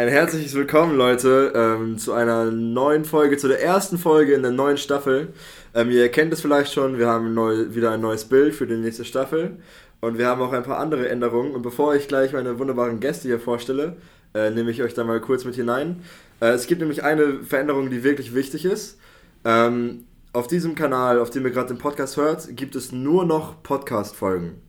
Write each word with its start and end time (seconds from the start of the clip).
Ein 0.00 0.08
herzliches 0.08 0.54
Willkommen, 0.54 0.96
Leute, 0.96 1.52
ähm, 1.54 1.98
zu 1.98 2.14
einer 2.14 2.46
neuen 2.46 3.04
Folge, 3.04 3.36
zu 3.36 3.48
der 3.48 3.62
ersten 3.62 3.98
Folge 3.98 4.32
in 4.32 4.40
der 4.40 4.50
neuen 4.50 4.78
Staffel. 4.78 5.34
Ähm, 5.74 5.90
ihr 5.90 6.08
kennt 6.08 6.32
es 6.32 6.40
vielleicht 6.40 6.72
schon, 6.72 6.98
wir 6.98 7.06
haben 7.06 7.34
neu, 7.34 7.74
wieder 7.74 7.90
ein 7.90 8.00
neues 8.00 8.24
Bild 8.24 8.54
für 8.54 8.66
die 8.66 8.78
nächste 8.78 9.04
Staffel 9.04 9.58
und 10.00 10.16
wir 10.16 10.26
haben 10.26 10.40
auch 10.40 10.54
ein 10.54 10.62
paar 10.62 10.78
andere 10.78 11.06
Änderungen. 11.10 11.52
Und 11.52 11.60
bevor 11.60 11.94
ich 11.96 12.08
gleich 12.08 12.32
meine 12.32 12.58
wunderbaren 12.58 12.98
Gäste 13.00 13.28
hier 13.28 13.38
vorstelle, 13.38 13.98
äh, 14.32 14.48
nehme 14.48 14.70
ich 14.70 14.82
euch 14.82 14.94
da 14.94 15.04
mal 15.04 15.20
kurz 15.20 15.44
mit 15.44 15.56
hinein. 15.56 16.02
Äh, 16.40 16.52
es 16.52 16.66
gibt 16.66 16.80
nämlich 16.80 17.04
eine 17.04 17.44
Veränderung, 17.44 17.90
die 17.90 18.02
wirklich 18.02 18.34
wichtig 18.34 18.64
ist. 18.64 18.98
Ähm, 19.44 20.06
auf 20.32 20.46
diesem 20.46 20.76
Kanal, 20.76 21.18
auf 21.18 21.28
dem 21.28 21.44
ihr 21.44 21.50
gerade 21.50 21.74
den 21.74 21.78
Podcast 21.78 22.16
hört, 22.16 22.56
gibt 22.56 22.74
es 22.74 22.90
nur 22.90 23.26
noch 23.26 23.62
Podcast-Folgen. 23.62 24.62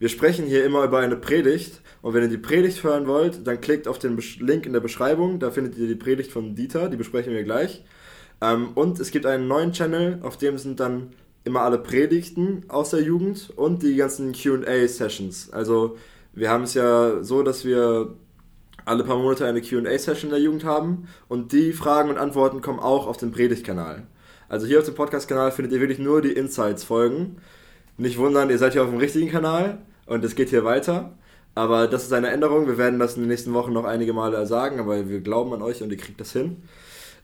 Wir 0.00 0.08
sprechen 0.08 0.44
hier 0.44 0.64
immer 0.64 0.82
über 0.82 0.98
eine 0.98 1.14
Predigt 1.14 1.82
und 2.02 2.14
wenn 2.14 2.22
ihr 2.22 2.28
die 2.28 2.38
Predigt 2.38 2.82
hören 2.84 3.06
wollt, 3.06 3.46
dann 3.46 3.60
klickt 3.60 3.88
auf 3.88 3.98
den 3.98 4.18
Link 4.40 4.66
in 4.66 4.72
der 4.72 4.80
Beschreibung, 4.80 5.38
da 5.38 5.50
findet 5.50 5.76
ihr 5.78 5.88
die 5.88 5.94
Predigt 5.94 6.30
von 6.30 6.54
Dieter, 6.54 6.88
die 6.88 6.96
besprechen 6.96 7.32
wir 7.32 7.42
gleich. 7.42 7.84
Ähm, 8.40 8.70
und 8.74 9.00
es 9.00 9.10
gibt 9.10 9.26
einen 9.26 9.48
neuen 9.48 9.72
Channel, 9.72 10.20
auf 10.22 10.36
dem 10.36 10.58
sind 10.58 10.80
dann 10.80 11.10
immer 11.44 11.62
alle 11.62 11.78
Predigten 11.78 12.64
aus 12.68 12.90
der 12.90 13.02
Jugend 13.02 13.50
und 13.56 13.82
die 13.82 13.96
ganzen 13.96 14.32
QA-Sessions. 14.32 15.52
Also 15.52 15.96
wir 16.32 16.50
haben 16.50 16.64
es 16.64 16.74
ja 16.74 17.22
so, 17.22 17.42
dass 17.42 17.64
wir 17.64 18.14
alle 18.84 19.04
paar 19.04 19.16
Monate 19.16 19.46
eine 19.46 19.62
QA-Session 19.62 20.30
der 20.30 20.40
Jugend 20.40 20.64
haben 20.64 21.08
und 21.28 21.52
die 21.52 21.72
Fragen 21.72 22.10
und 22.10 22.18
Antworten 22.18 22.60
kommen 22.60 22.78
auch 22.78 23.06
auf 23.06 23.16
den 23.16 23.32
Predigtkanal. 23.32 24.06
Also 24.48 24.66
hier 24.66 24.78
auf 24.78 24.84
dem 24.84 24.94
Podcast-Kanal 24.94 25.50
findet 25.50 25.72
ihr 25.72 25.80
wirklich 25.80 25.98
nur 25.98 26.22
die 26.22 26.32
Insights-Folgen. 26.32 27.38
Nicht 27.96 28.18
wundern, 28.18 28.50
ihr 28.50 28.58
seid 28.58 28.74
hier 28.74 28.82
auf 28.82 28.90
dem 28.90 28.98
richtigen 28.98 29.30
Kanal 29.30 29.78
und 30.06 30.24
es 30.24 30.36
geht 30.36 30.50
hier 30.50 30.64
weiter. 30.64 31.16
Aber 31.56 31.88
das 31.88 32.04
ist 32.04 32.12
eine 32.12 32.28
Änderung. 32.28 32.66
Wir 32.66 32.76
werden 32.76 32.98
das 32.98 33.16
in 33.16 33.22
den 33.22 33.30
nächsten 33.30 33.54
Wochen 33.54 33.72
noch 33.72 33.84
einige 33.84 34.12
Male 34.12 34.46
sagen, 34.46 34.78
aber 34.78 35.08
wir 35.08 35.20
glauben 35.20 35.54
an 35.54 35.62
euch 35.62 35.82
und 35.82 35.90
ihr 35.90 35.96
kriegt 35.96 36.20
das 36.20 36.32
hin. 36.32 36.58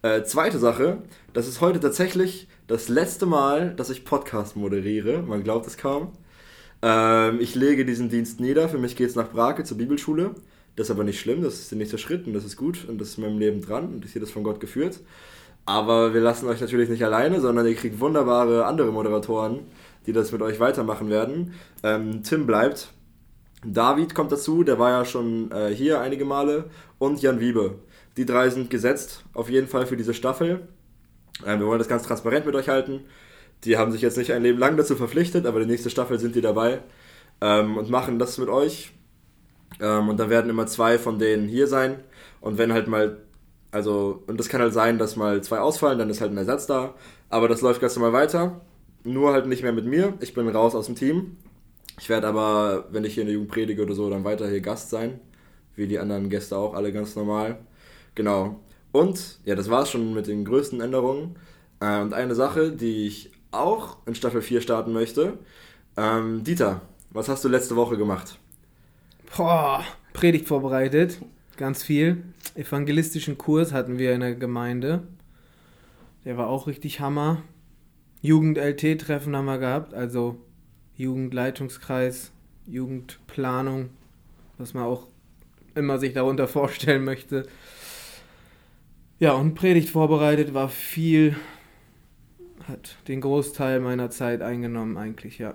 Äh, 0.01 0.23
zweite 0.25 0.59
Sache, 0.59 1.03
das 1.35 1.47
ist 1.47 1.61
heute 1.61 1.81
tatsächlich 1.81 2.49
das 2.67 2.89
letzte 2.89 3.27
Mal, 3.27 3.75
dass 3.75 3.91
ich 3.91 4.07
Podcast 4.07 4.57
moderiere. 4.57 5.23
Man 5.23 5.45
glaubt 5.45 5.67
es 5.67 5.77
kaum. 5.77 6.13
Ähm, 6.81 7.41
ich 7.41 7.55
lege 7.55 7.85
diesen 7.85 8.09
Dienst 8.09 8.41
nieder. 8.41 8.71
Für 8.71 8.79
mich 8.79 8.97
geht 8.97 9.11
es 9.11 9.17
nach 9.17 9.31
Brake 9.31 9.65
zur 9.65 9.77
Bibelschule. 9.77 10.35
Das 10.77 10.87
ist 10.87 10.91
aber 10.91 11.05
nicht 11.05 11.21
schlimm, 11.21 11.43
das 11.43 11.61
ist 11.61 11.71
der 11.71 11.77
nächste 11.77 11.99
Schritt 11.99 12.27
und 12.27 12.33
das 12.33 12.47
ist 12.47 12.57
gut 12.57 12.87
und 12.89 12.99
das 12.99 13.09
ist 13.11 13.19
in 13.19 13.25
meinem 13.25 13.39
Leben 13.39 13.61
dran 13.61 13.93
und 13.93 14.07
ich 14.07 14.13
sehe 14.13 14.21
das 14.23 14.31
von 14.31 14.45
Gott 14.45 14.61
geführt. 14.61 15.01
Aber 15.67 16.15
wir 16.15 16.23
lassen 16.23 16.49
euch 16.49 16.63
natürlich 16.63 16.89
nicht 16.89 17.05
alleine, 17.05 17.43
sondern 17.43 17.67
ihr 17.67 17.75
kriegt 17.75 18.01
wunderbare 18.01 18.65
andere 18.65 18.93
Moderatoren, 18.93 19.61
die 20.07 20.15
das 20.15 20.33
mit 20.33 20.41
euch 20.41 20.59
weitermachen 20.59 21.11
werden. 21.11 21.53
Ähm, 21.83 22.23
Tim 22.23 22.47
bleibt. 22.47 22.95
David 23.65 24.15
kommt 24.15 24.33
dazu, 24.33 24.65
der 24.65 24.79
war 24.79 24.91
ja 24.91 25.05
schon 25.05 25.51
äh, 25.53 25.69
hier 25.75 26.01
einige 26.01 26.25
Male. 26.25 26.65
Und 26.99 27.23
Jan 27.23 27.41
Wiebe. 27.41 27.79
Die 28.17 28.27
drei 28.27 28.51
sind 28.51 28.71
gesetzt, 28.71 29.25
auf 29.33 29.49
jeden 29.49 29.69
Fall 29.69 29.87
für 29.87 29.97
diese 29.97 30.15
Staffel. 30.15 30.69
Ähm, 31.47 31.61
wir 31.61 31.67
wollen 31.67 31.79
das 31.79 31.89
ganz 31.89 32.03
transparent 32.03 32.47
mit 32.47 32.55
euch 32.55 32.69
halten. 32.69 33.01
Die 33.65 33.77
haben 33.77 33.93
sich 33.93 34.03
jetzt 34.03 34.19
nicht 34.19 34.33
ein 34.33 34.43
Leben 34.43 34.59
lang 34.59 34.77
dazu 34.77 34.97
verpflichtet, 34.97 35.47
aber 35.47 35.61
die 35.61 35.67
nächste 35.67 35.91
Staffel 35.91 36.19
sind 36.19 36.35
die 36.35 36.41
dabei 36.41 36.81
ähm, 37.41 37.77
und 37.77 37.91
machen 37.91 38.19
das 38.19 38.39
mit 38.39 38.49
euch. 38.49 38.93
Ähm, 39.81 40.09
und 40.09 40.19
dann 40.19 40.31
werden 40.31 40.51
immer 40.51 40.67
zwei 40.67 40.99
von 40.99 41.19
denen 41.19 41.49
hier 41.49 41.67
sein. 41.67 42.01
Und 42.41 42.59
wenn 42.59 42.73
halt 42.73 42.89
mal, 42.89 43.19
also, 43.71 44.23
und 44.27 44.39
das 44.39 44.49
kann 44.49 44.61
halt 44.61 44.75
sein, 44.75 44.99
dass 44.99 45.17
mal 45.17 45.43
zwei 45.43 45.61
ausfallen, 45.61 45.99
dann 45.99 46.11
ist 46.11 46.21
halt 46.21 46.33
ein 46.33 46.39
Ersatz 46.39 46.67
da. 46.67 46.95
Aber 47.31 47.49
das 47.49 47.63
läuft 47.63 47.81
ganz 47.81 47.97
normal 47.97 48.13
weiter. 48.13 48.61
Nur 49.05 49.33
halt 49.33 49.47
nicht 49.47 49.63
mehr 49.63 49.73
mit 49.73 49.87
mir. 49.87 50.15
Ich 50.21 50.35
bin 50.35 50.49
raus 50.49 50.75
aus 50.75 50.87
dem 50.87 50.97
Team. 50.97 51.37
Ich 51.99 52.09
werde 52.09 52.27
aber, 52.27 52.87
wenn 52.91 53.05
ich 53.05 53.15
hier 53.15 53.23
in 53.23 53.29
der 53.29 53.35
Jugend 53.35 53.51
predige 53.51 53.83
oder 53.83 53.95
so, 53.95 54.09
dann 54.11 54.25
weiter 54.25 54.49
hier 54.49 54.61
Gast 54.61 54.91
sein. 54.91 55.21
Wie 55.75 55.87
die 55.87 55.99
anderen 55.99 56.29
Gäste 56.29 56.57
auch, 56.57 56.75
alle 56.75 56.93
ganz 56.93 57.17
normal. 57.17 57.59
Genau. 58.15 58.61
Und, 58.93 59.39
ja, 59.45 59.55
das 59.55 59.71
war's 59.71 59.91
schon 59.91 60.13
mit 60.13 60.27
den 60.27 60.45
größten 60.45 60.81
Änderungen. 60.81 61.37
Äh, 61.81 62.01
und 62.01 62.13
eine 62.13 62.35
Sache, 62.35 62.73
die 62.73 63.07
ich 63.07 63.31
auch 63.51 63.99
in 64.07 64.15
Staffel 64.15 64.43
4 64.43 64.61
starten 64.61 64.93
möchte. 64.93 65.39
Ähm, 65.97 66.45
Dieter, 66.45 66.83
was 67.11 67.29
hast 67.29 67.45
du 67.45 67.49
letzte 67.49 67.77
Woche 67.77 67.97
gemacht? 67.97 68.39
Boah, 69.37 69.85
Predigt 70.13 70.47
vorbereitet, 70.47 71.21
ganz 71.57 71.83
viel. 71.83 72.23
Evangelistischen 72.55 73.39
Kurs 73.39 73.73
hatten 73.73 73.99
wir 73.99 74.13
in 74.13 74.21
der 74.21 74.35
Gemeinde. 74.35 75.03
Der 76.25 76.37
war 76.37 76.49
auch 76.49 76.67
richtig 76.67 77.01
Hammer. 77.01 77.43
Jugend-LT-Treffen 78.21 79.35
haben 79.35 79.47
wir 79.47 79.59
gehabt, 79.59 79.95
also 79.95 80.39
Jugendleitungskreis, 80.97 82.33
Jugendplanung, 82.67 83.91
was 84.59 84.75
man 84.75 84.85
auch 84.85 85.09
immer 85.75 85.99
sich 85.99 86.13
darunter 86.13 86.49
vorstellen 86.49 87.05
möchte. 87.05 87.47
Ja, 89.19 89.33
und 89.33 89.55
Predigt 89.55 89.91
vorbereitet 89.91 90.53
war 90.55 90.69
viel, 90.69 91.37
hat 92.67 92.97
den 93.09 93.21
Großteil 93.21 93.81
meiner 93.81 94.11
Zeit 94.11 94.43
eingenommen 94.43 94.97
eigentlich, 94.97 95.39
ja. 95.39 95.55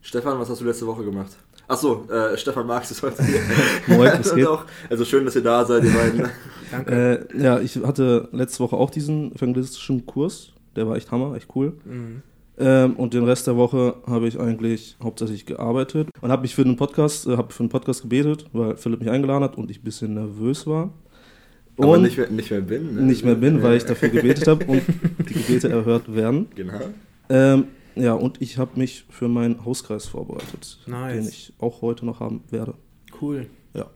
Stefan, 0.00 0.38
was 0.38 0.48
hast 0.48 0.60
du 0.60 0.64
letzte 0.64 0.86
Woche 0.86 1.04
gemacht? 1.04 1.36
Achso, 1.68 2.06
äh, 2.10 2.36
Stefan 2.36 2.66
Marx 2.66 2.90
ist 2.90 3.02
heute 3.02 3.22
hier. 3.24 3.40
Moin, 3.86 4.10
was 4.18 4.34
geht? 4.34 4.46
Auch, 4.46 4.64
also 4.90 5.04
schön, 5.04 5.24
dass 5.24 5.36
ihr 5.36 5.42
da 5.42 5.64
seid, 5.64 5.84
ihr 5.84 5.92
beiden. 5.92 6.28
Danke. 6.70 7.28
Äh, 7.30 7.42
ja, 7.42 7.60
ich 7.60 7.76
hatte 7.76 8.28
letzte 8.32 8.60
Woche 8.60 8.76
auch 8.76 8.90
diesen 8.90 9.34
evangelistischen 9.34 10.04
Kurs. 10.04 10.52
Der 10.74 10.88
war 10.88 10.96
echt 10.96 11.10
Hammer, 11.10 11.36
echt 11.36 11.48
cool. 11.54 11.78
Mhm. 11.84 12.22
Ähm, 12.58 12.96
und 12.96 13.14
den 13.14 13.24
Rest 13.24 13.46
der 13.46 13.56
Woche 13.56 13.96
habe 14.06 14.28
ich 14.28 14.38
eigentlich 14.38 14.96
hauptsächlich 15.02 15.46
gearbeitet 15.46 16.08
und 16.20 16.30
habe 16.30 16.42
mich 16.42 16.54
für 16.54 16.64
den 16.64 16.76
Podcast, 16.76 17.26
äh, 17.26 17.36
habe 17.36 17.52
für 17.52 17.62
den 17.62 17.70
Podcast 17.70 18.02
gebetet, 18.02 18.46
weil 18.52 18.76
Philipp 18.76 19.00
mich 19.00 19.10
eingeladen 19.10 19.42
hat 19.42 19.56
und 19.56 19.70
ich 19.70 19.80
ein 19.80 19.84
bisschen 19.84 20.14
nervös 20.14 20.66
war. 20.66 20.92
Und 21.76 21.86
Aber 21.86 21.98
nicht 21.98 22.18
mehr, 22.18 22.30
nicht 22.30 22.50
mehr 22.50 22.60
bin. 22.60 22.94
Ne? 22.94 23.02
Nicht 23.02 23.24
mehr 23.24 23.34
bin, 23.34 23.62
weil 23.62 23.78
ich 23.78 23.84
dafür 23.84 24.10
gebetet 24.10 24.46
habe 24.46 24.66
und 24.66 24.82
die 25.28 25.34
Gebete 25.34 25.70
erhört 25.70 26.14
werden. 26.14 26.48
Genau. 26.54 26.80
Ähm, 27.30 27.64
ja, 27.94 28.12
und 28.12 28.42
ich 28.42 28.58
habe 28.58 28.78
mich 28.78 29.06
für 29.08 29.28
meinen 29.28 29.64
Hauskreis 29.64 30.06
vorbereitet, 30.06 30.78
nice. 30.86 31.14
den 31.14 31.28
ich 31.28 31.54
auch 31.58 31.80
heute 31.80 32.04
noch 32.04 32.20
haben 32.20 32.42
werde. 32.50 32.74
Cool. 33.20 33.46
Ja. 33.72 33.86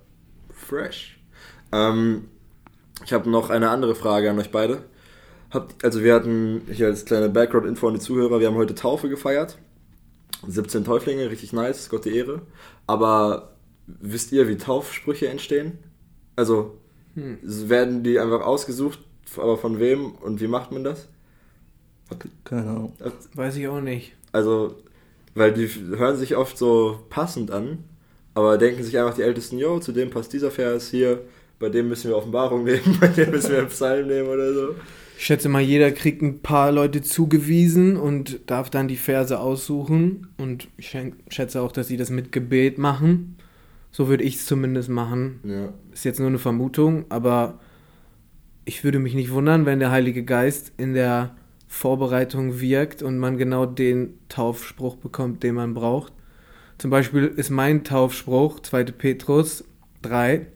Fresh. 0.51 1.19
Ähm, 1.73 2.29
ich 3.05 3.13
habe 3.13 3.29
noch 3.29 3.51
eine 3.51 3.69
andere 3.69 3.95
Frage 3.95 4.31
an 4.31 4.39
euch 4.39 4.51
beide. 4.51 4.85
Habt, 5.51 5.85
also 5.85 6.03
wir 6.03 6.15
hatten 6.15 6.63
hier 6.71 6.87
als 6.87 7.05
kleine 7.05 7.29
Background-Info 7.29 7.87
an 7.89 7.95
die 7.95 8.01
Zuhörer, 8.01 8.41
wir 8.41 8.49
haben 8.49 8.57
heute 8.57 8.75
Taufe 8.75 9.09
gefeiert. 9.09 9.59
17 10.47 10.85
Täuflinge, 10.85 11.31
richtig 11.31 11.53
nice, 11.53 11.89
Gott 11.89 12.05
die 12.05 12.17
Ehre. 12.17 12.43
Aber 12.87 13.57
wisst 13.87 14.33
ihr, 14.33 14.49
wie 14.49 14.57
Taufsprüche 14.57 15.29
entstehen? 15.29 15.79
Also 16.35 16.79
hm. 17.15 17.39
werden 17.43 18.03
die 18.03 18.19
einfach 18.19 18.43
ausgesucht, 18.43 18.99
aber 19.37 19.57
von 19.57 19.79
wem 19.81 20.13
und 20.13 20.41
wie 20.41 20.49
macht 20.49 20.73
man 20.73 20.85
das? 20.85 21.09
Keine 22.45 22.71
Ahnung. 22.71 22.93
Weiß 23.35 23.57
ich 23.57 23.67
auch 23.69 23.81
nicht. 23.81 24.13
Also, 24.33 24.77
weil 25.35 25.53
die 25.53 25.67
hören 25.67 26.17
sich 26.17 26.37
oft 26.37 26.57
so 26.57 27.01
passend 27.09 27.51
an, 27.51 27.85
aber 28.35 28.59
denken 28.59 28.85
sich 28.85 28.99
einfach 28.99 29.15
die 29.15 29.23
Ältesten, 29.23 29.59
yo, 29.59 29.81
zu 29.81 29.93
dem 29.93 30.11
passt 30.11 30.33
dieser 30.33 30.51
Vers 30.51 30.91
hier, 30.91 31.23
bei 31.59 31.69
dem 31.69 31.89
müssen 31.89 32.09
wir 32.09 32.17
Offenbarung 32.17 32.65
nehmen, 32.65 32.99
bei 33.01 33.09
dem 33.09 33.31
müssen 33.31 33.53
wir 33.53 33.65
Psalm 33.65 34.09
nehmen 34.09 34.29
oder 34.29 34.53
so. 34.53 34.75
Ich 35.19 35.25
schätze 35.25 35.49
mal, 35.49 35.63
jeder 35.63 35.93
kriegt 35.93 36.21
ein 36.21 36.41
paar 36.41 36.71
Leute 36.71 37.01
zugewiesen 37.01 37.97
und 37.97 38.51
darf 38.51 38.69
dann 38.69 38.87
die 38.87 38.97
Verse 38.97 39.39
aussuchen. 39.39 40.29
Und 40.37 40.69
ich 40.77 40.95
schätze 41.29 41.63
auch, 41.63 41.73
dass 41.73 41.89
sie 41.89 41.97
das 41.97 42.11
mit 42.11 42.33
Gebet 42.33 42.77
machen. 42.77 43.37
So 43.91 44.09
würde 44.09 44.25
ich 44.25 44.37
es 44.37 44.47
zumindest 44.47 44.91
machen. 44.91 45.41
Ja. 45.43 45.73
Ist 45.91 46.05
jetzt 46.05 46.21
nur 46.21 46.29
eine 46.29 46.39
Vermutung, 46.39 47.07
aber 47.09 47.61
ich 48.67 48.85
würde 48.85 48.99
mich 48.99 49.15
nicht 49.15 49.31
wundern, 49.31 49.65
wenn 49.65 49.79
der 49.79 49.91
Heilige 49.91 50.23
Geist 50.23 50.73
in 50.77 50.93
der 50.93 51.35
Vorbereitung 51.67 52.61
wirkt 52.61 53.03
und 53.03 53.17
man 53.19 53.39
genau 53.39 53.65
den 53.65 54.19
Taufspruch 54.29 54.97
bekommt, 54.97 55.43
den 55.43 55.55
man 55.55 55.73
braucht. 55.73 56.13
Zum 56.77 56.91
Beispiel 56.91 57.25
ist 57.25 57.49
mein 57.49 57.85
Taufspruch 57.85 58.61
2. 58.61 58.85
Petrus 58.85 59.65
3, 60.03 60.47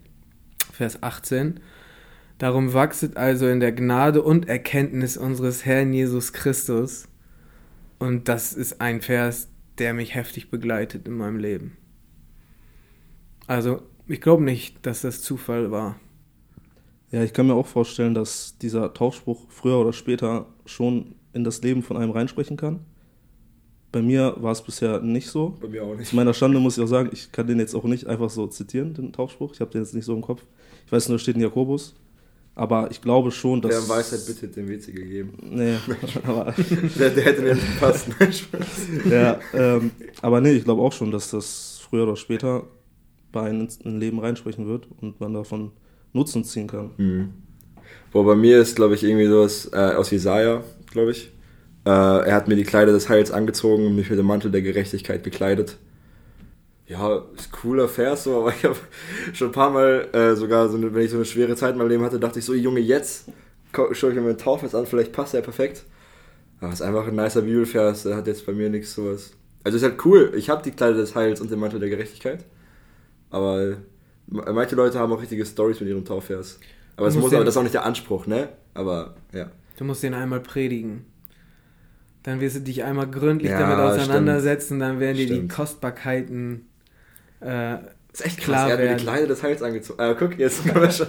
Vers 0.73 1.03
18. 1.03 1.61
Darum 2.41 2.73
wachset 2.73 3.19
also 3.19 3.47
in 3.49 3.61
der 3.61 3.71
Gnade 3.71 4.23
und 4.23 4.49
Erkenntnis 4.49 5.19
unseres 5.19 5.67
Herrn 5.67 5.93
Jesus 5.93 6.33
Christus. 6.33 7.07
Und 7.99 8.29
das 8.29 8.55
ist 8.55 8.81
ein 8.81 9.03
Vers, 9.03 9.51
der 9.77 9.93
mich 9.93 10.15
heftig 10.15 10.51
begleitet 10.51 11.07
in 11.07 11.19
meinem 11.19 11.37
Leben. 11.37 11.77
Also, 13.47 13.83
ich 14.09 14.23
glaube 14.23 14.43
nicht, 14.43 14.87
dass 14.87 15.03
das 15.03 15.21
Zufall 15.21 15.71
war. 15.71 16.01
Ja, 17.11 17.23
ich 17.23 17.35
kann 17.35 17.47
mir 17.47 17.53
auch 17.53 17.67
vorstellen, 17.67 18.15
dass 18.15 18.57
dieser 18.57 18.95
Taufspruch 18.95 19.45
früher 19.51 19.77
oder 19.77 19.93
später 19.93 20.47
schon 20.65 21.15
in 21.35 21.45
das 21.45 21.61
Leben 21.61 21.83
von 21.83 21.99
einem 21.99 22.11
reinsprechen 22.11 22.57
kann. 22.57 22.81
Bei 23.93 24.01
mir 24.01 24.35
war 24.39 24.53
es 24.53 24.63
bisher 24.63 25.03
nicht 25.03 25.29
so. 25.29 25.59
Bei 25.61 25.69
mir 25.69 25.85
auch 25.85 25.95
nicht. 25.95 26.09
Zu 26.09 26.17
meiner 26.17 26.33
Schande 26.33 26.59
muss 26.59 26.79
ich 26.79 26.85
auch 26.85 26.89
sagen, 26.89 27.11
ich 27.13 27.33
kann 27.33 27.47
den 27.47 27.59
jetzt 27.59 27.75
auch 27.75 27.85
nicht 27.85 28.07
einfach 28.07 28.31
so 28.31 28.47
zitieren, 28.47 28.95
den 28.95 29.13
Taufspruch. 29.13 29.53
Ich 29.53 29.61
habe 29.61 29.71
den 29.71 29.83
jetzt 29.83 29.95
nicht 29.95 30.07
so 30.07 30.15
im 30.15 30.23
Kopf. 30.23 30.43
Ich 30.87 30.93
weiß 30.93 31.11
nur, 31.11 31.19
da 31.19 31.23
steht 31.23 31.35
in 31.35 31.43
Jakobus. 31.43 31.95
Aber 32.61 32.91
ich 32.91 33.01
glaube 33.01 33.31
schon, 33.31 33.63
dass. 33.63 33.71
Der 33.71 33.97
Weisheit 33.97 34.21
bitte 34.27 34.47
den 34.47 34.69
WC 34.69 34.93
gegeben. 34.93 35.33
Nee, 35.41 35.77
aber. 36.25 36.55
der, 36.99 37.09
der, 37.09 37.25
hätte 37.25 37.41
mir 37.41 37.55
nicht 37.55 37.81
gepasst. 37.81 38.09
ja, 39.11 39.41
ähm, 39.55 39.93
aber 40.21 40.43
nee, 40.43 40.53
ich 40.53 40.65
glaube 40.65 40.83
auch 40.83 40.93
schon, 40.93 41.11
dass 41.11 41.31
das 41.31 41.81
früher 41.89 42.03
oder 42.03 42.17
später 42.17 42.65
bei 43.33 43.49
einem 43.49 43.67
in 43.83 43.99
Leben 43.99 44.19
reinsprechen 44.19 44.67
wird 44.67 44.89
und 45.01 45.21
man 45.21 45.33
davon 45.33 45.73
Nutzen 46.13 46.45
ziehen 46.45 46.67
kann. 46.67 46.91
Mhm. 46.99 47.31
Boah, 48.13 48.27
bei 48.27 48.37
mir 48.37 48.61
ist, 48.61 48.77
glaube 48.77 48.95
ich, 48.95 49.05
irgendwie 49.05 49.29
sowas 49.29 49.71
äh, 49.73 49.95
aus 49.95 50.11
Jesaja, 50.11 50.63
glaube 50.91 51.13
ich. 51.13 51.31
Äh, 51.87 51.89
er 51.89 52.35
hat 52.35 52.47
mir 52.47 52.57
die 52.57 52.65
Kleider 52.65 52.93
des 52.93 53.09
Heils 53.09 53.31
angezogen 53.31 53.87
und 53.87 53.97
mich 53.97 54.11
mit 54.11 54.19
dem 54.19 54.27
Mantel 54.27 54.51
der 54.51 54.61
Gerechtigkeit 54.61 55.25
gekleidet. 55.25 55.79
Ja, 56.91 57.23
ist 57.37 57.53
cooler 57.53 57.89
Vers 57.89 58.25
so, 58.25 58.41
aber 58.41 58.53
ich 58.53 58.65
habe 58.65 58.77
schon 59.33 59.51
ein 59.51 59.53
paar 59.53 59.71
Mal, 59.71 60.09
äh, 60.13 60.35
sogar, 60.35 60.69
so 60.69 60.77
eine, 60.77 60.93
wenn 60.93 61.05
ich 61.05 61.13
so 61.13 61.19
eine 61.19 61.25
schwere 61.25 61.55
Zeit 61.55 61.75
in 61.75 61.79
meinem 61.79 61.89
Leben 61.89 62.03
hatte, 62.03 62.19
dachte 62.19 62.41
ich 62.41 62.45
so, 62.45 62.53
Junge, 62.53 62.81
jetzt 62.81 63.27
schaue 63.73 64.11
ich 64.11 64.17
mir 64.17 64.23
meinen 64.23 64.39
Taufvers 64.39 64.75
an, 64.75 64.87
vielleicht 64.87 65.13
passt 65.13 65.33
er 65.35 65.41
perfekt. 65.41 65.85
Aber 66.59 66.73
es 66.73 66.81
ist 66.81 66.83
einfach 66.83 67.07
ein 67.07 67.15
nicer 67.15 67.43
Bibelvers, 67.43 68.03
der 68.03 68.17
hat 68.17 68.27
jetzt 68.27 68.45
bei 68.45 68.53
mir 68.53 68.69
nichts 68.69 68.93
sowas. 68.93 69.35
Also 69.63 69.77
ist 69.77 69.85
halt 69.85 70.05
cool, 70.05 70.33
ich 70.35 70.51
habe 70.51 70.65
die 70.65 70.73
Kleider 70.73 70.97
des 70.97 71.15
Heils 71.15 71.41
und 71.41 71.49
den 71.53 71.61
Mantel 71.61 71.79
der 71.79 71.91
Gerechtigkeit. 71.91 72.45
Aber 73.31 73.77
manche 74.27 74.75
Leute 74.75 74.99
haben 74.99 75.13
auch 75.13 75.23
richtige 75.23 75.47
Stories 75.47 75.79
mit 75.79 75.91
ihrem 75.91 76.05
Taufvers. 76.05 76.59
Aber, 76.97 77.07
es 77.07 77.15
muss, 77.15 77.33
aber 77.33 77.45
das 77.45 77.55
ist 77.55 77.59
auch 77.59 77.63
nicht 77.63 77.75
der 77.75 77.87
Anspruch, 77.87 78.27
ne? 78.27 78.49
Aber 78.75 79.15
ja. 79.33 79.49
Du 79.77 79.85
musst 79.85 80.03
den 80.03 80.15
einmal 80.15 80.41
predigen. 80.41 81.07
Dann 82.25 82.41
wirst 82.41 82.57
du 82.57 82.61
dich 82.61 82.83
einmal 82.83 83.09
gründlich 83.09 83.53
ja, 83.53 83.61
damit 83.61 83.79
auseinandersetzen, 83.79 84.65
stimmt. 84.65 84.83
dann 84.83 85.01
werden 85.01 85.17
dir 85.17 85.27
stimmt. 85.27 85.53
die 85.53 85.55
Kostbarkeiten 85.55 86.67
äh, 87.41 87.79
ist 88.13 88.27
echt 88.27 88.39
klar 88.39 88.69
krass, 88.69 88.79
er 88.79 88.79
hat 88.79 88.91
mir 88.91 88.97
die 88.97 89.03
Kleider 89.03 89.27
des 89.27 89.43
Heils 89.43 89.63
angezogen. 89.63 90.01
Äh, 90.03 90.15
guck, 90.19 90.39
jetzt 90.39 90.65
können 90.67 90.83
wir 90.83 90.91
schon. 90.91 91.07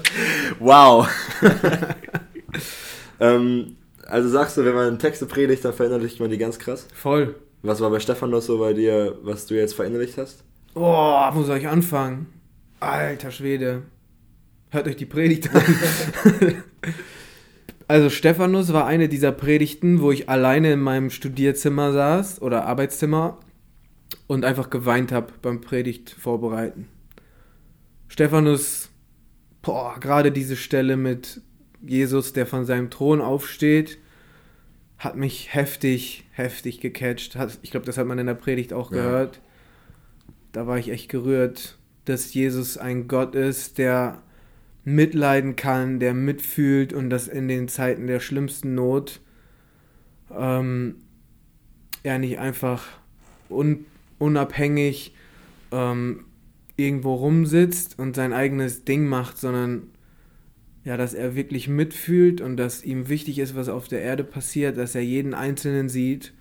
wow. 0.60 1.08
ähm, 3.20 3.76
also 4.06 4.30
sagst 4.30 4.58
du, 4.58 4.66
wenn 4.66 4.76
man 4.76 5.00
Texte 5.00 5.26
predigt, 5.26 5.66
dann 5.66 5.74
verinnerlicht 5.74 6.20
man 6.20 6.30
die 6.30 6.38
ganz 6.38 6.60
krass? 6.60 6.88
Voll. 6.94 7.36
Was 7.64 7.80
war 7.80 7.90
bei 7.90 8.00
Stefan 8.00 8.30
noch 8.30 8.42
so 8.42 8.58
bei 8.60 8.74
dir, 8.74 9.18
was 9.24 9.46
du 9.46 9.56
jetzt 9.56 9.74
verinnerlicht 9.74 10.18
hast? 10.18 10.44
Oh, 10.74 11.30
wo 11.34 11.44
soll 11.44 11.58
ich 11.58 11.68
anfangen? 11.68 12.28
Alter 12.80 13.32
Schwede. 13.32 13.84
Hört 14.70 14.88
euch 14.88 14.96
die 14.96 15.06
Predigt 15.06 15.50
an. 15.54 15.62
also 17.88 18.10
Stephanus 18.10 18.74
war 18.74 18.86
eine 18.86 19.10
dieser 19.10 19.32
Predigten, 19.32 20.02
wo 20.02 20.12
ich 20.12 20.30
alleine 20.30 20.74
in 20.74 20.80
meinem 20.80 21.10
Studierzimmer 21.10 21.92
saß 21.92 22.42
oder 22.42 22.66
Arbeitszimmer 22.66 23.38
und 24.28 24.46
einfach 24.46 24.70
geweint 24.70 25.12
habe 25.12 25.34
beim 25.42 25.62
Predigt 25.62 26.10
vorbereiten. 26.10 26.88
Stephanus, 28.08 28.90
boah, 29.62 30.00
gerade 30.00 30.32
diese 30.32 30.56
Stelle 30.56 30.98
mit 30.98 31.42
Jesus, 31.82 32.34
der 32.34 32.46
von 32.46 32.66
seinem 32.66 32.90
Thron 32.90 33.22
aufsteht, 33.22 33.98
hat 34.98 35.16
mich 35.16 35.54
heftig, 35.54 36.26
heftig 36.32 36.80
gecatcht. 36.80 37.38
Ich 37.62 37.72
glaube, 37.72 37.86
das 37.86 37.98
hat 37.98 38.06
man 38.06 38.20
in 38.20 38.28
der 38.28 38.36
Predigt 38.36 38.74
auch 38.74 38.92
ja. 38.92 38.98
gehört. 38.98 39.42
Da 40.52 40.68
war 40.68 40.78
ich 40.78 40.90
echt 40.90 41.10
gerührt, 41.10 41.78
dass 42.06 42.34
Jesus 42.34 42.78
ein 42.78 43.08
Gott 43.08 43.36
ist, 43.36 43.78
der 43.78 44.22
mitleiden 44.84 45.56
kann, 45.56 46.00
der 46.00 46.14
mitfühlt 46.14 46.94
und 46.94 47.10
das 47.10 47.28
in 47.28 47.48
den 47.48 47.68
Zeiten 47.68 48.08
der 48.08 48.20
schlimmsten 48.20 48.76
Not 48.76 49.22
ähm, 50.36 50.96
er 52.04 52.20
nicht 52.20 52.40
einfach 52.40 52.84
un 53.50 53.86
unabhängig 54.22 55.14
ähm, 55.72 56.26
irgendwo 56.78 57.16
rumsitzt 57.16 57.98
und 57.98 58.16
sein 58.16 58.34
eigenes 58.34 58.86
Ding 58.86 59.08
macht, 59.08 59.38
sondern 59.38 59.90
ja, 60.84 60.96
dass 60.96 61.14
er 61.14 61.36
wirklich 61.36 61.68
mitfühlt 61.68 62.40
und 62.40 62.58
dass 62.58 62.84
ihm 62.84 63.10
wichtig 63.10 63.40
ist, 63.40 63.56
was 63.56 63.68
auf 63.68 63.88
der 63.88 64.02
Erde 64.02 64.24
passiert, 64.24 64.78
dass 64.78 64.96
er 64.96 65.02
jeden 65.02 65.34
Einzelnen 65.34 65.90
sieht. 65.90 66.34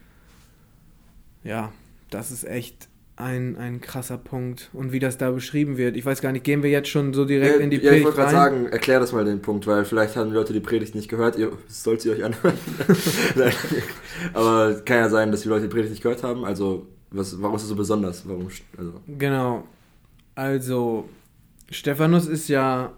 Ja, 1.42 1.72
das 2.10 2.30
ist 2.30 2.44
echt 2.44 2.88
ein, 3.16 3.56
ein 3.56 3.80
krasser 3.80 4.16
Punkt. 4.18 4.70
Und 4.72 4.92
wie 4.92 4.98
das 4.98 5.18
da 5.18 5.30
beschrieben 5.30 5.76
wird. 5.76 5.96
Ich 5.96 6.06
weiß 6.06 6.22
gar 6.22 6.32
nicht, 6.32 6.44
gehen 6.44 6.62
wir 6.62 6.70
jetzt 6.70 6.88
schon 6.88 7.12
so 7.12 7.24
direkt 7.24 7.56
ja, 7.56 7.60
in 7.60 7.70
die 7.70 7.76
ja, 7.76 7.90
Predigt? 7.90 7.92
Ja, 7.92 7.98
ich 7.98 8.04
wollte 8.04 8.16
gerade 8.16 8.32
sagen, 8.32 8.66
erklär 8.66 9.00
das 9.00 9.12
mal 9.12 9.24
den 9.24 9.42
Punkt, 9.42 9.66
weil 9.66 9.84
vielleicht 9.84 10.16
haben 10.16 10.30
die 10.30 10.36
Leute 10.36 10.52
die 10.52 10.60
Predigt 10.60 10.94
nicht 10.94 11.08
gehört. 11.08 11.36
Ihr 11.36 11.52
sollt 11.68 12.00
sie 12.00 12.10
euch 12.10 12.24
anhören. 12.24 12.56
Aber 14.32 14.80
kann 14.84 14.96
ja 14.98 15.08
sein, 15.10 15.30
dass 15.30 15.42
die 15.42 15.48
Leute 15.48 15.64
die 15.64 15.72
Predigt 15.72 15.90
nicht 15.90 16.02
gehört 16.02 16.22
haben. 16.22 16.44
Also, 16.46 16.86
was, 17.10 17.40
warum 17.40 17.56
ist 17.56 17.62
es 17.62 17.68
so 17.68 17.76
besonders? 17.76 18.28
Warum, 18.28 18.48
also. 18.76 19.00
Genau. 19.06 19.64
Also, 20.34 21.08
Stephanus 21.70 22.26
ist 22.26 22.48
ja 22.48 22.92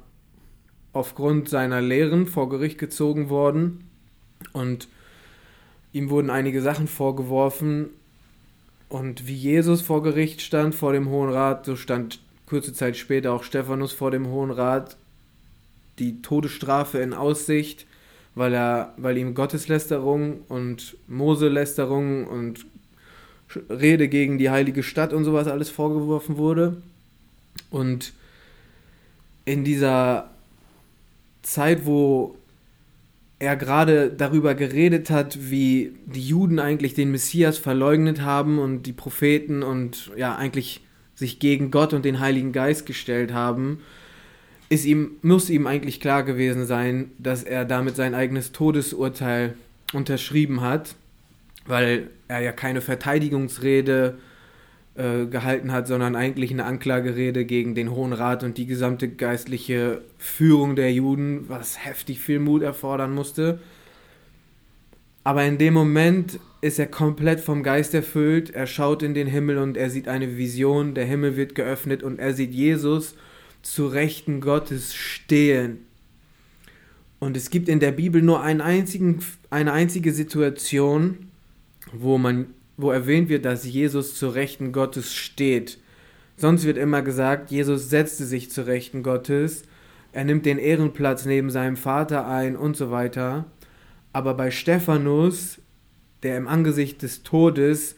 aufgrund 0.93 1.49
seiner 1.49 1.81
Lehren 1.81 2.27
vor 2.27 2.49
Gericht 2.49 2.79
gezogen 2.79 3.31
worden 3.31 3.85
und 4.53 4.89
ihm 5.93 6.11
wurden 6.11 6.31
einige 6.31 6.61
Sachen 6.61 6.89
vorgeworfen, 6.89 7.91
und 8.93 9.27
wie 9.27 9.35
Jesus 9.35 9.81
vor 9.81 10.03
Gericht 10.03 10.43
stand, 10.43 10.75
vor 10.75 10.93
dem 10.93 11.09
Hohen 11.09 11.31
Rat, 11.31 11.65
so 11.65 11.77
stand 11.77 12.21
kurze 12.45 12.75
Zeit 12.75 12.99
später 12.99 13.33
auch 13.33 13.43
Stephanus 13.43 13.91
vor 13.93 14.11
dem 14.11 14.27
Hohen 14.27 14.51
Rat 14.51 14.99
die 15.99 16.21
Todesstrafe 16.21 16.99
in 16.99 17.15
Aussicht, 17.15 17.87
weil 18.35 18.53
er, 18.53 18.93
weil 18.99 19.17
ihm 19.17 19.33
Gotteslästerung 19.35 20.43
und 20.47 20.99
Moselästerung 21.09 22.27
und 22.27 22.67
Rede 23.69 24.09
gegen 24.09 24.39
die 24.39 24.51
heilige 24.51 24.83
Stadt 24.83 25.13
und 25.13 25.25
sowas 25.25 25.47
alles 25.47 25.71
vorgeworfen 25.71 26.37
wurde. 26.37 26.83
Und 27.71 28.13
in 29.45 29.65
dieser 29.65 30.31
Zeit, 31.43 31.87
wo 31.87 32.37
er 33.39 33.57
gerade 33.57 34.11
darüber 34.11 34.55
geredet 34.55 35.11
hat, 35.11 35.51
wie 35.51 35.93
die 36.07 36.27
Juden 36.27 36.61
eigentlich 36.61 36.95
den 36.95 37.11
Messias 37.11 37.59
verleugnet 37.59 38.23
haben 38.23 38.59
und 38.59 38.85
die 38.85 38.93
Propheten 38.93 39.65
und 39.65 40.13
ja 40.17 40.37
eigentlich 40.37 40.81
sich 41.17 41.41
gegen 41.41 41.71
Gott 41.71 41.93
und 41.93 42.05
den 42.05 42.21
Heiligen 42.21 42.53
Geist 42.53 42.87
gestellt 42.87 43.33
haben, 43.33 43.81
ist 44.69 44.85
ihm, 44.85 45.13
muss 45.23 45.51
ihm 45.51 45.67
eigentlich 45.67 46.01
klar 46.01 46.23
gewesen 46.23 46.67
sein, 46.67 47.11
dass 47.19 47.43
er 47.43 47.65
damit 47.65 47.97
sein 47.97 48.15
eigenes 48.15 48.53
Todesurteil 48.53 49.55
unterschrieben 49.93 50.61
hat, 50.61 50.95
weil 51.67 52.11
er 52.29 52.41
ja 52.41 52.53
keine 52.53 52.81
Verteidigungsrede 52.81 54.19
äh, 54.95 55.27
gehalten 55.27 55.73
hat, 55.73 55.87
sondern 55.87 56.17
eigentlich 56.17 56.51
eine 56.51 56.65
Anklagerede 56.65 57.45
gegen 57.45 57.75
den 57.75 57.91
Hohen 57.93 58.13
Rat 58.13 58.45
und 58.45 58.59
die 58.59 58.67
gesamte 58.67 59.09
geistliche 59.09 60.03
Führung 60.19 60.77
der 60.77 60.93
Juden, 60.93 61.49
was 61.49 61.85
heftig 61.85 62.21
viel 62.21 62.41
Mut 62.41 62.63
erfordern 62.63 63.15
musste. 63.15 63.59
Aber 65.25 65.45
in 65.45 65.57
dem 65.57 65.73
Moment 65.73 66.41
ist 66.61 66.79
er 66.79 66.87
komplett 66.87 67.41
vom 67.41 67.63
Geist 67.63 67.95
erfüllt, 67.95 68.51
er 68.51 68.67
schaut 68.67 69.03
in 69.03 69.15
den 69.15 69.27
Himmel 69.27 69.59
und 69.59 69.77
er 69.77 69.89
sieht 69.89 70.09
eine 70.09 70.37
Vision, 70.37 70.95
der 70.95 71.07
Himmel 71.07 71.37
wird 71.37 71.55
geöffnet 71.55 72.03
und 72.03 72.19
er 72.19 72.35
sieht 72.35 72.53
Jesus 72.53 73.15
zu 73.63 73.87
Rechten 73.87 74.41
Gottes 74.41 74.95
stehen. 74.95 75.87
Und 77.19 77.37
es 77.37 77.51
gibt 77.51 77.69
in 77.69 77.81
der 77.81 77.93
Bibel 77.93 78.21
nur 78.21 78.43
einen 78.43 78.61
einzigen, 78.61 79.21
eine 79.49 79.73
einzige 79.73 80.13
Situation, 80.13 81.31
wo 81.93 82.19
man 82.19 82.55
wo 82.77 82.91
erwähnt 82.91 83.29
wird, 83.29 83.45
dass 83.45 83.67
Jesus 83.67 84.15
zur 84.15 84.35
Rechten 84.35 84.73
Gottes 84.73 85.15
steht. 85.15 85.79
Sonst 86.37 86.65
wird 86.65 86.79
immer 86.79 87.03
gesagt, 87.03 87.51
Jesus 87.51 87.91
setzte 87.91 88.25
sich 88.25 88.51
zur 88.51 88.67
Rechten 88.67 89.03
Gottes, 89.03 89.65
er 90.13 90.25
nimmt 90.25 90.45
den 90.45 90.59
Ehrenplatz 90.59 91.25
neben 91.25 91.51
seinem 91.51 91.77
Vater 91.77 92.27
ein 92.27 92.57
und 92.57 92.77
so 92.77 92.91
weiter. 92.91 93.47
Aber 94.13 94.35
bei 94.35 94.51
Stephanus, 94.51 95.59
der 96.23 96.37
im 96.37 96.49
Angesicht 96.49 97.01
des 97.03 97.23
Todes 97.23 97.97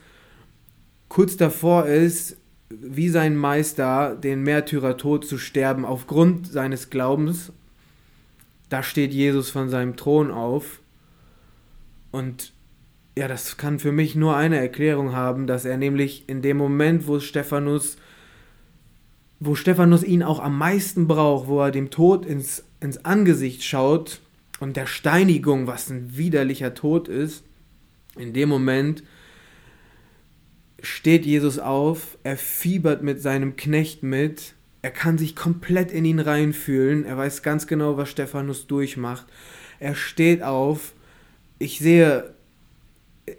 kurz 1.09 1.37
davor 1.37 1.87
ist, 1.87 2.37
wie 2.71 3.09
sein 3.09 3.37
Meister 3.37 4.15
den 4.17 4.43
Märtyrertod 4.43 5.27
zu 5.27 5.39
sterben 5.39 5.85
aufgrund 5.85 6.47
seines 6.47 6.89
Glaubens, 6.89 7.53
da 8.69 8.83
steht 8.83 9.13
Jesus 9.13 9.51
von 9.51 9.69
seinem 9.69 9.97
Thron 9.97 10.31
auf 10.31 10.81
und 12.13 12.53
ja, 13.17 13.29
das 13.29 13.57
kann 13.57 13.79
für 13.79 13.93
mich 13.93 14.17
nur 14.17 14.37
eine 14.37 14.59
Erklärung 14.59 15.13
haben, 15.13 15.47
dass 15.47 15.65
er 15.65 15.77
nämlich 15.77 16.29
in 16.29 16.43
dem 16.43 16.57
Moment, 16.57 17.07
wo 17.07 17.21
Stephanus, 17.21 17.97
wo 19.39 19.55
Stephanus 19.55 20.03
ihn 20.03 20.23
auch 20.23 20.41
am 20.41 20.59
meisten 20.59 21.07
braucht, 21.07 21.47
wo 21.47 21.61
er 21.61 21.71
dem 21.71 21.91
Tod 21.91 22.27
ins, 22.27 22.65
ins 22.81 23.05
Angesicht 23.05 23.63
schaut 23.63 24.21
und 24.59 24.77
der 24.77 24.87
Steinigung, 24.87 25.67
was 25.67 25.91
ein 25.91 26.17
widerlicher 26.17 26.75
Tod 26.75 27.09
ist, 27.09 27.45
in 28.17 28.33
dem 28.33 28.49
Moment 28.49 29.05
steht 30.83 31.25
Jesus 31.25 31.59
auf, 31.59 32.19
er 32.25 32.37
fiebert 32.37 33.03
mit 33.03 33.23
seinem 33.23 33.57
Knecht 33.57 34.03
mit, 34.03 34.55
er 34.83 34.91
kann 34.91 35.19
sich 35.19 35.35
komplett 35.35 35.93
in 35.93 36.05
ihn 36.05 36.19
reinfühlen, 36.19 37.05
er 37.05 37.17
weiß 37.17 37.43
ganz 37.43 37.67
genau, 37.67 37.97
was 37.97 38.11
Stephanus 38.11 38.67
durchmacht. 38.67 39.27
Er 39.81 39.95
steht 39.95 40.43
auf, 40.43 40.93
ich 41.59 41.79
sehe 41.79 42.34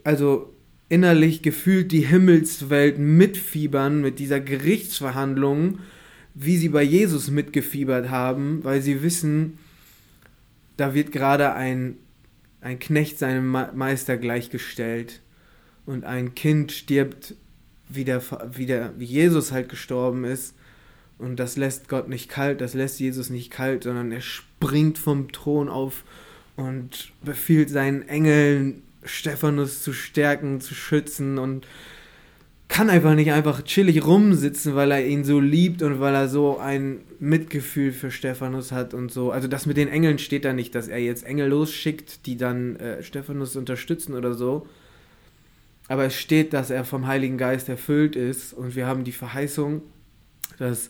also 0.04 0.54
innerlich 0.90 1.42
gefühlt 1.42 1.92
die 1.92 2.06
Himmelswelt 2.06 3.00
mitfiebern 3.00 4.02
mit 4.02 4.20
dieser 4.20 4.40
Gerichtsverhandlung, 4.40 5.80
wie 6.34 6.58
sie 6.58 6.70
bei 6.70 6.84
Jesus 6.84 7.32
mitgefiebert 7.32 8.10
haben, 8.10 8.64
weil 8.64 8.82
sie 8.82 9.02
wissen, 9.02 9.58
da 10.78 10.94
wird 10.94 11.12
gerade 11.12 11.54
ein, 11.54 11.98
ein 12.62 12.80
Knecht 12.80 13.18
seinem 13.18 13.50
Meister 13.52 14.18
gleichgestellt 14.18 15.22
und 15.86 16.04
ein 16.04 16.36
Kind 16.36 16.72
stirbt, 16.72 17.36
wie, 17.88 18.04
der, 18.04 18.22
wie, 18.52 18.66
der, 18.66 18.94
wie 18.98 19.06
Jesus 19.06 19.52
halt 19.52 19.70
gestorben 19.70 20.24
ist. 20.24 20.56
Und 21.18 21.40
das 21.40 21.56
lässt 21.56 21.88
Gott 21.88 22.10
nicht 22.10 22.30
kalt, 22.30 22.60
das 22.60 22.74
lässt 22.74 23.00
Jesus 23.00 23.30
nicht 23.30 23.50
kalt, 23.50 23.84
sondern 23.84 24.12
er 24.12 24.22
springt 24.22 24.98
vom 24.98 25.32
Thron 25.32 25.70
auf 25.70 26.04
und 26.58 27.14
befiehlt 27.24 27.70
seinen 27.70 28.08
Engeln, 28.08 28.82
Stephanus 29.06 29.84
zu 29.84 29.94
stärken, 29.94 30.62
zu 30.62 30.74
schützen 30.74 31.38
und 31.38 31.68
kann 32.68 32.90
einfach 32.90 33.14
nicht 33.14 33.32
einfach 33.32 33.64
chillig 33.64 34.06
rumsitzen, 34.06 34.76
weil 34.76 34.92
er 34.92 35.06
ihn 35.06 35.24
so 35.24 35.40
liebt 35.40 35.82
und 35.82 36.00
weil 36.00 36.16
er 36.16 36.28
so 36.28 36.58
ein 36.58 37.02
Mitgefühl 37.20 37.92
für 37.92 38.10
Stephanus 38.12 38.72
hat 38.72 38.94
und 38.94 39.12
so. 39.12 39.32
Also 39.32 39.48
das 39.48 39.66
mit 39.66 39.78
den 39.78 39.88
Engeln 39.88 40.18
steht 40.18 40.46
da 40.46 40.54
nicht, 40.54 40.74
dass 40.74 40.88
er 40.88 40.98
jetzt 40.98 41.26
Engel 41.26 41.50
losschickt, 41.50 42.26
die 42.26 42.38
dann 42.38 42.76
äh, 42.78 43.04
Stephanus 43.04 43.56
unterstützen 43.56 44.16
oder 44.16 44.34
so. 44.34 44.68
Aber 45.88 46.06
es 46.06 46.16
steht, 46.16 46.54
dass 46.54 46.72
er 46.72 46.84
vom 46.84 47.06
Heiligen 47.06 47.38
Geist 47.38 47.70
erfüllt 47.70 48.16
ist 48.16 48.54
und 48.54 48.76
wir 48.76 48.88
haben 48.88 49.04
die 49.04 49.12
Verheißung, 49.12 49.84
dass 50.58 50.90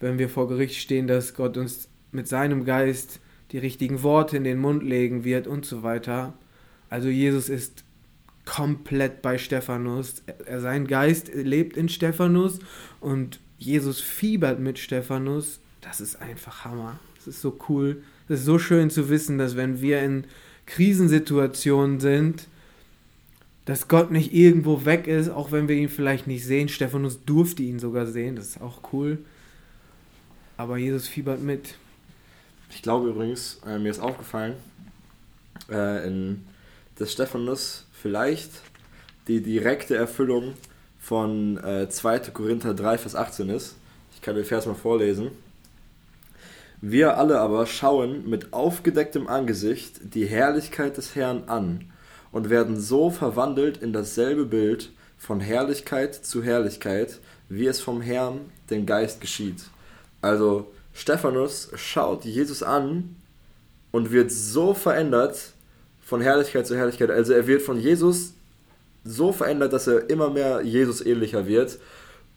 wenn 0.00 0.18
wir 0.18 0.30
vor 0.30 0.48
Gericht 0.48 0.80
stehen, 0.80 1.06
dass 1.06 1.34
Gott 1.34 1.58
uns 1.58 1.88
mit 2.10 2.26
seinem 2.26 2.64
Geist 2.64 3.20
die 3.52 3.58
richtigen 3.58 4.02
Worte 4.02 4.38
in 4.38 4.44
den 4.44 4.58
Mund 4.58 4.82
legen 4.82 5.24
wird 5.24 5.46
und 5.46 5.66
so 5.66 5.82
weiter. 5.82 6.32
Also 6.90 7.08
Jesus 7.08 7.48
ist 7.48 7.84
komplett 8.44 9.22
bei 9.22 9.38
Stephanus. 9.38 10.22
Er, 10.44 10.60
sein 10.60 10.86
Geist 10.86 11.30
lebt 11.32 11.76
in 11.76 11.88
Stephanus 11.88 12.58
und 13.00 13.38
Jesus 13.58 14.00
fiebert 14.00 14.58
mit 14.58 14.78
Stephanus. 14.78 15.60
Das 15.80 16.00
ist 16.00 16.20
einfach 16.20 16.64
Hammer. 16.64 16.98
Das 17.16 17.28
ist 17.28 17.40
so 17.40 17.58
cool. 17.68 18.02
Das 18.28 18.40
ist 18.40 18.46
so 18.46 18.58
schön 18.58 18.90
zu 18.90 19.08
wissen, 19.08 19.38
dass 19.38 19.56
wenn 19.56 19.80
wir 19.80 20.02
in 20.02 20.24
Krisensituationen 20.66 22.00
sind, 22.00 22.48
dass 23.66 23.88
Gott 23.88 24.10
nicht 24.10 24.32
irgendwo 24.32 24.84
weg 24.84 25.06
ist, 25.06 25.28
auch 25.28 25.52
wenn 25.52 25.68
wir 25.68 25.76
ihn 25.76 25.88
vielleicht 25.88 26.26
nicht 26.26 26.44
sehen. 26.44 26.68
Stephanus 26.68 27.24
durfte 27.24 27.62
ihn 27.62 27.78
sogar 27.78 28.06
sehen, 28.06 28.34
das 28.34 28.46
ist 28.48 28.60
auch 28.60 28.92
cool. 28.92 29.18
Aber 30.56 30.76
Jesus 30.76 31.06
fiebert 31.06 31.40
mit. 31.40 31.76
Ich 32.70 32.82
glaube 32.82 33.10
übrigens, 33.10 33.60
äh, 33.66 33.78
mir 33.78 33.90
ist 33.90 34.00
aufgefallen, 34.00 34.54
äh, 35.70 36.06
in, 36.06 36.44
dass 37.00 37.12
Stephanus 37.12 37.86
vielleicht 37.92 38.50
die 39.26 39.40
direkte 39.40 39.96
Erfüllung 39.96 40.52
von 40.98 41.56
äh, 41.64 41.88
2. 41.88 42.18
Korinther 42.30 42.74
3, 42.74 42.98
Vers 42.98 43.14
18 43.16 43.48
ist. 43.48 43.76
Ich 44.14 44.20
kann 44.20 44.34
den 44.34 44.44
Vers 44.44 44.66
mal 44.66 44.74
vorlesen. 44.74 45.30
Wir 46.82 47.16
alle 47.16 47.40
aber 47.40 47.66
schauen 47.66 48.28
mit 48.28 48.52
aufgedecktem 48.52 49.28
Angesicht 49.28 50.14
die 50.14 50.26
Herrlichkeit 50.26 50.98
des 50.98 51.14
Herrn 51.14 51.44
an 51.46 51.90
und 52.32 52.50
werden 52.50 52.78
so 52.78 53.08
verwandelt 53.08 53.78
in 53.78 53.94
dasselbe 53.94 54.44
Bild 54.44 54.90
von 55.16 55.40
Herrlichkeit 55.40 56.14
zu 56.14 56.42
Herrlichkeit, 56.42 57.18
wie 57.48 57.66
es 57.66 57.80
vom 57.80 58.02
Herrn, 58.02 58.40
dem 58.68 58.84
Geist, 58.84 59.22
geschieht. 59.22 59.62
Also 60.20 60.70
Stephanus 60.92 61.70
schaut 61.76 62.26
Jesus 62.26 62.62
an 62.62 63.16
und 63.90 64.10
wird 64.10 64.30
so 64.30 64.74
verändert 64.74 65.54
von 66.10 66.20
Herrlichkeit 66.20 66.66
zu 66.66 66.76
Herrlichkeit. 66.76 67.08
Also 67.08 67.32
er 67.32 67.46
wird 67.46 67.62
von 67.62 67.78
Jesus 67.78 68.34
so 69.04 69.32
verändert, 69.32 69.72
dass 69.72 69.86
er 69.86 70.10
immer 70.10 70.28
mehr 70.28 70.60
Jesus 70.60 71.06
ähnlicher 71.06 71.46
wird. 71.46 71.78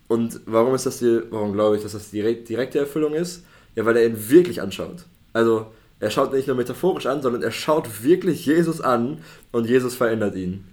Und 0.07 0.41
warum 0.45 0.75
ist 0.75 0.85
das 0.85 0.99
die, 0.99 1.21
warum 1.31 1.53
glaube 1.53 1.75
ich, 1.75 1.81
dass 1.81 1.93
das 1.93 2.11
die 2.11 2.21
direkte 2.21 2.77
Erfüllung 2.77 3.15
ist? 3.15 3.43
Ja, 3.75 3.83
weil 3.83 3.97
er 3.97 4.05
ihn 4.05 4.29
wirklich 4.29 4.61
anschaut. 4.61 5.05
Also 5.33 5.71
er 5.99 6.11
schaut 6.11 6.33
nicht 6.33 6.45
nur 6.45 6.55
metaphorisch 6.55 7.07
an, 7.07 7.23
sondern 7.23 7.41
er 7.41 7.49
schaut 7.49 8.03
wirklich 8.03 8.45
Jesus 8.45 8.79
an 8.79 9.23
und 9.51 9.67
Jesus 9.67 9.95
verändert 9.95 10.35
ihn. 10.35 10.65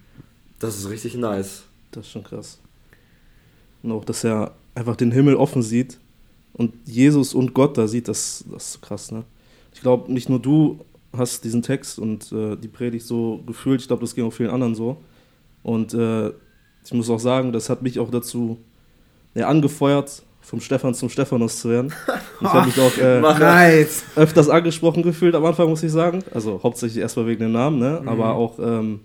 Das 0.58 0.76
ist 0.76 0.90
richtig 0.90 1.14
nice. 1.14 1.62
Das 1.92 2.04
ist 2.04 2.12
schon 2.12 2.24
krass. 2.24 2.60
Und 3.82 3.92
auch, 3.92 4.04
dass 4.04 4.24
er 4.24 4.54
einfach 4.74 4.96
den 4.96 5.10
Himmel 5.10 5.36
offen 5.36 5.62
sieht 5.62 5.98
und 6.52 6.74
Jesus 6.84 7.32
und 7.32 7.54
Gott 7.54 7.78
da 7.78 7.88
sieht, 7.88 8.08
das, 8.08 8.44
das 8.52 8.74
ist 8.74 8.82
krass, 8.82 9.10
ne? 9.10 9.24
Ich 9.72 9.80
glaube, 9.80 10.12
nicht 10.12 10.28
nur 10.28 10.40
du 10.40 10.84
hast 11.16 11.44
diesen 11.44 11.62
Text 11.62 11.98
und 11.98 12.30
äh, 12.32 12.56
die 12.56 12.68
Predigt 12.68 13.06
so 13.06 13.42
gefühlt, 13.46 13.80
ich 13.80 13.86
glaube, 13.88 14.02
das 14.02 14.14
ging 14.14 14.24
auch 14.24 14.32
vielen 14.32 14.50
anderen 14.50 14.74
so. 14.74 14.98
Und 15.62 15.94
äh, 15.94 16.28
ich 16.84 16.92
muss 16.92 17.10
auch 17.10 17.18
sagen, 17.18 17.52
das 17.52 17.68
hat 17.68 17.82
mich 17.82 17.98
auch 17.98 18.10
dazu 18.10 18.58
ja, 19.34 19.48
angefeuert, 19.48 20.22
vom 20.40 20.60
Stefan 20.60 20.94
zum 20.94 21.08
Stephanus 21.08 21.60
zu 21.60 21.70
werden. 21.70 21.92
Ich 22.42 22.48
habe 22.48 22.68
mich 22.68 22.80
auch 22.80 22.96
äh, 22.96 23.20
nice. 23.20 24.02
öfters 24.16 24.48
angesprochen 24.48 25.02
gefühlt 25.02 25.34
am 25.34 25.44
Anfang, 25.44 25.68
muss 25.68 25.82
ich 25.82 25.92
sagen. 25.92 26.24
Also 26.32 26.58
hauptsächlich 26.62 27.02
erstmal 27.02 27.26
wegen 27.26 27.40
dem 27.40 27.52
Namen, 27.52 27.78
ne? 27.78 27.98
Mhm. 28.00 28.08
aber 28.08 28.32
auch 28.32 28.58
ähm, 28.58 29.00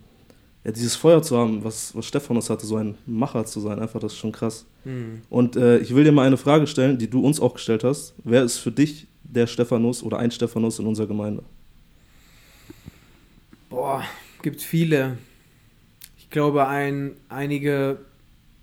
ja, 0.64 0.72
dieses 0.72 0.96
Feuer 0.96 1.22
zu 1.22 1.38
haben, 1.38 1.62
was, 1.62 1.94
was 1.94 2.06
Stephanus 2.06 2.50
hatte, 2.50 2.66
so 2.66 2.78
ein 2.78 2.96
Macher 3.06 3.46
zu 3.46 3.60
sein, 3.60 3.78
einfach 3.80 4.00
das 4.00 4.14
ist 4.14 4.20
schon 4.20 4.32
krass. 4.32 4.66
Mhm. 4.86 5.24
Und 5.30 5.58
äh, 5.58 5.80
ich 5.80 5.94
will 5.94 6.06
dir 6.06 6.14
mal 6.14 6.26
eine 6.26 6.38
Frage 6.38 6.66
stellen, 6.66 6.98
die 6.98 7.10
du 7.10 7.26
uns 7.26 7.42
auch 7.42 7.56
gestellt 7.56 7.84
hast. 7.84 8.16
Wer 8.24 8.42
ist 8.44 8.58
für 8.58 8.72
dich 8.72 9.08
der 9.22 9.48
Stephanus 9.48 10.02
oder 10.02 10.18
ein 10.18 10.32
Stephanus 10.32 10.80
in 10.80 10.88
unserer 10.88 11.08
Gemeinde? 11.08 11.44
Boah, 13.76 14.06
gibt 14.42 14.62
viele. 14.62 15.18
Ich 16.18 16.30
glaube, 16.30 16.66
ein, 16.70 17.18
einige 17.28 17.98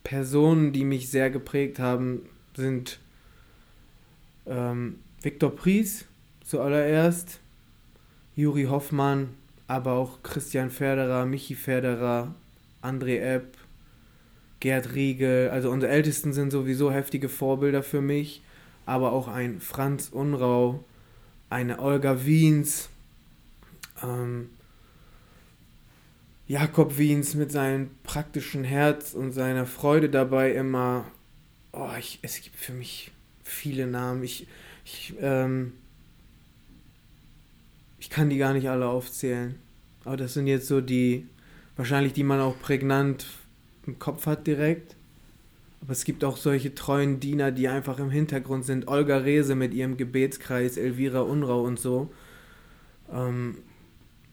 Personen, 0.04 0.72
die 0.72 0.86
mich 0.86 1.10
sehr 1.10 1.28
geprägt 1.28 1.78
haben, 1.78 2.22
sind 2.56 2.98
ähm, 4.46 5.00
Viktor 5.20 5.54
Pries 5.54 6.06
zuallererst, 6.42 7.40
Juri 8.36 8.64
Hoffmann, 8.64 9.34
aber 9.68 9.92
auch 9.92 10.22
Christian 10.22 10.70
Ferderer, 10.70 11.26
Michi 11.26 11.56
Ferderer, 11.56 12.34
André 12.80 13.18
Epp, 13.18 13.58
Gerd 14.60 14.94
Riegel. 14.94 15.50
Also 15.50 15.70
unsere 15.70 15.92
Ältesten 15.92 16.32
sind 16.32 16.50
sowieso 16.52 16.90
heftige 16.90 17.28
Vorbilder 17.28 17.82
für 17.82 18.00
mich, 18.00 18.40
aber 18.86 19.12
auch 19.12 19.28
ein 19.28 19.60
Franz 19.60 20.08
Unrau, 20.08 20.82
eine 21.50 21.80
Olga 21.80 22.24
Wiens, 22.24 22.88
ähm, 24.02 24.48
Jakob 26.46 26.98
Wiens 26.98 27.34
mit 27.34 27.52
seinem 27.52 27.90
praktischen 28.02 28.64
Herz 28.64 29.14
und 29.14 29.32
seiner 29.32 29.66
Freude 29.66 30.10
dabei 30.10 30.52
immer. 30.52 31.06
Oh, 31.72 31.90
ich, 31.98 32.18
es 32.22 32.40
gibt 32.40 32.56
für 32.56 32.72
mich 32.72 33.12
viele 33.44 33.86
Namen. 33.86 34.22
Ich, 34.22 34.46
ich, 34.84 35.14
ähm, 35.20 35.72
ich 37.98 38.10
kann 38.10 38.28
die 38.28 38.38
gar 38.38 38.52
nicht 38.52 38.68
alle 38.68 38.86
aufzählen. 38.86 39.54
Aber 40.04 40.16
das 40.16 40.34
sind 40.34 40.46
jetzt 40.48 40.66
so 40.66 40.80
die, 40.80 41.28
wahrscheinlich 41.76 42.12
die 42.12 42.24
man 42.24 42.40
auch 42.40 42.58
prägnant 42.58 43.26
im 43.86 43.98
Kopf 43.98 44.26
hat 44.26 44.46
direkt. 44.46 44.96
Aber 45.80 45.92
es 45.92 46.04
gibt 46.04 46.24
auch 46.24 46.36
solche 46.36 46.74
treuen 46.74 47.18
Diener, 47.18 47.50
die 47.50 47.68
einfach 47.68 47.98
im 47.98 48.10
Hintergrund 48.10 48.64
sind. 48.64 48.88
Olga 48.88 49.18
Rehse 49.18 49.54
mit 49.54 49.74
ihrem 49.74 49.96
Gebetskreis, 49.96 50.76
Elvira 50.76 51.20
Unrau 51.20 51.62
und 51.62 51.78
so. 51.78 52.12
Ähm, 53.12 53.58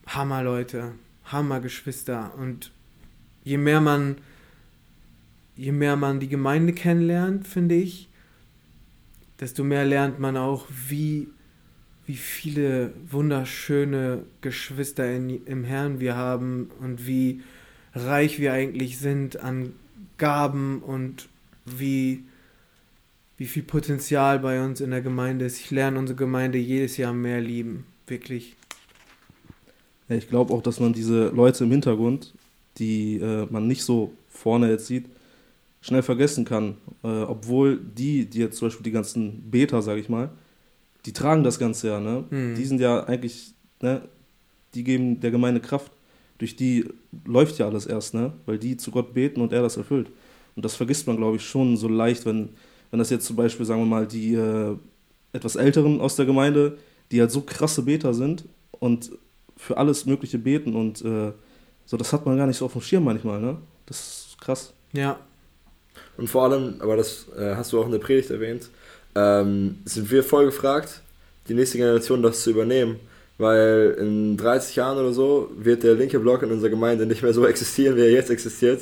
Hammer, 0.07 0.43
Leute. 0.43 0.93
Hammer, 1.31 1.59
Geschwister. 1.59 2.33
Und 2.37 2.71
je 3.43 3.57
mehr 3.57 3.81
man, 3.81 4.17
je 5.55 5.71
mehr 5.71 5.95
man 5.95 6.19
die 6.19 6.29
Gemeinde 6.29 6.73
kennenlernt, 6.73 7.47
finde 7.47 7.75
ich, 7.75 8.09
desto 9.39 9.63
mehr 9.63 9.85
lernt 9.85 10.19
man 10.19 10.37
auch, 10.37 10.67
wie, 10.87 11.29
wie 12.05 12.17
viele 12.17 12.93
wunderschöne 13.09 14.23
Geschwister 14.41 15.11
in, 15.15 15.45
im 15.45 15.63
Herrn 15.63 15.99
wir 15.99 16.15
haben 16.15 16.71
und 16.79 17.07
wie 17.07 17.41
reich 17.93 18.39
wir 18.39 18.53
eigentlich 18.53 18.97
sind 18.99 19.39
an 19.39 19.73
Gaben 20.17 20.79
und 20.79 21.29
wie, 21.65 22.25
wie 23.37 23.45
viel 23.45 23.63
Potenzial 23.63 24.39
bei 24.39 24.63
uns 24.63 24.81
in 24.81 24.91
der 24.91 25.01
Gemeinde 25.01 25.45
ist. 25.45 25.59
Ich 25.59 25.71
lerne 25.71 25.97
unsere 25.97 26.17
Gemeinde 26.17 26.57
jedes 26.57 26.97
Jahr 26.97 27.13
mehr 27.13 27.41
lieben, 27.41 27.85
wirklich. 28.07 28.55
Ja, 30.09 30.15
ich 30.15 30.27
glaube 30.27 30.53
auch, 30.53 30.61
dass 30.61 30.79
man 30.79 30.91
diese 30.91 31.29
Leute 31.29 31.63
im 31.63 31.71
Hintergrund, 31.71 32.33
die 32.77 33.17
äh, 33.17 33.47
man 33.49 33.67
nicht 33.67 33.83
so 33.83 34.11
vorne 34.27 34.69
jetzt 34.69 34.87
sieht, 34.87 35.05
schnell 35.81 36.01
vergessen 36.01 36.45
kann. 36.45 36.77
Äh, 37.03 37.07
obwohl 37.07 37.79
die, 37.79 38.25
die 38.25 38.39
jetzt 38.39 38.57
zum 38.57 38.67
Beispiel 38.67 38.83
die 38.83 38.91
ganzen 38.91 39.49
Beta, 39.49 39.81
sage 39.81 39.99
ich 39.99 40.09
mal, 40.09 40.29
die 41.05 41.13
tragen 41.13 41.43
das 41.43 41.59
Ganze 41.59 41.87
ja, 41.87 41.99
ne? 41.99 42.25
Mhm. 42.29 42.55
Die 42.55 42.65
sind 42.65 42.81
ja 42.81 43.05
eigentlich, 43.05 43.53
ne, 43.81 44.01
die 44.73 44.83
geben 44.83 45.19
der 45.19 45.31
Gemeinde 45.31 45.61
Kraft. 45.61 45.91
Durch 46.39 46.55
die 46.55 46.85
läuft 47.25 47.57
ja 47.59 47.67
alles 47.67 47.85
erst, 47.85 48.13
ne? 48.13 48.33
Weil 48.45 48.57
die 48.57 48.77
zu 48.77 48.91
Gott 48.91 49.13
beten 49.13 49.41
und 49.41 49.53
er 49.53 49.61
das 49.61 49.77
erfüllt. 49.77 50.09
Und 50.55 50.65
das 50.65 50.75
vergisst 50.75 51.07
man, 51.07 51.17
glaube 51.17 51.37
ich, 51.37 51.43
schon 51.43 51.77
so 51.77 51.87
leicht, 51.87 52.25
wenn, 52.25 52.49
wenn 52.91 52.99
das 52.99 53.09
jetzt 53.09 53.25
zum 53.25 53.35
Beispiel, 53.35 53.65
sagen 53.65 53.81
wir 53.81 53.85
mal, 53.85 54.07
die 54.07 54.33
äh, 54.33 54.75
etwas 55.31 55.55
Älteren 55.55 56.01
aus 56.01 56.15
der 56.15 56.25
Gemeinde, 56.25 56.77
die 57.11 57.21
halt 57.21 57.31
so 57.31 57.41
krasse 57.41 57.83
Beter 57.83 58.13
sind 58.13 58.45
und 58.71 59.11
für 59.59 59.77
alles 59.77 60.07
Mögliche 60.07 60.39
beten 60.39 60.75
und 60.75 61.03
äh, 61.03 61.31
so, 61.85 61.97
das 61.97 62.13
hat 62.13 62.25
man 62.25 62.37
gar 62.37 62.47
nicht 62.47 62.57
so 62.57 62.65
auf 62.65 62.73
dem 62.73 62.81
Schirm 62.81 63.03
manchmal, 63.03 63.39
ne? 63.39 63.57
Das 63.85 63.99
ist 63.99 64.41
krass. 64.41 64.73
Ja, 64.93 65.19
und 66.19 66.27
vor 66.29 66.43
allem, 66.43 66.75
aber 66.79 66.97
das 66.97 67.27
äh, 67.37 67.55
hast 67.55 67.71
du 67.71 67.79
auch 67.79 67.85
in 67.85 67.91
der 67.91 67.99
Predigt 67.99 68.29
erwähnt, 68.29 68.69
ähm, 69.15 69.77
sind 69.85 70.11
wir 70.11 70.23
voll 70.23 70.45
gefragt, 70.45 71.01
die 71.47 71.53
nächste 71.53 71.77
Generation 71.77 72.21
das 72.21 72.43
zu 72.43 72.51
übernehmen. 72.51 72.97
Weil 73.37 73.95
in 73.97 74.35
30 74.35 74.75
Jahren 74.75 74.97
oder 74.97 75.13
so 75.13 75.49
wird 75.57 75.83
der 75.83 75.95
linke 75.95 76.19
Block 76.19 76.43
in 76.43 76.51
unserer 76.51 76.69
Gemeinde 76.69 77.05
nicht 77.05 77.23
mehr 77.23 77.33
so 77.33 77.45
existieren, 77.47 77.95
wie 77.95 78.01
er 78.01 78.11
jetzt 78.11 78.29
existiert. 78.29 78.81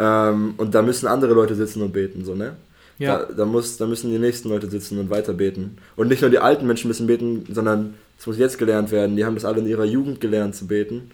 Ähm, 0.00 0.54
und 0.56 0.74
da 0.74 0.82
müssen 0.82 1.06
andere 1.06 1.32
Leute 1.32 1.54
sitzen 1.54 1.80
und 1.80 1.92
beten, 1.92 2.24
so, 2.24 2.34
ne? 2.34 2.56
Ja. 2.98 3.18
Da, 3.18 3.32
da, 3.32 3.44
muss, 3.44 3.76
da 3.76 3.86
müssen 3.86 4.10
die 4.10 4.18
nächsten 4.18 4.48
Leute 4.48 4.68
sitzen 4.68 4.98
und 4.98 5.10
weiter 5.10 5.32
beten. 5.32 5.78
Und 5.94 6.08
nicht 6.08 6.22
nur 6.22 6.30
die 6.30 6.38
alten 6.40 6.66
Menschen 6.66 6.88
müssen 6.88 7.06
beten, 7.06 7.44
sondern 7.52 7.94
es 8.18 8.26
muss 8.26 8.38
jetzt 8.38 8.58
gelernt 8.58 8.90
werden. 8.90 9.16
Die 9.16 9.24
haben 9.24 9.34
das 9.34 9.44
alle 9.44 9.60
in 9.60 9.66
ihrer 9.66 9.84
Jugend 9.84 10.20
gelernt 10.20 10.54
zu 10.54 10.66
beten 10.66 11.10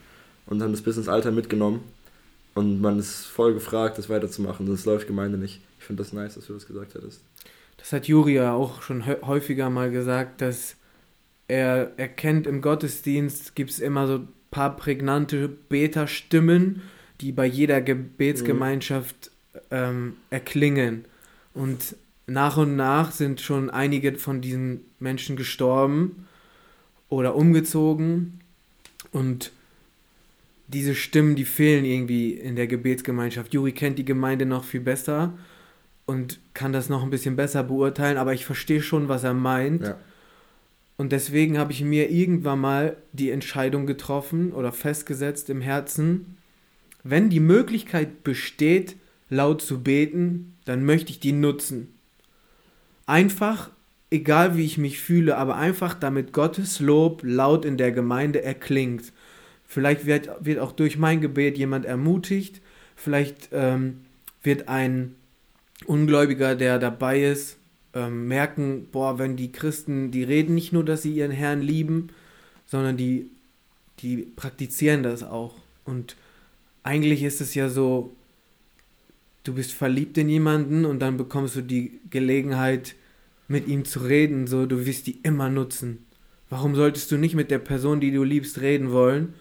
und 0.47 0.63
haben 0.63 0.73
das 0.73 0.83
bis 0.83 0.97
ins 0.97 1.09
Alter 1.09 1.31
mitgenommen. 1.31 1.81
Und 2.55 2.81
man 2.81 2.99
ist 2.99 3.27
voll 3.27 3.55
gefragt, 3.55 3.99
das 3.99 4.09
weiterzumachen. 4.09 4.67
Sonst 4.67 4.85
läuft 4.85 5.07
Gemeinde 5.07 5.39
nicht. 5.39 5.61
Ich 5.79 5.85
finde 5.85 6.03
das 6.03 6.13
nice, 6.13 6.35
dass 6.35 6.47
du 6.47 6.55
das 6.55 6.67
gesagt 6.67 6.95
hättest. 6.95 7.23
Das 7.79 7.93
hat 7.93 8.07
Juri 8.07 8.35
ja 8.35 8.53
auch 8.53 8.83
schon 8.83 9.07
häufiger 9.07 9.71
mal 9.71 9.91
gesagt, 9.91 10.41
dass 10.43 10.77
er 11.49 11.99
erkennt, 11.99 12.47
im 12.47 12.61
Gottesdienst 12.61 13.57
gibt 13.57 13.71
es 13.71 13.81
immer 13.81 14.07
so 14.07 14.15
ein 14.17 14.29
paar 14.51 14.77
prägnante 14.77 15.49
Beta-Stimmen, 15.49 16.83
die 17.21 17.33
bei 17.33 17.47
jeder 17.47 17.81
Gebetsgemeinschaft 17.81 19.31
ähm, 19.71 20.17
erklingen. 20.31 21.07
Und 21.55 21.97
nach 22.27 22.57
und 22.57 22.77
nach 22.77 23.11
sind 23.11 23.41
schon 23.41 23.71
einige 23.71 24.15
von 24.17 24.41
diesen 24.41 24.85
Menschen 24.99 25.37
gestorben 25.37 26.27
oder 27.11 27.37
umgezogen. 27.37 28.41
Und 29.13 29.53
diese 30.69 30.95
Stimmen, 30.95 31.37
die 31.37 31.45
fehlen 31.45 31.85
irgendwie 31.85 32.33
in 32.33 32.57
der 32.57 32.67
Gebetsgemeinschaft. 32.67 33.53
Juri 33.53 33.73
kennt 33.73 33.99
die 33.99 34.05
Gemeinde 34.05 34.47
noch 34.47 34.65
viel 34.65 34.81
besser 34.81 35.35
und 36.07 36.41
kann 36.55 36.73
das 36.73 36.89
noch 36.89 37.03
ein 37.03 37.11
bisschen 37.11 37.37
besser 37.37 37.63
beurteilen, 37.63 38.17
aber 38.17 38.33
ich 38.33 38.47
verstehe 38.47 38.81
schon, 38.81 39.09
was 39.09 39.25
er 39.25 39.35
meint. 39.35 39.83
Ja. 39.83 39.99
Und 40.97 41.13
deswegen 41.13 41.59
habe 41.59 41.73
ich 41.73 41.83
mir 41.83 42.11
irgendwann 42.11 42.61
mal 42.61 42.97
die 43.13 43.31
Entscheidung 43.31 43.87
getroffen 43.87 44.53
oder 44.53 44.73
festgesetzt 44.73 45.51
im 45.51 45.61
Herzen, 45.61 46.37
wenn 47.03 47.31
die 47.31 47.41
Möglichkeit 47.41 48.23
besteht, 48.23 48.97
laut 49.29 49.63
zu 49.63 49.83
beten, 49.83 50.59
dann 50.67 50.85
möchte 50.85 51.11
ich 51.11 51.21
die 51.21 51.33
nutzen. 51.33 51.95
Einfach, 53.07 53.71
egal 54.11 54.57
wie 54.57 54.65
ich 54.65 54.79
mich 54.79 55.01
fühle, 55.01 55.37
aber 55.37 55.57
einfach 55.57 55.95
damit 55.95 56.33
Gottes 56.33 56.81
Lob 56.81 57.23
laut 57.25 57.65
in 57.65 57.77
der 57.77 57.93
Gemeinde 57.93 58.43
erklingt. 58.43 59.13
Vielleicht 59.67 60.05
wird, 60.05 60.31
wird 60.41 60.59
auch 60.59 60.73
durch 60.73 60.99
mein 60.99 61.21
Gebet 61.21 61.57
jemand 61.57 61.87
ermutigt. 61.87 62.61
Vielleicht 62.97 63.51
ähm, 63.53 64.01
wird 64.43 64.69
ein 64.69 65.15
Ungläubiger, 65.87 66.57
der 66.57 66.79
dabei 66.79 67.23
ist, 67.23 67.57
ähm, 67.95 68.29
merken, 68.29 68.89
boah, 68.91 69.19
wenn 69.19 69.37
die 69.37 69.53
Christen, 69.53 70.11
die 70.11 70.25
reden 70.25 70.55
nicht 70.55 70.73
nur, 70.73 70.85
dass 70.85 71.03
sie 71.03 71.13
ihren 71.13 71.31
Herrn 71.31 71.63
lieben, 71.63 72.09
sondern 72.67 72.97
die, 72.97 73.31
die 74.01 74.19
praktizieren 74.19 75.03
das 75.03 75.23
auch. 75.23 75.55
Und 75.85 76.17
eigentlich 76.83 77.23
ist 77.23 77.41
es 77.41 77.55
ja 77.55 77.69
so, 77.69 78.13
du 79.45 79.55
bist 79.55 79.73
verliebt 79.73 80.19
in 80.19 80.29
jemanden 80.29 80.85
und 80.85 81.01
dann 81.01 81.17
bekommst 81.17 81.57
du 81.57 81.63
die 81.63 82.01
Gelegenheit, 82.11 82.95
mit 83.51 83.67
ihm 83.67 83.85
zu 83.85 83.99
reden, 83.99 84.47
so, 84.47 84.65
du 84.65 84.87
wirst 84.87 85.09
die 85.09 85.19
immer 85.25 85.51
nutzen. 85.51 86.07
Warum 86.51 86.77
solltest 86.77 87.11
du 87.11 87.17
nicht 87.17 87.35
mit 87.35 87.51
der 87.51 87.59
Person, 87.59 88.01
die 88.01 88.13
du 88.13 88.23
liebst, 88.23 88.61
reden 88.61 88.93
wollen? 88.93 89.35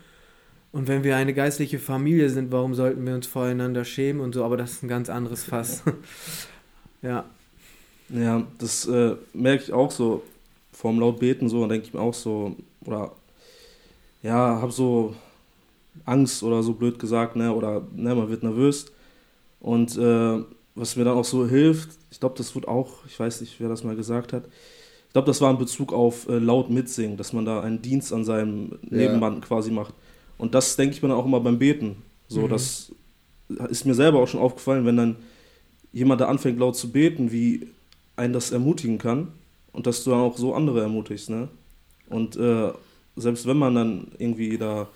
Und 0.71 0.87
wenn 0.87 1.03
wir 1.03 1.15
eine 1.15 1.33
geistliche 1.33 1.77
Familie 1.77 2.31
sind, 2.31 2.51
warum 2.51 2.73
sollten 2.73 3.05
wir 3.05 3.13
uns 3.13 3.27
voreinander 3.27 3.85
schämen 3.85 4.19
und 4.21 4.33
so? 4.33 4.43
Aber 4.43 4.57
das 4.57 4.71
ist 4.71 4.83
ein 4.83 4.87
ganz 4.87 5.09
anderes 5.09 5.43
Fass. 5.43 5.83
ja. 7.03 7.25
Ja, 8.09 8.47
das 8.57 8.87
äh, 8.87 9.15
merke 9.33 9.63
ich 9.63 9.73
auch 9.73 9.91
so 9.91 10.23
vorm 10.71 10.99
Lautbeten 10.99 11.47
so 11.47 11.61
und 11.61 11.69
denke 11.69 11.85
ich 11.85 11.93
mir 11.93 11.99
auch 11.99 12.15
so, 12.15 12.55
oder 12.85 13.11
ja, 14.23 14.59
habe 14.59 14.71
so 14.71 15.15
Angst 16.05 16.41
oder 16.41 16.63
so 16.63 16.73
blöd 16.73 16.97
gesagt, 16.97 17.35
ne, 17.35 17.53
oder 17.53 17.87
ne, 17.95 18.15
man 18.15 18.29
wird 18.29 18.41
nervös. 18.41 18.87
Und 19.59 19.95
äh, 19.97 20.43
was 20.73 20.95
mir 20.95 21.03
dann 21.03 21.17
auch 21.17 21.25
so 21.25 21.47
hilft, 21.47 21.98
ich 22.11 22.19
glaube, 22.19 22.35
das 22.37 22.55
wird 22.55 22.67
auch, 22.67 23.05
ich 23.05 23.19
weiß 23.19 23.41
nicht, 23.41 23.59
wer 23.59 23.69
das 23.69 23.83
mal 23.83 23.95
gesagt 23.95 24.33
hat, 24.33 24.45
ich 25.07 25.13
glaube, 25.13 25.27
das 25.27 25.41
war 25.41 25.49
in 25.49 25.57
Bezug 25.57 25.91
auf 25.91 26.29
äh, 26.29 26.37
laut 26.37 26.69
mitsingen, 26.69 27.17
dass 27.17 27.33
man 27.33 27.45
da 27.45 27.61
einen 27.61 27.81
Dienst 27.81 28.13
an 28.13 28.23
seinem 28.23 28.77
Nebenmann 28.83 29.35
ja. 29.35 29.39
quasi 29.39 29.71
macht. 29.71 29.93
Und 30.37 30.53
das 30.53 30.75
denke 30.75 30.95
ich 30.95 31.01
mir 31.01 31.09
dann 31.09 31.17
auch 31.17 31.25
immer 31.25 31.39
beim 31.39 31.57
Beten. 31.57 32.03
So, 32.27 32.41
mhm. 32.41 32.49
das 32.49 32.91
ist 33.69 33.85
mir 33.85 33.95
selber 33.95 34.19
auch 34.19 34.27
schon 34.27 34.39
aufgefallen, 34.39 34.85
wenn 34.85 34.97
dann 34.97 35.15
jemand 35.91 36.21
da 36.21 36.27
anfängt 36.27 36.59
laut 36.59 36.75
zu 36.75 36.91
beten, 36.91 37.31
wie 37.31 37.67
einen 38.15 38.33
das 38.33 38.51
ermutigen 38.51 38.99
kann 38.99 39.29
und 39.71 39.87
dass 39.87 40.03
du 40.03 40.11
dann 40.11 40.19
auch 40.19 40.37
so 40.37 40.53
andere 40.53 40.81
ermutigst, 40.81 41.29
ne? 41.29 41.47
Und 42.09 42.37
äh, 42.37 42.71
selbst 43.15 43.47
wenn 43.47 43.57
man 43.57 43.75
dann 43.75 44.07
irgendwie 44.17 44.57
da 44.57 44.87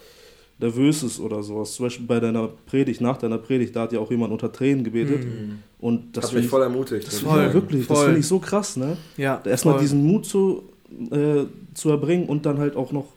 nervös 0.64 1.04
ist 1.04 1.20
oder 1.20 1.44
sowas, 1.44 1.74
zum 1.76 1.86
Beispiel 1.86 2.06
bei 2.06 2.20
deiner 2.20 2.48
Predigt, 2.48 3.02
nach 3.02 3.18
deiner 3.18 3.38
Predigt, 3.38 3.76
da 3.76 3.84
hat 3.84 3.94
ja 3.94 4.00
auch 4.00 4.10
jemand 4.10 4.32
unter 4.32 4.52
Tränen 4.52 4.84
gebetet. 4.84 5.26
Mhm. 5.26 5.60
Und 5.80 6.16
das 6.18 6.26
hat 6.26 6.34
mich 6.34 6.48
voll 6.48 6.62
ermutigt. 6.62 7.06
Das 7.06 7.20
voll, 7.20 7.54
wirklich, 7.54 7.86
voll. 7.86 7.96
das 7.96 8.06
finde 8.06 8.20
ich 8.20 8.28
so 8.28 8.40
krass, 8.40 8.78
ne? 8.78 8.98
Ja. 9.18 9.42
Erstmal 9.46 9.80
diesen 9.80 10.06
Mut 10.06 10.26
zu, 10.26 10.64
äh, 11.12 11.44
zu 11.74 11.90
erbringen 11.90 12.28
und 12.28 12.46
dann 12.46 12.58
halt 12.58 12.76
auch 12.76 12.92
noch 12.92 13.08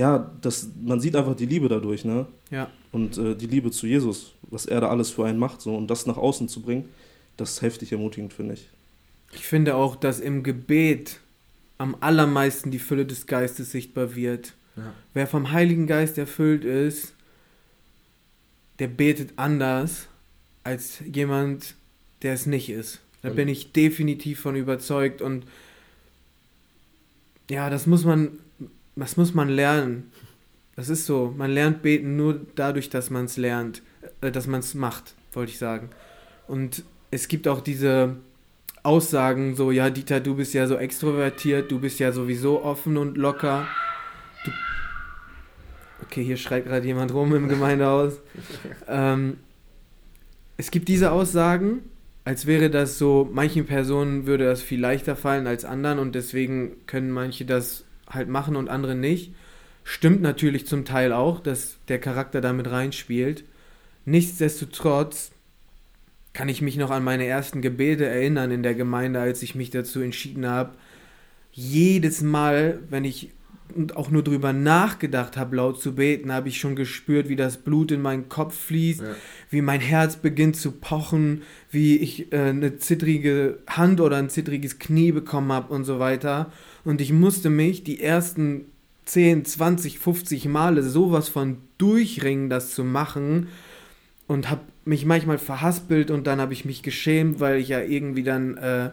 ja, 0.00 0.30
das, 0.40 0.68
man 0.82 0.98
sieht 0.98 1.14
einfach 1.14 1.36
die 1.36 1.44
Liebe 1.44 1.68
dadurch, 1.68 2.06
ne? 2.06 2.26
Ja. 2.50 2.70
Und 2.90 3.18
äh, 3.18 3.34
die 3.34 3.46
Liebe 3.46 3.70
zu 3.70 3.86
Jesus, 3.86 4.32
was 4.42 4.64
er 4.64 4.80
da 4.80 4.88
alles 4.88 5.10
für 5.10 5.26
einen 5.26 5.38
macht, 5.38 5.60
so 5.60 5.76
und 5.76 5.88
das 5.88 6.06
nach 6.06 6.16
außen 6.16 6.48
zu 6.48 6.62
bringen, 6.62 6.88
das 7.36 7.52
ist 7.52 7.62
heftig 7.62 7.92
ermutigend, 7.92 8.32
finde 8.32 8.54
ich. 8.54 8.68
Ich 9.32 9.46
finde 9.46 9.76
auch, 9.76 9.96
dass 9.96 10.18
im 10.18 10.42
Gebet 10.42 11.20
am 11.76 11.96
allermeisten 12.00 12.70
die 12.70 12.78
Fülle 12.78 13.04
des 13.04 13.26
Geistes 13.26 13.72
sichtbar 13.72 14.16
wird. 14.16 14.54
Ja. 14.80 14.94
Wer 15.14 15.26
vom 15.26 15.52
Heiligen 15.52 15.86
Geist 15.86 16.18
erfüllt 16.18 16.64
ist, 16.64 17.14
der 18.78 18.88
betet 18.88 19.34
anders 19.36 20.08
als 20.64 21.00
jemand, 21.00 21.74
der 22.22 22.34
es 22.34 22.46
nicht 22.46 22.70
ist. 22.70 23.00
Da 23.22 23.28
bin 23.28 23.48
ich 23.48 23.72
definitiv 23.72 24.40
von 24.40 24.56
überzeugt 24.56 25.20
und 25.20 25.44
ja, 27.50 27.68
das 27.68 27.86
muss 27.86 28.04
man 28.04 28.38
das 28.96 29.16
muss 29.16 29.34
man 29.34 29.48
lernen. 29.48 30.10
Das 30.76 30.88
ist 30.88 31.06
so. 31.06 31.34
Man 31.36 31.50
lernt 31.50 31.82
beten 31.82 32.16
nur 32.16 32.40
dadurch, 32.54 32.90
dass 32.90 33.10
man 33.10 33.26
es 33.26 33.36
lernt, 33.36 33.82
äh, 34.20 34.30
dass 34.30 34.46
man 34.46 34.60
es 34.60 34.74
macht, 34.74 35.14
wollte 35.32 35.52
ich 35.52 35.58
sagen. 35.58 35.90
Und 36.46 36.84
es 37.10 37.28
gibt 37.28 37.48
auch 37.48 37.60
diese 37.60 38.16
Aussagen, 38.82 39.56
so, 39.56 39.70
ja, 39.70 39.90
Dieter, 39.90 40.20
du 40.20 40.36
bist 40.36 40.54
ja 40.54 40.66
so 40.66 40.76
extrovertiert, 40.76 41.70
du 41.70 41.80
bist 41.80 41.98
ja 41.98 42.12
sowieso 42.12 42.62
offen 42.62 42.96
und 42.96 43.16
locker. 43.16 43.66
Du 44.44 44.50
okay, 46.02 46.24
hier 46.24 46.36
schreit 46.36 46.64
gerade 46.64 46.86
jemand 46.86 47.12
rum 47.12 47.34
im 47.34 47.48
Gemeindehaus. 47.48 48.20
ähm, 48.88 49.36
es 50.56 50.70
gibt 50.70 50.88
diese 50.88 51.12
Aussagen, 51.12 51.80
als 52.24 52.46
wäre 52.46 52.70
das 52.70 52.98
so, 52.98 53.28
manchen 53.32 53.66
Personen 53.66 54.26
würde 54.26 54.44
das 54.44 54.62
viel 54.62 54.80
leichter 54.80 55.16
fallen 55.16 55.46
als 55.46 55.64
anderen 55.64 55.98
und 55.98 56.14
deswegen 56.14 56.72
können 56.86 57.10
manche 57.10 57.44
das 57.44 57.84
halt 58.08 58.28
machen 58.28 58.56
und 58.56 58.68
andere 58.68 58.94
nicht. 58.94 59.32
Stimmt 59.84 60.20
natürlich 60.20 60.66
zum 60.66 60.84
Teil 60.84 61.12
auch, 61.12 61.40
dass 61.40 61.78
der 61.88 61.98
Charakter 61.98 62.40
damit 62.40 62.70
reinspielt. 62.70 63.44
Nichtsdestotrotz 64.04 65.32
kann 66.32 66.48
ich 66.48 66.62
mich 66.62 66.76
noch 66.76 66.90
an 66.90 67.02
meine 67.02 67.26
ersten 67.26 67.60
Gebete 67.60 68.06
erinnern 68.06 68.50
in 68.50 68.62
der 68.62 68.74
Gemeinde, 68.74 69.20
als 69.20 69.42
ich 69.42 69.54
mich 69.54 69.70
dazu 69.70 70.00
entschieden 70.00 70.46
habe. 70.46 70.74
Jedes 71.52 72.20
Mal, 72.20 72.78
wenn 72.88 73.04
ich 73.04 73.30
auch 73.94 74.10
nur 74.10 74.22
drüber 74.22 74.52
nachgedacht 74.52 75.36
habe, 75.36 75.56
laut 75.56 75.80
zu 75.80 75.94
beten, 75.94 76.32
habe 76.32 76.48
ich 76.48 76.58
schon 76.58 76.76
gespürt, 76.76 77.28
wie 77.28 77.36
das 77.36 77.56
Blut 77.56 77.92
in 77.92 78.02
meinen 78.02 78.28
Kopf 78.28 78.58
fließt, 78.58 79.00
ja. 79.00 79.14
wie 79.50 79.62
mein 79.62 79.80
Herz 79.80 80.16
beginnt 80.16 80.56
zu 80.56 80.72
pochen, 80.72 81.42
wie 81.70 81.96
ich 81.96 82.32
äh, 82.32 82.50
eine 82.50 82.78
zittrige 82.78 83.58
Hand 83.66 84.00
oder 84.00 84.16
ein 84.16 84.30
zittriges 84.30 84.78
Knie 84.78 85.12
bekommen 85.12 85.52
habe 85.52 85.72
und 85.72 85.84
so 85.84 85.98
weiter. 85.98 86.52
Und 86.84 87.00
ich 87.00 87.12
musste 87.12 87.50
mich 87.50 87.84
die 87.84 88.00
ersten 88.00 88.66
10, 89.06 89.44
20, 89.44 89.98
50 89.98 90.46
Male 90.46 90.82
sowas 90.82 91.28
von 91.28 91.58
durchringen, 91.78 92.48
das 92.48 92.74
zu 92.74 92.84
machen. 92.84 93.48
Und 94.26 94.48
habe 94.48 94.60
mich 94.84 95.04
manchmal 95.04 95.38
verhaspelt 95.38 96.10
und 96.10 96.26
dann 96.26 96.40
habe 96.40 96.52
ich 96.52 96.64
mich 96.64 96.82
geschämt, 96.82 97.40
weil 97.40 97.58
ich 97.58 97.68
ja 97.68 97.80
irgendwie 97.80 98.22
dann 98.22 98.56
äh, 98.56 98.90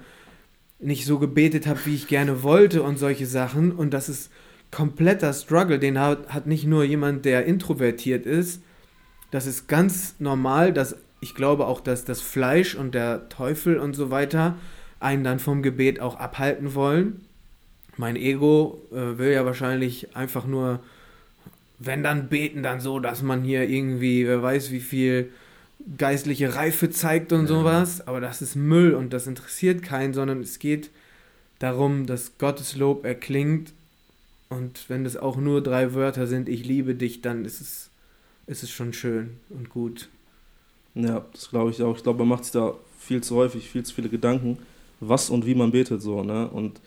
nicht 0.80 1.06
so 1.06 1.20
gebetet 1.20 1.68
habe, 1.68 1.80
wie 1.86 1.96
ich 1.96 2.08
gerne 2.08 2.44
wollte 2.44 2.84
und 2.84 2.98
solche 2.98 3.26
Sachen. 3.26 3.72
Und 3.72 3.94
das 3.94 4.10
ist 4.10 4.32
kompletter 4.78 5.34
Struggle. 5.34 5.80
Den 5.80 6.00
hat, 6.00 6.30
hat 6.30 6.48
nicht 6.48 6.66
nur 6.66 6.84
jemand, 6.84 7.26
der 7.26 7.46
introvertiert 7.46 8.26
ist. 8.26 8.62
Das 9.32 9.48
ist 9.48 9.68
ganz 9.68 10.16
normal, 10.20 10.72
dass 10.72 10.96
ich 11.20 11.34
glaube 11.36 11.66
auch, 11.66 11.82
dass 11.82 12.06
das 12.06 12.22
Fleisch 12.22 12.76
und 12.76 12.94
der 12.94 13.28
Teufel 13.30 13.78
und 13.78 13.96
so 13.96 14.12
weiter 14.12 14.56
einen 15.00 15.24
dann 15.24 15.40
vom 15.40 15.62
Gebet 15.64 16.00
auch 16.00 16.20
abhalten 16.20 16.76
wollen 16.76 17.22
mein 17.98 18.16
Ego 18.16 18.82
äh, 18.92 19.18
will 19.18 19.32
ja 19.32 19.46
wahrscheinlich 19.46 20.16
einfach 20.16 20.46
nur, 20.46 20.80
wenn 21.80 22.04
dann 22.04 22.30
beten, 22.30 22.64
dann 22.64 22.80
so, 22.80 23.00
dass 23.00 23.22
man 23.22 23.44
hier 23.44 23.68
irgendwie, 23.68 24.26
wer 24.28 24.42
weiß, 24.42 24.72
wie 24.72 24.80
viel 24.80 25.32
geistliche 25.98 26.56
Reife 26.56 26.90
zeigt 26.90 27.32
und 27.34 27.42
ja. 27.42 27.48
sowas. 27.48 28.08
Aber 28.08 28.22
das 28.22 28.42
ist 28.42 28.56
Müll 28.56 28.94
und 28.94 29.14
das 29.14 29.28
interessiert 29.28 29.84
keinen, 29.84 30.14
sondern 30.14 30.42
es 30.42 30.60
geht 30.60 30.92
darum, 31.60 32.06
dass 32.06 32.38
Gottes 32.38 32.76
Lob 32.76 33.06
erklingt. 33.06 33.74
Und 34.50 34.90
wenn 34.90 35.06
es 35.06 35.18
auch 35.18 35.38
nur 35.38 35.62
drei 35.62 35.94
Wörter 35.94 36.28
sind, 36.28 36.48
ich 36.48 36.66
liebe 36.66 36.96
dich, 36.96 37.22
dann 37.22 37.46
ist 37.46 37.60
es, 37.60 37.90
ist 38.46 38.64
es 38.64 38.70
schon 38.70 38.94
schön 38.94 39.38
und 39.50 39.70
gut. 39.70 40.10
Ja, 40.96 41.26
das 41.34 41.50
glaube 41.50 41.72
ich 41.72 41.82
auch. 41.84 41.96
Ich 41.96 42.04
glaube, 42.04 42.20
man 42.20 42.30
macht 42.30 42.46
sich 42.46 42.54
da 42.54 42.74
viel 43.00 43.22
zu 43.22 43.36
häufig, 43.36 43.70
viel 43.70 43.84
zu 43.84 43.94
viele 43.94 44.10
Gedanken, 44.10 44.58
was 45.00 45.30
und 45.30 45.46
wie 45.46 45.56
man 45.56 45.72
betet 45.72 46.02
so, 46.02 46.24
ne? 46.24 46.48
Und 46.50 46.80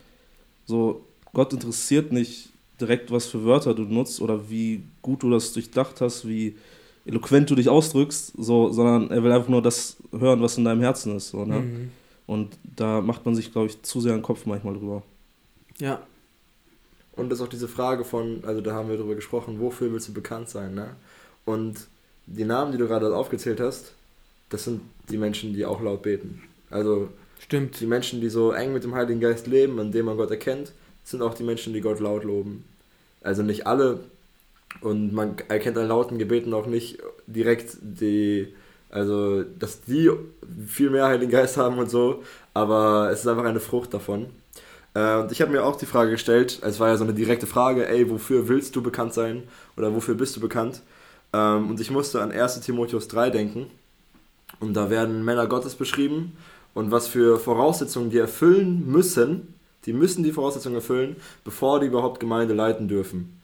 so, 0.66 1.04
Gott 1.32 1.52
interessiert 1.52 2.12
nicht 2.12 2.50
direkt, 2.80 3.10
was 3.10 3.26
für 3.26 3.44
Wörter 3.44 3.74
du 3.74 3.82
nutzt 3.82 4.20
oder 4.20 4.50
wie 4.50 4.82
gut 5.02 5.22
du 5.22 5.30
das 5.30 5.52
durchdacht 5.52 6.00
hast, 6.00 6.26
wie 6.26 6.56
eloquent 7.04 7.50
du 7.50 7.54
dich 7.54 7.68
ausdrückst, 7.68 8.34
so, 8.38 8.70
sondern 8.70 9.10
er 9.10 9.22
will 9.22 9.32
einfach 9.32 9.48
nur 9.48 9.62
das 9.62 9.96
hören, 10.12 10.40
was 10.40 10.58
in 10.58 10.64
deinem 10.64 10.80
Herzen 10.80 11.16
ist. 11.16 11.28
So, 11.28 11.44
ne? 11.44 11.60
Mhm. 11.60 11.90
Und 12.26 12.56
da 12.76 13.00
macht 13.00 13.24
man 13.26 13.34
sich, 13.34 13.52
glaube 13.52 13.68
ich, 13.68 13.82
zu 13.82 14.00
sehr 14.00 14.14
einen 14.14 14.22
Kopf 14.22 14.46
manchmal 14.46 14.74
drüber. 14.74 15.02
Ja. 15.78 16.02
Und 17.12 17.30
das 17.30 17.38
ist 17.38 17.44
auch 17.44 17.50
diese 17.50 17.68
Frage 17.68 18.04
von, 18.04 18.44
also 18.44 18.60
da 18.60 18.72
haben 18.72 18.88
wir 18.88 18.96
drüber 18.96 19.14
gesprochen, 19.14 19.60
wofür 19.60 19.92
willst 19.92 20.08
du 20.08 20.12
bekannt 20.12 20.48
sein, 20.48 20.74
ne? 20.74 20.96
Und 21.44 21.88
die 22.26 22.44
Namen, 22.44 22.72
die 22.72 22.78
du 22.78 22.86
gerade 22.86 23.14
aufgezählt 23.14 23.60
hast, 23.60 23.92
das 24.50 24.64
sind 24.64 24.82
die 25.08 25.18
Menschen, 25.18 25.54
die 25.54 25.64
auch 25.64 25.80
laut 25.80 26.02
beten. 26.02 26.42
Also 26.70 27.08
Stimmt. 27.40 27.80
die 27.80 27.86
Menschen, 27.86 28.20
die 28.20 28.28
so 28.28 28.52
eng 28.52 28.72
mit 28.72 28.84
dem 28.84 28.94
Heiligen 28.94 29.20
Geist 29.20 29.46
leben, 29.46 29.78
an 29.80 29.92
dem 29.92 30.06
man 30.06 30.16
Gott 30.16 30.30
erkennt, 30.30 30.72
sind 31.04 31.22
auch 31.22 31.34
die 31.34 31.42
Menschen, 31.42 31.72
die 31.72 31.80
Gott 31.80 32.00
laut 32.00 32.24
loben. 32.24 32.64
Also 33.22 33.42
nicht 33.42 33.66
alle, 33.66 34.00
und 34.80 35.12
man 35.12 35.36
erkennt 35.48 35.78
an 35.78 35.88
lauten 35.88 36.18
Gebeten 36.18 36.54
auch 36.54 36.66
nicht 36.66 36.98
direkt 37.26 37.76
die, 37.80 38.54
also 38.90 39.42
dass 39.42 39.82
die 39.82 40.10
viel 40.66 40.90
mehr 40.90 41.06
Heiligen 41.06 41.30
Geist 41.30 41.56
haben 41.56 41.78
und 41.78 41.90
so, 41.90 42.22
aber 42.54 43.10
es 43.10 43.20
ist 43.20 43.26
einfach 43.26 43.44
eine 43.44 43.60
Frucht 43.60 43.92
davon. 43.94 44.26
Äh, 44.94 45.16
und 45.16 45.32
ich 45.32 45.40
habe 45.40 45.52
mir 45.52 45.64
auch 45.64 45.76
die 45.76 45.86
Frage 45.86 46.10
gestellt, 46.10 46.60
es 46.62 46.80
war 46.80 46.88
ja 46.88 46.96
so 46.96 47.04
eine 47.04 47.14
direkte 47.14 47.46
Frage, 47.46 47.88
ey, 47.88 48.10
wofür 48.10 48.48
willst 48.48 48.74
du 48.76 48.82
bekannt 48.82 49.14
sein 49.14 49.44
oder 49.76 49.94
wofür 49.94 50.14
bist 50.14 50.36
du 50.36 50.40
bekannt? 50.40 50.82
Ähm, 51.32 51.70
und 51.70 51.80
ich 51.80 51.90
musste 51.90 52.20
an 52.22 52.32
1 52.32 52.60
Timotheus 52.60 53.08
3 53.08 53.30
denken 53.30 53.66
und 54.58 54.74
da 54.74 54.90
werden 54.90 55.24
Männer 55.24 55.46
Gottes 55.46 55.74
beschrieben 55.74 56.36
und 56.74 56.90
was 56.90 57.06
für 57.06 57.38
Voraussetzungen 57.38 58.10
die 58.10 58.18
erfüllen 58.18 58.86
müssen, 58.86 59.54
die 59.86 59.92
müssen 59.92 60.22
die 60.22 60.32
Voraussetzungen 60.32 60.76
erfüllen, 60.76 61.16
bevor 61.44 61.80
die 61.80 61.86
überhaupt 61.86 62.20
Gemeinde 62.20 62.54
leiten 62.54 62.88
dürfen. 62.88 63.40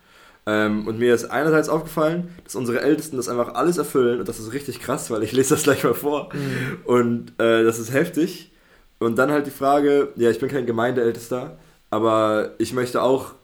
Ähm, 0.49 0.87
und 0.87 0.99
mir 0.99 1.13
ist 1.15 1.25
einerseits 1.25 1.69
aufgefallen, 1.69 2.29
dass 2.45 2.55
unsere 2.55 2.81
Ältesten 2.81 3.17
das 3.17 3.29
einfach 3.29 3.55
alles 3.55 3.79
erfüllen 3.79 4.21
und 4.21 4.29
das 4.29 4.39
ist 4.39 4.53
richtig 4.53 4.81
krass, 4.81 5.11
weil 5.11 5.23
ich 5.23 5.33
lese 5.33 5.55
das 5.55 5.65
gleich 5.65 5.83
mal 5.83 5.95
vor. 5.95 6.29
Mhm. 6.33 6.79
Und 6.85 7.33
äh, 7.39 7.65
das 7.65 7.79
ist 7.79 7.93
heftig. 7.93 8.53
Und 8.99 9.17
dann 9.17 9.31
halt 9.31 9.47
die 9.47 9.51
Frage, 9.51 10.13
ja, 10.17 10.31
ich 10.31 10.39
bin 10.39 10.49
kein 10.49 10.67
Gemeindeältester, 10.67 11.59
aber 11.91 12.53
ich 12.59 12.73
möchte 12.73 13.03
auch 13.03 13.35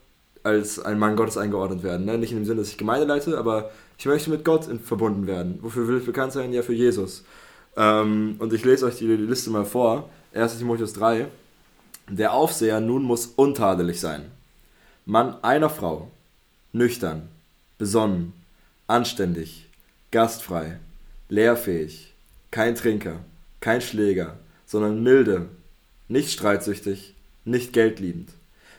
als 0.43 0.79
ein 0.79 0.99
Mann 0.99 1.17
Gottes 1.17 1.37
eingeordnet 1.37 1.83
werden. 1.83 2.07
Ne? 2.07 2.19
Nicht 2.19 2.33
in 2.33 2.39
dem 2.39 2.45
Sinne, 2.45 2.61
dass 2.61 2.71
ich 2.71 2.79
Gemeinde 2.79 3.07
leite, 3.07 3.39
aber 3.39 3.71
ich 3.99 4.07
möchte 4.07 4.31
mit 4.31 4.45
Gott 4.45 4.67
in, 4.69 4.81
verbunden 4.81 5.27
werden. 5.27 5.59
Wofür 5.63 5.87
will 5.87 5.99
ich 5.99 6.07
bekannt 6.07 6.33
sein? 6.33 6.53
Ja, 6.53 6.63
für 6.63 6.73
Jesus. 6.73 7.25
Ähm, 7.77 8.37
und 8.39 8.53
ich 8.53 8.65
lese 8.65 8.87
euch 8.87 8.97
die, 8.97 9.07
die 9.07 9.17
Liste 9.17 9.51
mal 9.51 9.65
vor. 9.65 10.09
1. 10.35 10.59
Timotheus 10.59 10.95
3. 10.95 11.29
Der 12.09 12.33
Aufseher 12.33 12.81
nun 12.81 13.05
muss 13.05 13.27
untadelig 13.27 14.01
sein. 14.01 14.25
Mann 15.05 15.37
einer 15.43 15.71
Frau, 15.71 16.11
nüchtern, 16.73 17.29
besonnen, 17.79 18.33
anständig, 18.87 19.69
gastfrei, 20.11 20.79
lehrfähig, 21.29 22.15
kein 22.51 22.75
Trinker, 22.75 23.21
kein 23.61 23.81
Schläger, 23.81 24.37
sondern 24.73 25.03
milde, 25.03 25.51
nicht 26.09 26.31
streitsüchtig, 26.31 27.15
nicht 27.45 27.75
geldliebend, 27.75 28.31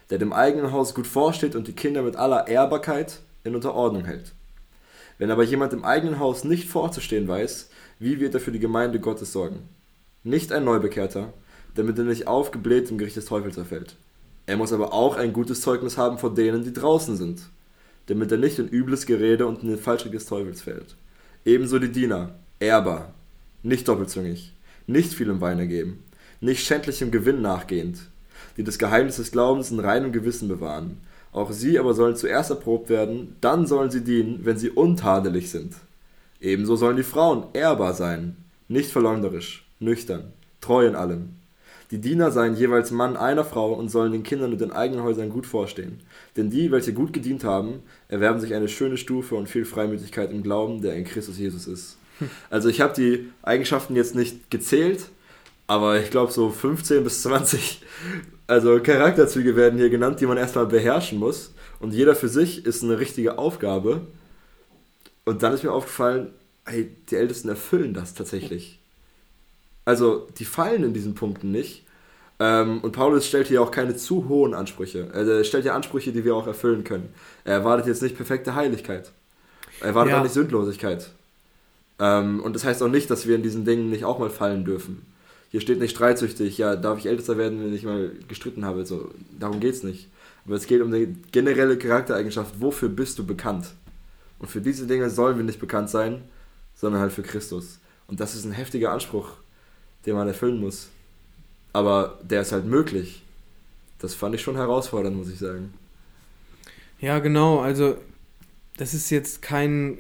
der 0.10 0.18
dem 0.18 0.34
eigenen 0.34 0.72
Haus 0.72 0.96
gut 0.96 1.06
vorsteht 1.06 1.56
und 1.56 1.68
die 1.68 1.74
Kinder 1.74 2.02
mit 2.02 2.16
aller 2.16 2.48
Ehrbarkeit 2.48 3.20
in 3.44 3.54
Unterordnung 3.54 4.04
hält. 4.04 4.32
Wenn 5.20 5.30
aber 5.30 5.44
jemand 5.44 5.72
im 5.72 5.86
eigenen 5.86 6.18
Haus 6.18 6.46
nicht 6.46 6.68
vorzustehen 6.68 7.28
weiß, 7.28 7.70
wie 8.00 8.20
wird 8.20 8.34
er 8.34 8.40
für 8.40 8.52
die 8.52 8.58
Gemeinde 8.58 9.00
Gottes 9.00 9.34
sorgen? 9.34 9.70
Nicht 10.24 10.52
ein 10.52 10.66
Neubekehrter, 10.66 11.32
damit 11.76 12.00
er 12.00 12.06
nicht 12.06 12.26
aufgebläht 12.26 12.90
im 12.90 12.98
Gericht 12.98 13.18
des 13.18 13.26
Teufels 13.26 13.58
erfällt. 13.58 13.96
Er 14.48 14.58
muss 14.58 14.74
aber 14.74 14.94
auch 14.94 15.16
ein 15.16 15.32
gutes 15.32 15.62
Zeugnis 15.62 15.96
haben 15.96 16.18
vor 16.18 16.34
denen, 16.34 16.64
die 16.64 16.74
draußen 16.74 17.18
sind, 17.18 17.44
damit 18.08 18.32
er 18.32 18.40
nicht 18.40 18.58
in 18.58 18.68
übles 18.68 19.06
Gerede 19.06 19.46
und 19.46 19.62
in 19.62 19.70
den 19.70 19.78
Fallstrick 19.78 20.14
des 20.14 20.26
Teufels 20.26 20.64
fällt. 20.64 20.96
Ebenso 21.46 21.78
die 21.78 21.92
Diener, 21.92 22.34
ehrbar, 22.60 23.14
nicht 23.62 23.88
doppelzüngig, 23.88 24.54
nicht 24.88 25.14
viel 25.14 25.30
im 25.30 25.42
Weine 25.42 25.68
geben, 25.68 26.04
nicht 26.42 26.66
schändlichem 26.66 27.12
Gewinn 27.12 27.42
nachgehend, 27.42 28.00
die 28.58 28.64
das 28.64 28.78
Geheimnis 28.78 29.18
des 29.18 29.32
Glaubens 29.32 29.72
in 29.72 29.80
reinem 29.80 30.12
Gewissen 30.12 30.48
bewahren. 30.48 30.98
Auch 31.32 31.52
sie 31.52 31.80
aber 31.80 31.94
sollen 31.94 32.16
zuerst 32.16 32.52
erprobt 32.52 32.90
werden, 32.90 33.36
dann 33.42 33.66
sollen 33.66 33.90
sie 33.90 34.04
dienen, 34.04 34.42
wenn 34.44 34.58
sie 34.58 34.70
untadelig 34.70 35.50
sind. 35.50 35.76
Ebenso 36.40 36.76
sollen 36.76 36.98
die 36.98 37.04
Frauen 37.04 37.46
ehrbar 37.54 37.94
sein, 37.94 38.36
nicht 38.68 38.92
verleumderisch, 38.92 39.68
nüchtern, 39.80 40.34
treu 40.62 40.86
in 40.86 40.96
allem. 40.96 41.30
Die 41.92 42.02
Diener 42.02 42.32
seien 42.32 42.56
jeweils 42.56 42.92
Mann 42.92 43.16
einer 43.16 43.46
Frau 43.46 43.74
und 43.74 43.90
sollen 43.90 44.12
den 44.12 44.24
Kindern 44.24 44.52
und 44.52 44.62
den 44.62 44.72
eigenen 44.72 45.04
Häusern 45.04 45.30
gut 45.30 45.46
vorstehen. 45.46 46.00
Denn 46.36 46.50
die, 46.50 46.72
welche 46.72 46.94
gut 46.94 47.14
gedient 47.14 47.44
haben, 47.44 47.84
erwerben 48.08 48.40
sich 48.40 48.54
eine 48.54 48.68
schöne 48.68 48.98
Stufe 48.98 49.36
und 49.36 49.48
viel 49.48 49.64
Freimütigkeit 49.64 50.32
im 50.32 50.44
Glauben, 50.44 50.82
der 50.82 50.96
in 50.96 51.04
Christus 51.04 51.38
Jesus 51.38 51.68
ist. 51.68 51.98
Also 52.50 52.70
ich 52.70 52.82
habe 52.82 52.94
die 52.94 53.30
Eigenschaften 53.42 53.96
jetzt 53.96 54.16
nicht 54.16 54.50
gezählt, 54.50 55.06
aber 55.68 56.00
ich 56.00 56.10
glaube 56.12 56.32
so 56.32 56.50
15 56.50 57.04
bis 57.04 57.22
20 57.24 57.82
also 58.48 58.80
Charakterzüge 58.80 59.56
werden 59.56 59.80
hier 59.80 59.90
genannt, 59.90 60.20
die 60.20 60.26
man 60.26 60.38
erstmal 60.38 60.66
beherrschen 60.66 61.20
muss. 61.20 61.54
Und 61.80 61.94
jeder 61.94 62.16
für 62.16 62.30
sich 62.30 62.66
ist 62.66 62.84
eine 62.84 63.00
richtige 63.00 63.38
Aufgabe. 63.38 64.02
Und 65.26 65.44
dann 65.44 65.54
ist 65.54 65.64
mir 65.64 65.72
aufgefallen, 65.72 66.34
hey, 66.66 66.96
die 67.10 67.16
Ältesten 67.16 67.50
erfüllen 67.50 67.94
das 67.94 68.14
tatsächlich. 68.14 68.80
Also 69.86 70.28
die 70.38 70.46
fallen 70.46 70.84
in 70.84 70.94
diesen 70.94 71.16
Punkten 71.16 71.52
nicht. 71.52 71.86
Ähm, 72.40 72.82
und 72.82 72.92
Paulus 72.94 73.28
stellt 73.28 73.48
hier 73.48 73.62
auch 73.62 73.72
keine 73.72 73.96
zu 73.96 74.28
hohen 74.28 74.54
Ansprüche. 74.54 75.10
Er 75.14 75.44
stellt 75.44 75.66
ja 75.66 75.76
Ansprüche, 75.76 76.12
die 76.12 76.26
wir 76.26 76.36
auch 76.36 76.48
erfüllen 76.48 76.84
können. 76.84 77.14
Er 77.46 77.54
erwartet 77.54 77.88
jetzt 77.88 78.02
nicht 78.02 78.16
perfekte 78.16 78.56
Heiligkeit. 78.56 79.12
Er 79.80 79.88
erwartet 79.88 80.12
ja. 80.12 80.20
auch 80.20 80.24
nicht 80.24 80.34
Sündlosigkeit. 80.34 81.10
Ähm, 82.00 82.42
und 82.42 82.54
das 82.54 82.66
heißt 82.66 82.82
auch 82.84 82.90
nicht, 82.90 83.10
dass 83.10 83.28
wir 83.28 83.36
in 83.36 83.44
diesen 83.44 83.66
Dingen 83.66 83.90
nicht 83.90 84.06
auch 84.06 84.20
mal 84.20 84.30
fallen 84.30 84.66
dürfen. 84.66 85.06
Hier 85.52 85.62
steht 85.62 85.80
nicht 85.80 85.92
streitsüchtig, 85.92 86.58
ja, 86.58 86.76
darf 86.76 86.98
ich 86.98 87.06
ältester 87.06 87.38
werden, 87.38 87.64
wenn 87.64 87.74
ich 87.74 87.84
mal 87.84 88.12
gestritten 88.28 88.66
habe. 88.66 88.86
So, 88.86 89.12
darum 89.40 89.62
es 89.62 89.84
nicht. 89.84 90.10
Aber 90.46 90.56
es 90.56 90.66
geht 90.66 90.82
um 90.82 90.92
eine 90.92 91.08
generelle 91.32 91.78
Charaktereigenschaft. 91.78 92.56
Wofür 92.60 92.90
bist 92.90 93.20
du 93.20 93.26
bekannt? 93.26 93.68
Und 94.40 94.50
für 94.50 94.62
diese 94.62 94.88
Dinge 94.88 95.10
sollen 95.10 95.38
wir 95.38 95.44
nicht 95.44 95.60
bekannt 95.60 95.90
sein, 95.90 96.24
sondern 96.76 97.02
halt 97.02 97.14
für 97.14 97.24
Christus. 97.24 97.80
Und 98.08 98.20
das 98.20 98.36
ist 98.36 98.46
ein 98.46 98.52
heftiger 98.52 98.92
Anspruch, 98.92 99.30
den 100.06 100.16
man 100.16 100.28
erfüllen 100.28 100.60
muss. 100.60 100.90
Aber 101.72 102.20
der 102.24 102.42
ist 102.42 102.52
halt 102.52 102.66
möglich. 102.66 103.24
Das 104.00 104.14
fand 104.14 104.36
ich 104.36 104.42
schon 104.42 104.56
herausfordernd, 104.56 105.16
muss 105.16 105.30
ich 105.30 105.40
sagen. 105.40 105.74
Ja, 107.00 107.20
genau. 107.20 107.60
Also, 107.60 107.98
das 108.78 108.94
ist 108.94 109.10
jetzt 109.12 109.42
kein, 109.42 110.00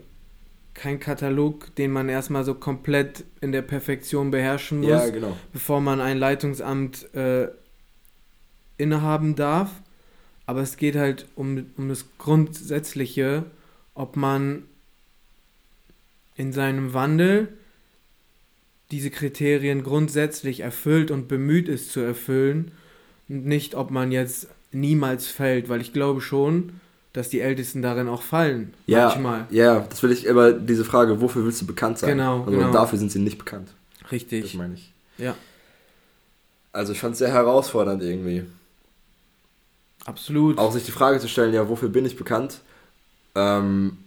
kein 0.73 0.99
Katalog, 0.99 1.75
den 1.75 1.91
man 1.91 2.09
erstmal 2.09 2.43
so 2.43 2.55
komplett 2.55 3.23
in 3.41 3.51
der 3.51 3.61
Perfektion 3.61 4.31
beherrschen 4.31 4.79
muss, 4.79 4.89
ja, 4.89 5.09
genau. 5.09 5.37
bevor 5.51 5.81
man 5.81 6.01
ein 6.01 6.17
Leitungsamt 6.17 7.13
äh, 7.13 7.49
innehaben 8.77 9.35
darf. 9.35 9.69
Aber 10.45 10.61
es 10.61 10.77
geht 10.77 10.95
halt 10.95 11.27
um, 11.35 11.67
um 11.77 11.89
das 11.89 12.05
Grundsätzliche, 12.17 13.45
ob 13.93 14.17
man 14.17 14.63
in 16.35 16.51
seinem 16.51 16.93
Wandel 16.93 17.49
diese 18.91 19.09
Kriterien 19.09 19.83
grundsätzlich 19.83 20.59
erfüllt 20.59 21.11
und 21.11 21.27
bemüht 21.27 21.67
ist 21.67 21.91
zu 21.91 21.99
erfüllen 21.99 22.71
und 23.29 23.45
nicht, 23.45 23.75
ob 23.75 23.91
man 23.91 24.11
jetzt 24.11 24.47
niemals 24.71 25.27
fällt, 25.27 25.69
weil 25.69 25.81
ich 25.81 25.93
glaube 25.93 26.21
schon, 26.21 26.73
dass 27.13 27.29
die 27.29 27.41
Ältesten 27.41 27.81
darin 27.81 28.09
auch 28.09 28.23
fallen. 28.23 28.73
Ja, 28.87 29.05
manchmal. 29.05 29.45
ja, 29.51 29.79
das 29.81 30.01
will 30.01 30.11
ich, 30.11 30.29
aber 30.29 30.51
diese 30.51 30.83
Frage, 30.83 31.21
wofür 31.21 31.45
willst 31.45 31.61
du 31.61 31.67
bekannt 31.67 31.99
sein? 31.99 32.17
Genau, 32.17 32.39
also 32.39 32.51
genau. 32.51 32.71
dafür 32.71 32.97
sind 32.97 33.11
sie 33.11 33.19
nicht 33.19 33.37
bekannt. 33.37 33.69
Richtig. 34.11 34.43
Das 34.43 34.53
meine 34.55 34.73
ich. 34.73 34.91
Ja. 35.17 35.35
Also 36.71 36.91
ich 36.91 36.99
fand 36.99 37.13
es 37.13 37.19
sehr 37.19 37.31
herausfordernd 37.31 38.01
irgendwie. 38.01 38.45
Absolut. 40.05 40.57
Auch 40.57 40.71
sich 40.71 40.85
die 40.85 40.91
Frage 40.91 41.19
zu 41.19 41.27
stellen, 41.27 41.53
ja, 41.53 41.69
wofür 41.69 41.89
bin 41.89 42.05
ich 42.05 42.17
bekannt? 42.17 42.59
Ähm, 43.35 43.97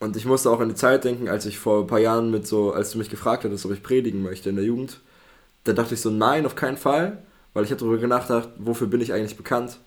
und 0.00 0.16
ich 0.16 0.24
musste 0.24 0.50
auch 0.50 0.60
an 0.60 0.70
die 0.70 0.74
Zeit 0.74 1.04
denken, 1.04 1.28
als 1.28 1.44
ich 1.44 1.58
vor 1.58 1.82
ein 1.82 1.86
paar 1.86 2.00
Jahren 2.00 2.30
mit 2.30 2.46
so, 2.46 2.72
als 2.72 2.92
du 2.92 2.98
mich 2.98 3.10
gefragt 3.10 3.44
hattest, 3.44 3.66
ob 3.66 3.72
ich 3.72 3.82
predigen 3.82 4.22
möchte 4.22 4.48
in 4.48 4.56
der 4.56 4.64
Jugend, 4.64 5.00
da 5.64 5.72
dachte 5.74 5.94
ich 5.94 6.00
so, 6.00 6.10
nein, 6.10 6.46
auf 6.46 6.56
keinen 6.56 6.78
Fall, 6.78 7.22
weil 7.52 7.64
ich 7.64 7.70
habe 7.70 7.80
darüber 7.80 8.06
nachgedacht, 8.06 8.48
wofür 8.56 8.86
bin 8.86 9.00
ich 9.00 9.12
eigentlich 9.12 9.36
bekannt? 9.36 9.78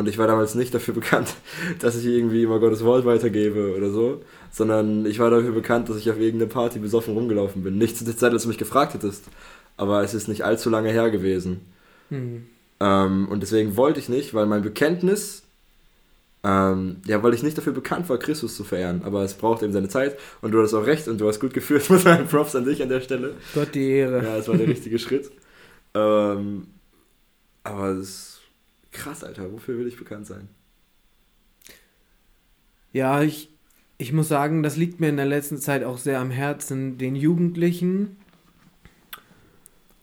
Und 0.00 0.08
ich 0.08 0.18
war 0.18 0.26
damals 0.26 0.54
nicht 0.54 0.74
dafür 0.74 0.94
bekannt, 1.02 1.34
dass 1.80 1.96
ich 1.96 2.06
irgendwie 2.06 2.42
immer 2.44 2.58
Gottes 2.58 2.84
Wort 2.84 3.04
weitergebe 3.04 3.76
oder 3.76 3.90
so, 3.90 4.22
sondern 4.50 5.06
ich 5.06 5.18
war 5.18 5.30
dafür 5.30 5.52
bekannt, 5.52 5.88
dass 5.88 5.96
ich 5.98 6.10
auf 6.10 6.18
irgendeine 6.18 6.50
Party 6.50 6.78
besoffen 6.80 7.14
rumgelaufen 7.14 7.62
bin. 7.62 7.78
Nicht 7.78 7.96
zu 7.96 8.04
der 8.04 8.16
Zeit, 8.16 8.32
als 8.32 8.42
du 8.42 8.48
mich 8.48 8.58
gefragt 8.58 8.94
hättest, 8.94 9.26
aber 9.76 10.02
es 10.02 10.14
ist 10.14 10.28
nicht 10.28 10.44
allzu 10.44 10.70
lange 10.70 10.90
her 10.90 11.10
gewesen. 11.10 11.60
Mhm. 12.10 12.46
Ähm, 12.80 13.28
und 13.28 13.42
deswegen 13.42 13.76
wollte 13.76 14.00
ich 14.00 14.08
nicht, 14.08 14.34
weil 14.34 14.46
mein 14.46 14.62
Bekenntnis 14.62 15.44
Ähm, 16.42 17.02
ja, 17.06 17.22
weil 17.22 17.34
ich 17.34 17.42
nicht 17.42 17.58
dafür 17.58 17.74
bekannt 17.74 18.08
war, 18.08 18.18
Christus 18.18 18.56
zu 18.56 18.64
verehren. 18.64 19.02
Aber 19.04 19.22
es 19.24 19.34
braucht 19.34 19.62
eben 19.62 19.72
seine 19.74 19.88
Zeit 19.88 20.18
und 20.40 20.52
du 20.52 20.62
hast 20.62 20.72
auch 20.74 20.86
recht 20.86 21.06
und 21.08 21.20
du 21.20 21.28
hast 21.28 21.40
gut 21.40 21.52
geführt. 21.52 21.90
Muss 21.90 22.02
sagen, 22.04 22.26
Props 22.28 22.56
an 22.56 22.64
dich 22.64 22.82
an 22.82 22.88
der 22.88 23.02
Stelle. 23.02 23.36
Gott 23.52 23.74
die 23.74 23.90
Ehre. 23.90 24.24
Ja, 24.24 24.36
es 24.38 24.48
war 24.48 24.56
der 24.56 24.68
richtige 24.68 24.98
Schritt. 25.04 25.30
Ähm, 25.94 26.68
aber 27.64 27.88
es 27.90 28.08
ist 28.08 28.29
krass, 28.92 29.24
Alter. 29.24 29.52
Wofür 29.52 29.78
will 29.78 29.86
ich 29.86 29.96
bekannt 29.96 30.26
sein? 30.26 30.48
Ja, 32.92 33.22
ich, 33.22 33.50
ich 33.98 34.12
muss 34.12 34.28
sagen, 34.28 34.62
das 34.62 34.76
liegt 34.76 35.00
mir 35.00 35.08
in 35.08 35.16
der 35.16 35.26
letzten 35.26 35.58
Zeit 35.58 35.84
auch 35.84 35.98
sehr 35.98 36.20
am 36.20 36.30
Herzen, 36.30 36.98
den 36.98 37.14
Jugendlichen. 37.14 38.16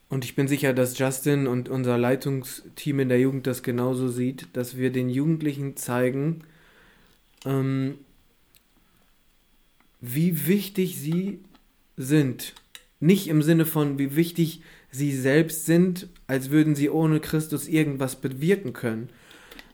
Und 0.08 0.24
ich 0.24 0.34
bin 0.34 0.48
sicher, 0.48 0.72
dass 0.72 0.98
Justin 0.98 1.46
und 1.46 1.68
unser 1.68 1.98
Leitungsteam 1.98 3.00
in 3.00 3.08
der 3.10 3.20
Jugend 3.20 3.46
das 3.46 3.62
genauso 3.62 4.08
sieht, 4.08 4.48
dass 4.54 4.76
wir 4.76 4.90
den 4.90 5.10
Jugendlichen 5.10 5.76
zeigen, 5.76 6.44
ähm, 7.44 7.98
wie 10.00 10.46
wichtig 10.46 10.98
sie 10.98 11.40
sind. 11.96 12.54
Nicht 13.00 13.28
im 13.28 13.42
Sinne 13.42 13.66
von, 13.66 13.98
wie 13.98 14.16
wichtig 14.16 14.62
sie 14.90 15.14
selbst 15.14 15.66
sind, 15.66 16.08
als 16.28 16.50
würden 16.50 16.76
sie 16.76 16.90
ohne 16.90 17.18
Christus 17.18 17.66
irgendwas 17.66 18.16
bewirken 18.16 18.72
können, 18.74 19.08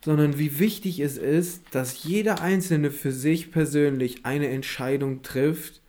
sondern 0.05 0.39
wie 0.39 0.59
wichtig 0.59 1.01
es 1.01 1.19
ist, 1.19 1.65
dass 1.73 2.05
jeder 2.05 2.41
Einzelne 2.41 2.91
für 2.91 3.13
sich 3.13 3.51
persönlich 3.51 4.25
eine 4.25 4.49
Entscheidung 4.49 5.23
trifft, 5.23 5.83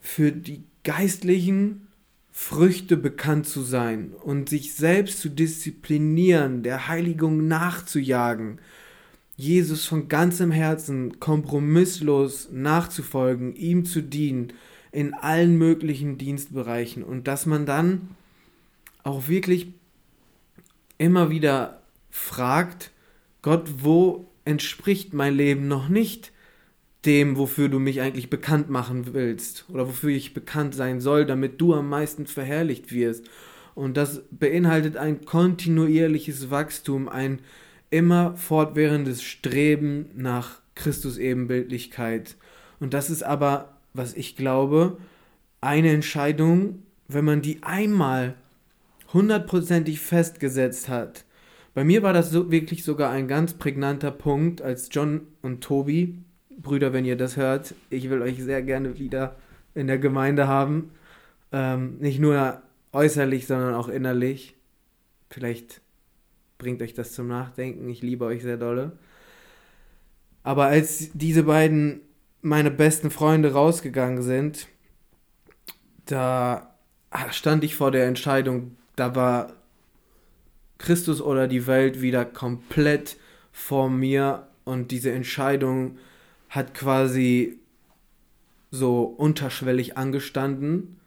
für 0.00 0.30
die 0.30 0.62
geistlichen 0.84 1.88
Früchte 2.30 2.96
bekannt 2.96 3.46
zu 3.46 3.62
sein 3.62 4.12
und 4.12 4.48
sich 4.48 4.74
selbst 4.74 5.20
zu 5.20 5.30
disziplinieren, 5.30 6.62
der 6.62 6.88
Heiligung 6.88 7.46
nachzujagen, 7.46 8.58
Jesus 9.36 9.86
von 9.86 10.08
ganzem 10.08 10.50
Herzen 10.50 11.18
kompromisslos 11.18 12.50
nachzufolgen, 12.50 13.54
ihm 13.54 13.84
zu 13.84 14.02
dienen 14.02 14.52
in 14.92 15.14
allen 15.14 15.56
möglichen 15.56 16.18
Dienstbereichen 16.18 17.02
und 17.02 17.26
dass 17.26 17.46
man 17.46 17.66
dann 17.66 18.10
auch 19.02 19.26
wirklich 19.26 19.72
immer 20.98 21.30
wieder 21.30 21.82
fragt, 22.10 22.90
Gott, 23.40 23.68
wo 23.78 24.28
entspricht 24.44 25.14
mein 25.14 25.34
Leben 25.34 25.66
noch 25.66 25.88
nicht 25.88 26.32
dem, 27.04 27.36
wofür 27.36 27.68
du 27.68 27.80
mich 27.80 28.00
eigentlich 28.00 28.30
bekannt 28.30 28.70
machen 28.70 29.12
willst 29.12 29.64
oder 29.68 29.88
wofür 29.88 30.10
ich 30.10 30.34
bekannt 30.34 30.74
sein 30.74 31.00
soll, 31.00 31.26
damit 31.26 31.60
du 31.60 31.74
am 31.74 31.88
meisten 31.88 32.26
verherrlicht 32.26 32.92
wirst. 32.92 33.24
Und 33.74 33.96
das 33.96 34.22
beinhaltet 34.30 34.96
ein 34.96 35.24
kontinuierliches 35.24 36.50
Wachstum, 36.50 37.08
ein 37.08 37.40
immer 37.90 38.36
fortwährendes 38.36 39.22
Streben 39.22 40.10
nach 40.14 40.60
Christus 40.74 41.18
Ebenbildlichkeit. 41.18 42.36
Und 42.78 42.94
das 42.94 43.10
ist 43.10 43.22
aber, 43.22 43.76
was 43.94 44.14
ich 44.14 44.36
glaube, 44.36 44.98
eine 45.60 45.90
Entscheidung, 45.90 46.82
wenn 47.08 47.24
man 47.24 47.42
die 47.42 47.62
einmal 47.62 48.34
hundertprozentig 49.12 50.00
festgesetzt 50.00 50.88
hat. 50.88 51.24
Bei 51.74 51.84
mir 51.84 52.02
war 52.02 52.12
das 52.12 52.30
so 52.30 52.50
wirklich 52.50 52.84
sogar 52.84 53.10
ein 53.10 53.28
ganz 53.28 53.54
prägnanter 53.54 54.10
Punkt, 54.10 54.60
als 54.62 54.88
John 54.90 55.22
und 55.40 55.62
Tobi 55.62 56.18
Brüder, 56.62 56.92
wenn 56.92 57.04
ihr 57.04 57.16
das 57.16 57.36
hört, 57.36 57.74
ich 57.90 58.08
will 58.08 58.22
euch 58.22 58.42
sehr 58.42 58.62
gerne 58.62 58.98
wieder 58.98 59.36
in 59.74 59.86
der 59.86 59.98
Gemeinde 59.98 60.46
haben. 60.46 60.90
Ähm, 61.50 61.98
nicht 61.98 62.20
nur 62.20 62.62
äußerlich, 62.92 63.46
sondern 63.46 63.74
auch 63.74 63.88
innerlich. 63.88 64.54
Vielleicht 65.30 65.80
bringt 66.58 66.82
euch 66.82 66.94
das 66.94 67.12
zum 67.12 67.28
Nachdenken. 67.28 67.88
Ich 67.88 68.02
liebe 68.02 68.24
euch 68.24 68.42
sehr 68.42 68.56
dolle. 68.56 68.92
Aber 70.42 70.66
als 70.66 71.10
diese 71.14 71.44
beiden 71.44 72.00
meine 72.42 72.70
besten 72.70 73.10
Freunde 73.10 73.52
rausgegangen 73.52 74.22
sind, 74.22 74.68
da 76.06 76.74
stand 77.30 77.64
ich 77.64 77.76
vor 77.76 77.90
der 77.90 78.06
Entscheidung, 78.06 78.76
da 78.96 79.14
war 79.14 79.52
Christus 80.78 81.22
oder 81.22 81.46
die 81.46 81.66
Welt 81.66 82.02
wieder 82.02 82.24
komplett 82.24 83.16
vor 83.52 83.88
mir 83.88 84.48
und 84.64 84.90
diese 84.90 85.12
Entscheidung 85.12 85.98
hat 86.48 86.74
quasi 86.74 87.58
so 88.70 89.04
unterschwellig 89.04 89.96
angestanden. 89.96 90.98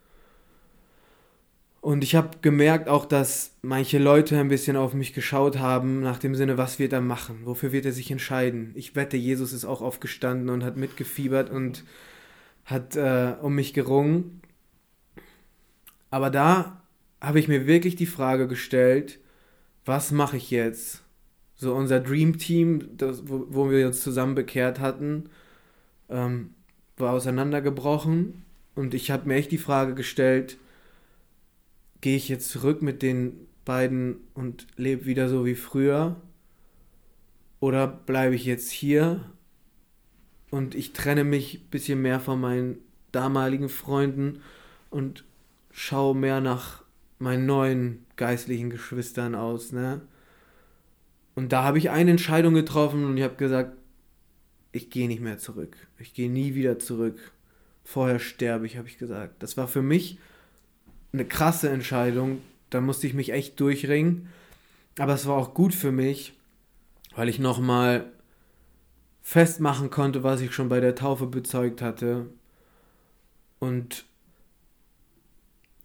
Und 1.86 2.04
ich 2.04 2.16
habe 2.16 2.40
gemerkt 2.42 2.90
auch, 2.90 3.06
dass 3.06 3.52
manche 3.62 4.00
Leute 4.00 4.40
ein 4.40 4.48
bisschen 4.48 4.76
auf 4.76 4.96
mich 4.96 5.14
geschaut 5.14 5.60
haben, 5.60 6.02
nach 6.02 6.18
dem 6.18 6.34
Sinne, 6.34 6.58
was 6.58 6.80
wird 6.80 6.94
er 6.94 7.02
machen? 7.02 7.42
Wofür 7.44 7.72
wird 7.72 7.86
er 7.86 7.92
sich 7.92 8.10
entscheiden? 8.10 8.72
Ich 8.74 8.96
wette, 8.96 9.18
Jesus 9.18 9.54
ist 9.54 9.66
auch 9.66 9.84
aufgestanden 9.84 10.50
und 10.50 10.64
hat 10.64 10.78
mitgefiebert 10.78 11.52
und 11.52 11.84
hat 12.66 12.96
äh, 12.96 13.36
um 13.40 13.54
mich 13.54 13.76
gerungen. 13.76 14.42
Aber 16.10 16.32
da 16.32 16.82
habe 17.22 17.40
ich 17.40 17.48
mir 17.48 17.68
wirklich 17.68 17.96
die 17.96 18.08
Frage 18.08 18.48
gestellt, 18.48 19.20
was 19.86 20.10
mache 20.10 20.38
ich 20.38 20.50
jetzt? 20.50 21.04
so 21.56 21.76
unser 21.76 22.00
Dream 22.00 22.40
Team, 22.40 22.98
das, 22.98 23.30
wo, 23.30 23.46
wo 23.50 23.70
wir 23.70 23.86
uns 23.86 24.02
zusammen 24.02 24.34
bekehrt 24.34 24.80
hatten, 24.80 25.30
ähm, 26.10 26.56
war 26.98 27.14
auseinandergebrochen 27.14 28.44
und 28.74 28.96
ich 28.96 29.12
habe 29.12 29.28
mir 29.28 29.36
echt 29.36 29.52
die 29.52 29.60
Frage 29.60 29.94
gestellt, 29.94 30.58
gehe 32.06 32.18
ich 32.18 32.30
jetzt 32.30 32.52
zurück 32.52 32.84
mit 32.84 33.02
den 33.02 33.48
beiden 33.66 34.18
und 34.36 34.68
lebe 34.78 35.08
wieder 35.08 35.28
so 35.28 35.44
wie 35.44 35.56
früher 35.56 36.22
oder 37.60 37.88
bleibe 37.88 38.36
ich 38.36 38.46
jetzt 38.46 38.70
hier 38.70 39.32
und 40.52 40.76
ich 40.76 40.94
trenne 40.94 41.24
mich 41.24 41.62
ein 41.62 41.70
bisschen 41.72 42.04
mehr 42.04 42.20
von 42.20 42.40
meinen 42.40 42.78
damaligen 43.12 43.70
Freunden 43.70 44.44
und 44.92 45.26
schaue 45.72 46.16
mehr 46.16 46.42
nach 46.42 46.84
meinen 47.18 47.48
neuen 47.48 48.06
geistlichen 48.18 48.70
Geschwistern 48.70 49.34
aus, 49.34 49.72
ne? 49.72 50.02
Und 51.34 51.54
da 51.54 51.64
habe 51.64 51.80
ich 51.80 51.90
eine 51.90 52.12
Entscheidung 52.12 52.54
getroffen 52.54 53.04
und 53.04 53.18
ich 53.18 53.24
habe 53.24 53.36
gesagt, 53.36 53.76
ich 54.72 54.92
gehe 54.92 55.08
nicht 55.08 55.22
mehr 55.22 55.40
zurück. 55.40 55.76
Ich 55.98 56.14
gehe 56.14 56.30
nie 56.30 56.54
wieder 56.54 56.78
zurück. 56.78 57.32
Vorher 57.84 58.20
sterbe 58.20 58.68
ich, 58.68 58.78
habe 58.78 58.88
ich 58.88 59.00
gesagt. 59.00 59.42
Das 59.42 59.58
war 59.58 59.68
für 59.68 59.82
mich 59.82 60.20
eine 61.16 61.26
krasse 61.26 61.70
Entscheidung. 61.70 62.42
Da 62.70 62.82
musste 62.82 63.08
ich 63.08 63.14
mich 63.14 63.32
echt 63.32 63.60
durchringen. 63.60 64.30
Aber 64.98 65.14
es 65.14 65.26
war 65.26 65.36
auch 65.36 65.54
gut 65.54 65.74
für 65.74 65.92
mich, 65.92 66.34
weil 67.16 67.30
ich 67.30 67.40
nochmal 67.40 68.12
festmachen 69.22 69.90
konnte, 69.90 70.24
was 70.24 70.42
ich 70.42 70.54
schon 70.54 70.70
bei 70.70 70.80
der 70.80 70.96
Taufe 70.96 71.26
bezeugt 71.26 71.82
hatte. 71.82 72.28
Und 73.60 74.06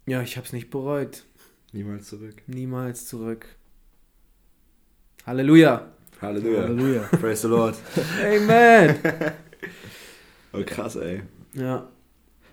ja, 0.05 0.21
ich 0.21 0.37
habe 0.37 0.45
es 0.45 0.53
nicht 0.53 0.69
bereut. 0.69 1.25
Niemals 1.73 2.07
zurück. 2.07 2.41
Niemals 2.47 3.05
zurück. 3.07 3.45
Halleluja. 5.25 5.91
Halleluja. 6.21 6.63
Halleluja. 6.63 7.01
Praise 7.19 7.41
the 7.41 7.47
Lord. 7.47 7.75
Amen. 8.23 8.99
oh, 10.53 10.63
krass, 10.65 10.95
ey. 10.95 11.21
Ja. 11.53 11.87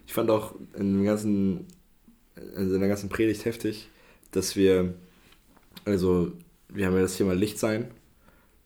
Ich 0.06 0.14
fand 0.14 0.30
auch 0.30 0.54
in, 0.74 0.94
dem 0.94 1.04
ganzen, 1.04 1.66
in 2.57 2.79
der 2.81 2.88
ganzen 2.88 3.09
Predigt 3.09 3.44
heftig, 3.44 3.88
dass 4.31 4.57
wir, 4.57 4.94
also, 5.85 6.33
wir 6.68 6.87
haben 6.87 6.94
ja 6.94 7.03
das 7.03 7.16
Thema 7.16 7.35
Licht 7.35 7.59
sein. 7.59 7.90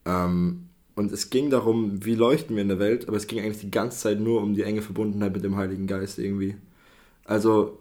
Ähm, 0.04 0.68
und 0.94 1.12
es 1.12 1.30
ging 1.30 1.50
darum, 1.50 2.04
wie 2.04 2.14
leuchten 2.14 2.56
wir 2.56 2.62
in 2.62 2.68
der 2.68 2.78
Welt, 2.78 3.08
aber 3.08 3.16
es 3.16 3.26
ging 3.26 3.40
eigentlich 3.40 3.60
die 3.60 3.70
ganze 3.70 3.98
Zeit 3.98 4.20
nur 4.20 4.42
um 4.42 4.54
die 4.54 4.62
enge 4.62 4.82
Verbundenheit 4.82 5.32
mit 5.32 5.44
dem 5.44 5.56
Heiligen 5.56 5.86
Geist 5.86 6.18
irgendwie. 6.18 6.56
Also, 7.24 7.78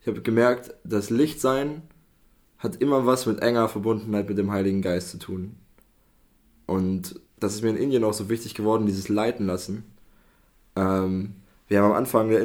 ich 0.00 0.06
habe 0.06 0.22
gemerkt, 0.22 0.74
das 0.84 1.10
Lichtsein 1.10 1.82
hat 2.58 2.76
immer 2.76 3.06
was 3.06 3.26
mit 3.26 3.40
enger 3.40 3.68
Verbundenheit 3.68 4.28
mit 4.28 4.38
dem 4.38 4.50
Heiligen 4.50 4.82
Geist 4.82 5.10
zu 5.10 5.18
tun. 5.18 5.56
Und 6.66 7.20
das 7.38 7.54
ist 7.54 7.62
mir 7.62 7.70
in 7.70 7.76
Indien 7.76 8.04
auch 8.04 8.12
so 8.12 8.28
wichtig 8.28 8.54
geworden, 8.54 8.86
dieses 8.86 9.08
Leiten 9.08 9.46
lassen. 9.46 9.84
Ähm, 10.76 11.34
wir 11.68 11.78
haben 11.78 11.90
am 11.92 11.96
Anfang 11.96 12.30
der 12.30 12.40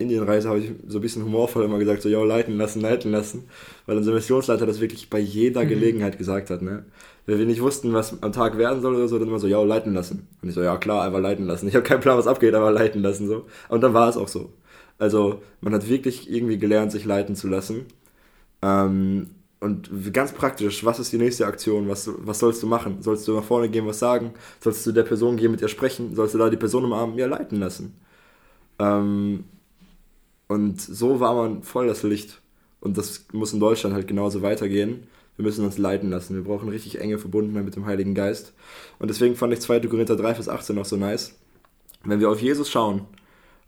Indienreise, 0.00 0.48
habe 0.48 0.60
ich 0.60 0.70
so 0.86 0.98
ein 0.98 1.02
bisschen 1.02 1.24
humorvoll 1.24 1.64
immer 1.64 1.78
gesagt, 1.78 2.02
so, 2.02 2.08
ja, 2.08 2.22
leiten 2.22 2.56
lassen, 2.56 2.80
leiten 2.80 3.10
lassen. 3.10 3.48
Weil 3.86 3.96
unser 3.96 4.12
Missionsleiter 4.12 4.66
das 4.66 4.80
wirklich 4.80 5.10
bei 5.10 5.18
jeder 5.18 5.64
mhm. 5.64 5.68
Gelegenheit 5.68 6.16
gesagt 6.16 6.50
hat, 6.50 6.62
ne. 6.62 6.84
Wenn 7.26 7.38
wir 7.38 7.46
nicht 7.46 7.60
wussten, 7.60 7.92
was 7.92 8.22
am 8.22 8.32
Tag 8.32 8.56
werden 8.56 8.80
soll 8.80 8.94
oder 8.94 9.08
so, 9.08 9.18
dann 9.18 9.28
immer 9.28 9.40
so, 9.40 9.48
ja, 9.48 9.60
leiten 9.62 9.92
lassen. 9.92 10.28
Und 10.40 10.48
ich 10.48 10.54
so, 10.54 10.62
ja, 10.62 10.76
klar, 10.78 11.04
einfach 11.04 11.20
leiten 11.20 11.46
lassen. 11.46 11.68
Ich 11.68 11.74
habe 11.74 11.82
keinen 11.82 12.00
Plan, 12.00 12.16
was 12.16 12.26
abgeht, 12.26 12.54
aber 12.54 12.70
leiten 12.70 13.02
lassen, 13.02 13.26
so. 13.26 13.46
Und 13.68 13.82
dann 13.82 13.94
war 13.94 14.08
es 14.08 14.16
auch 14.16 14.28
so. 14.28 14.52
Also, 14.98 15.42
man 15.60 15.74
hat 15.74 15.88
wirklich 15.88 16.30
irgendwie 16.30 16.58
gelernt, 16.58 16.92
sich 16.92 17.04
leiten 17.04 17.34
zu 17.34 17.48
lassen. 17.48 17.86
Ähm, 18.62 19.30
und 19.60 19.90
ganz 20.12 20.32
praktisch, 20.32 20.84
was 20.84 21.00
ist 21.00 21.12
die 21.12 21.18
nächste 21.18 21.46
Aktion? 21.46 21.88
Was, 21.88 22.08
was 22.18 22.38
sollst 22.38 22.62
du 22.62 22.68
machen? 22.68 22.98
Sollst 23.02 23.26
du 23.26 23.34
nach 23.34 23.44
vorne 23.44 23.68
gehen, 23.68 23.86
was 23.86 23.98
sagen? 23.98 24.34
Sollst 24.60 24.86
du 24.86 24.92
der 24.92 25.02
Person 25.02 25.36
gehen, 25.36 25.50
mit 25.50 25.60
ihr 25.60 25.68
sprechen? 25.68 26.14
Sollst 26.14 26.34
du 26.34 26.38
da 26.38 26.48
die 26.48 26.56
Person 26.56 26.84
im 26.84 26.92
Arm 26.92 27.18
ja 27.18 27.26
leiten 27.26 27.58
lassen? 27.58 27.94
Ähm, 28.78 29.44
und 30.46 30.80
so 30.80 31.20
war 31.20 31.34
man 31.34 31.62
voll 31.62 31.86
das 31.86 32.02
Licht. 32.02 32.40
Und 32.80 32.96
das 32.96 33.26
muss 33.32 33.52
in 33.52 33.60
Deutschland 33.60 33.94
halt 33.94 34.08
genauso 34.08 34.42
weitergehen. 34.42 35.06
Wir 35.36 35.44
müssen 35.44 35.64
uns 35.64 35.78
leiten 35.78 36.10
lassen. 36.10 36.34
Wir 36.34 36.44
brauchen 36.44 36.68
richtig 36.68 37.00
enge 37.00 37.18
Verbundenheit 37.18 37.64
mit 37.64 37.76
dem 37.76 37.86
Heiligen 37.86 38.14
Geist. 38.14 38.52
Und 38.98 39.08
deswegen 39.08 39.36
fand 39.36 39.52
ich 39.52 39.60
2. 39.60 39.80
Korinther 39.80 40.16
3, 40.16 40.34
Vers 40.34 40.48
18 40.48 40.74
noch 40.74 40.84
so 40.84 40.96
nice. 40.96 41.36
Wenn 42.04 42.20
wir 42.20 42.30
auf 42.30 42.40
Jesus 42.40 42.70
schauen, 42.70 43.02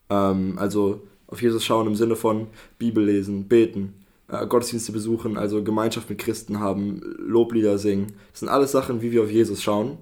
ähm, 0.09 0.59
also 0.59 1.03
auf 1.27 1.41
Jesus 1.41 1.65
schauen 1.65 1.87
im 1.87 1.95
Sinne 1.95 2.17
von 2.17 2.49
Bibel 2.79 3.05
lesen, 3.05 3.47
beten, 3.47 3.95
äh, 4.29 4.47
Gottesdienste 4.47 4.93
besuchen, 4.93 5.37
also 5.37 5.63
Gemeinschaft 5.63 6.09
mit 6.11 6.19
Christen 6.19 6.61
haben, 6.61 7.01
Loblieder 7.19 7.79
singen, 7.79 8.15
das 8.33 8.41
sind 8.41 8.49
alles 8.49 8.73
Sachen, 8.73 9.03
wie 9.03 9.13
wir 9.13 9.23
auf 9.23 9.31
Jesus 9.31 9.63
schauen, 9.63 9.99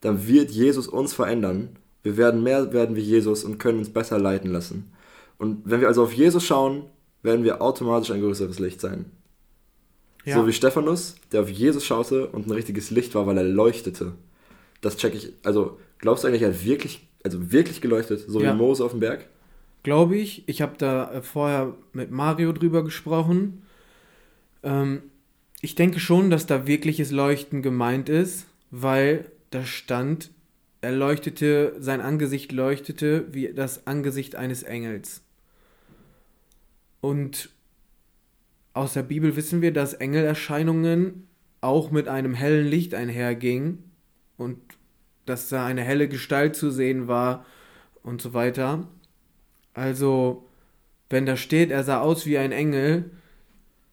dann 0.00 0.26
wird 0.26 0.50
Jesus 0.50 0.88
uns 0.88 1.12
verändern. 1.12 1.76
Wir 2.02 2.16
werden 2.16 2.42
mehr 2.42 2.72
werden 2.72 2.96
wie 2.96 3.00
Jesus 3.00 3.44
und 3.44 3.58
können 3.58 3.78
uns 3.78 3.90
besser 3.90 4.18
leiten 4.18 4.50
lassen. 4.50 4.92
Und 5.38 5.62
wenn 5.64 5.80
wir 5.80 5.88
also 5.88 6.02
auf 6.02 6.12
Jesus 6.12 6.44
schauen, 6.44 6.84
werden 7.22 7.44
wir 7.44 7.60
automatisch 7.62 8.10
ein 8.10 8.20
größeres 8.20 8.58
Licht 8.58 8.80
sein. 8.80 9.06
Ja. 10.24 10.36
So 10.36 10.46
wie 10.46 10.52
Stephanus, 10.52 11.16
der 11.32 11.42
auf 11.42 11.50
Jesus 11.50 11.84
schaute 11.84 12.26
und 12.26 12.46
ein 12.46 12.52
richtiges 12.52 12.90
Licht 12.90 13.14
war, 13.14 13.26
weil 13.26 13.38
er 13.38 13.44
leuchtete. 13.44 14.12
Das 14.80 14.96
checke 14.96 15.16
ich. 15.16 15.32
Also, 15.42 15.78
glaubst 15.98 16.24
du 16.24 16.28
eigentlich, 16.28 16.42
er 16.42 16.48
hat 16.48 16.64
wirklich, 16.64 17.08
also 17.24 17.52
wirklich 17.52 17.80
geleuchtet, 17.80 18.24
so 18.26 18.40
ja. 18.40 18.52
wie 18.52 18.56
Mose 18.56 18.84
auf 18.84 18.92
dem 18.92 19.00
Berg? 19.00 19.26
Glaube 19.82 20.16
ich. 20.16 20.44
Ich 20.46 20.62
habe 20.62 20.74
da 20.76 21.12
äh, 21.12 21.22
vorher 21.22 21.74
mit 21.92 22.10
Mario 22.10 22.52
drüber 22.52 22.84
gesprochen. 22.84 23.62
Ähm, 24.62 25.02
ich 25.62 25.74
denke 25.74 26.00
schon, 26.00 26.30
dass 26.30 26.46
da 26.46 26.66
wirkliches 26.66 27.10
Leuchten 27.10 27.62
gemeint 27.62 28.08
ist, 28.08 28.46
weil 28.70 29.30
da 29.50 29.64
stand, 29.64 30.30
er 30.80 30.92
leuchtete, 30.92 31.74
sein 31.78 32.00
Angesicht 32.00 32.52
leuchtete 32.52 33.26
wie 33.32 33.52
das 33.52 33.86
Angesicht 33.86 34.36
eines 34.36 34.62
Engels. 34.62 35.22
Und 37.00 37.50
aus 38.72 38.94
der 38.94 39.02
Bibel 39.02 39.36
wissen 39.36 39.62
wir, 39.62 39.72
dass 39.72 39.94
Engelerscheinungen 39.94 41.26
auch 41.60 41.90
mit 41.90 42.08
einem 42.08 42.34
hellen 42.34 42.66
Licht 42.66 42.94
einhergingen 42.94 43.90
und 44.36 44.58
dass 45.26 45.48
da 45.48 45.66
eine 45.66 45.82
helle 45.82 46.08
Gestalt 46.08 46.56
zu 46.56 46.70
sehen 46.70 47.08
war 47.08 47.44
und 48.02 48.22
so 48.22 48.32
weiter. 48.32 48.88
Also, 49.74 50.46
wenn 51.10 51.26
da 51.26 51.36
steht, 51.36 51.70
er 51.70 51.84
sah 51.84 52.00
aus 52.00 52.26
wie 52.26 52.38
ein 52.38 52.52
Engel, 52.52 53.10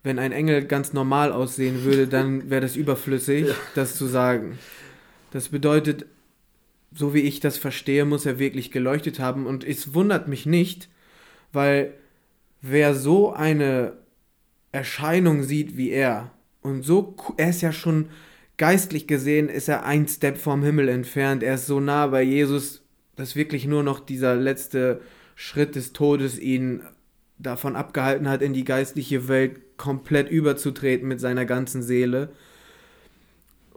wenn 0.03 0.19
ein 0.19 0.31
Engel 0.31 0.65
ganz 0.65 0.93
normal 0.93 1.33
aussehen 1.33 1.83
würde, 1.83 2.07
dann 2.07 2.49
wäre 2.49 2.61
das 2.61 2.77
überflüssig, 2.77 3.47
ja. 3.47 3.55
das 3.75 3.97
zu 3.97 4.05
sagen. 4.05 4.57
Das 5.31 5.49
bedeutet, 5.49 6.05
so 6.97 7.13
wie 7.13 7.21
ich 7.21 7.39
das 7.39 7.57
verstehe, 7.57 8.05
muss 8.05 8.25
er 8.25 8.39
wirklich 8.39 8.71
geleuchtet 8.71 9.19
haben. 9.19 9.45
Und 9.45 9.63
es 9.63 9.93
wundert 9.93 10.27
mich 10.27 10.45
nicht, 10.45 10.89
weil 11.53 11.93
wer 12.61 12.95
so 12.95 13.31
eine 13.31 13.93
Erscheinung 14.71 15.43
sieht 15.43 15.77
wie 15.77 15.91
er 15.91 16.31
und 16.61 16.83
so, 16.83 17.15
er 17.37 17.49
ist 17.49 17.61
ja 17.61 17.71
schon 17.71 18.09
geistlich 18.57 19.07
gesehen, 19.07 19.49
ist 19.49 19.69
er 19.69 19.85
ein 19.85 20.07
Step 20.07 20.37
vom 20.37 20.63
Himmel 20.63 20.89
entfernt. 20.89 21.43
Er 21.43 21.55
ist 21.55 21.67
so 21.67 21.79
nah 21.79 22.07
bei 22.07 22.23
Jesus, 22.23 22.83
dass 23.15 23.35
wirklich 23.35 23.65
nur 23.65 23.83
noch 23.83 23.99
dieser 23.99 24.35
letzte 24.35 25.01
Schritt 25.35 25.75
des 25.75 25.93
Todes 25.93 26.39
ihn 26.39 26.81
davon 27.37 27.75
abgehalten 27.75 28.27
hat, 28.27 28.41
in 28.41 28.53
die 28.53 28.65
geistliche 28.65 29.27
Welt 29.27 29.77
komplett 29.77 30.29
überzutreten 30.29 31.07
mit 31.07 31.19
seiner 31.19 31.45
ganzen 31.45 31.83
Seele. 31.83 32.29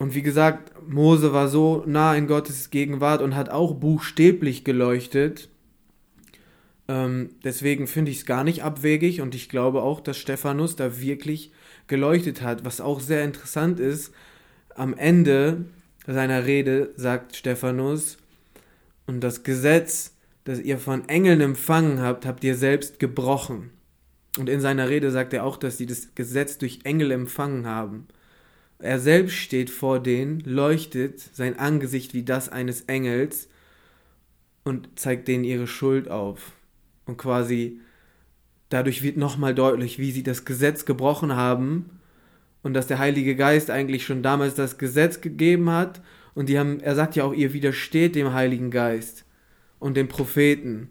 Und 0.01 0.15
wie 0.15 0.23
gesagt, 0.23 0.73
Mose 0.89 1.35
war 1.35 1.49
so 1.49 1.85
nah 1.87 2.17
in 2.17 2.27
Gottes 2.27 2.71
Gegenwart 2.71 3.21
und 3.21 3.37
hat 3.37 3.51
auch 3.51 3.75
buchstäblich 3.75 4.65
geleuchtet. 4.65 5.51
Ähm, 6.89 7.35
deswegen 7.45 7.87
finde 7.87 8.11
ich 8.11 8.21
es 8.21 8.25
gar 8.25 8.43
nicht 8.43 8.65
abwegig 8.65 9.21
und 9.21 9.35
ich 9.35 9.51
glaube 9.51 9.83
auch, 9.83 10.01
dass 10.01 10.17
Stephanus 10.17 10.75
da 10.75 11.03
wirklich 11.03 11.53
geleuchtet 11.87 12.41
hat. 12.41 12.65
Was 12.65 12.81
auch 12.81 12.99
sehr 12.99 13.25
interessant 13.25 13.79
ist, 13.79 14.15
am 14.75 14.95
Ende 14.95 15.67
seiner 16.07 16.47
Rede 16.47 16.95
sagt 16.97 17.37
Stephanus, 17.37 18.17
und 19.07 19.21
das 19.21 19.43
Gesetz, 19.43 20.15
das 20.45 20.61
ihr 20.61 20.79
von 20.79 21.11
Engeln 21.11 21.43
empfangen 21.43 22.01
habt, 22.01 22.25
habt 22.25 22.43
ihr 22.43 22.55
selbst 22.55 23.01
gebrochen. 23.01 23.69
Und 24.39 24.49
in 24.49 24.63
seiner 24.63 24.89
Rede 24.89 25.11
sagt 25.11 25.35
er 25.35 25.45
auch, 25.45 25.59
dass 25.59 25.77
sie 25.77 25.85
das 25.85 26.15
Gesetz 26.15 26.57
durch 26.57 26.81
Engel 26.85 27.11
empfangen 27.11 27.67
haben. 27.67 28.07
Er 28.83 28.99
selbst 28.99 29.35
steht 29.35 29.71
vor 29.71 30.01
denen, 30.01 30.41
leuchtet 30.41 31.21
sein 31.21 31.59
Angesicht 31.59 32.15
wie 32.15 32.23
das 32.23 32.49
eines 32.49 32.83
Engels 32.83 33.49
und 34.65 34.89
zeigt 34.99 35.29
denen 35.29 35.45
ihre 35.45 35.67
Schuld 35.67 36.09
auf. 36.09 36.53
Und 37.05 37.19
quasi 37.19 37.81
dadurch 38.71 39.03
wird 39.03 39.17
nochmal 39.17 39.55
deutlich, 39.55 39.99
wie 39.99 40.13
sie 40.13 40.23
das 40.23 40.45
Gesetz 40.45 40.87
gebrochen 40.87 41.37
haben 41.37 42.01
und 42.63 42.75
dass 42.75 42.87
der 42.87 42.99
Heilige 42.99 43.37
Geist 43.37 43.71
eigentlich 43.71 44.05
schon 44.05 44.23
damals 44.23 44.55
das 44.55 44.79
Gesetz 44.79 45.21
gegeben 45.21 45.71
hat. 45.71 46.01
Und 46.35 46.49
die 46.49 46.59
haben, 46.59 46.81
er 46.81 46.95
sagt 46.95 47.17
ja 47.17 47.25
auch, 47.25 47.35
ihr 47.35 47.53
widersteht 47.53 48.15
dem 48.15 48.33
Heiligen 48.33 48.71
Geist 48.71 49.25
und 49.79 49.97
dem 49.97 50.09
Propheten. 50.09 50.91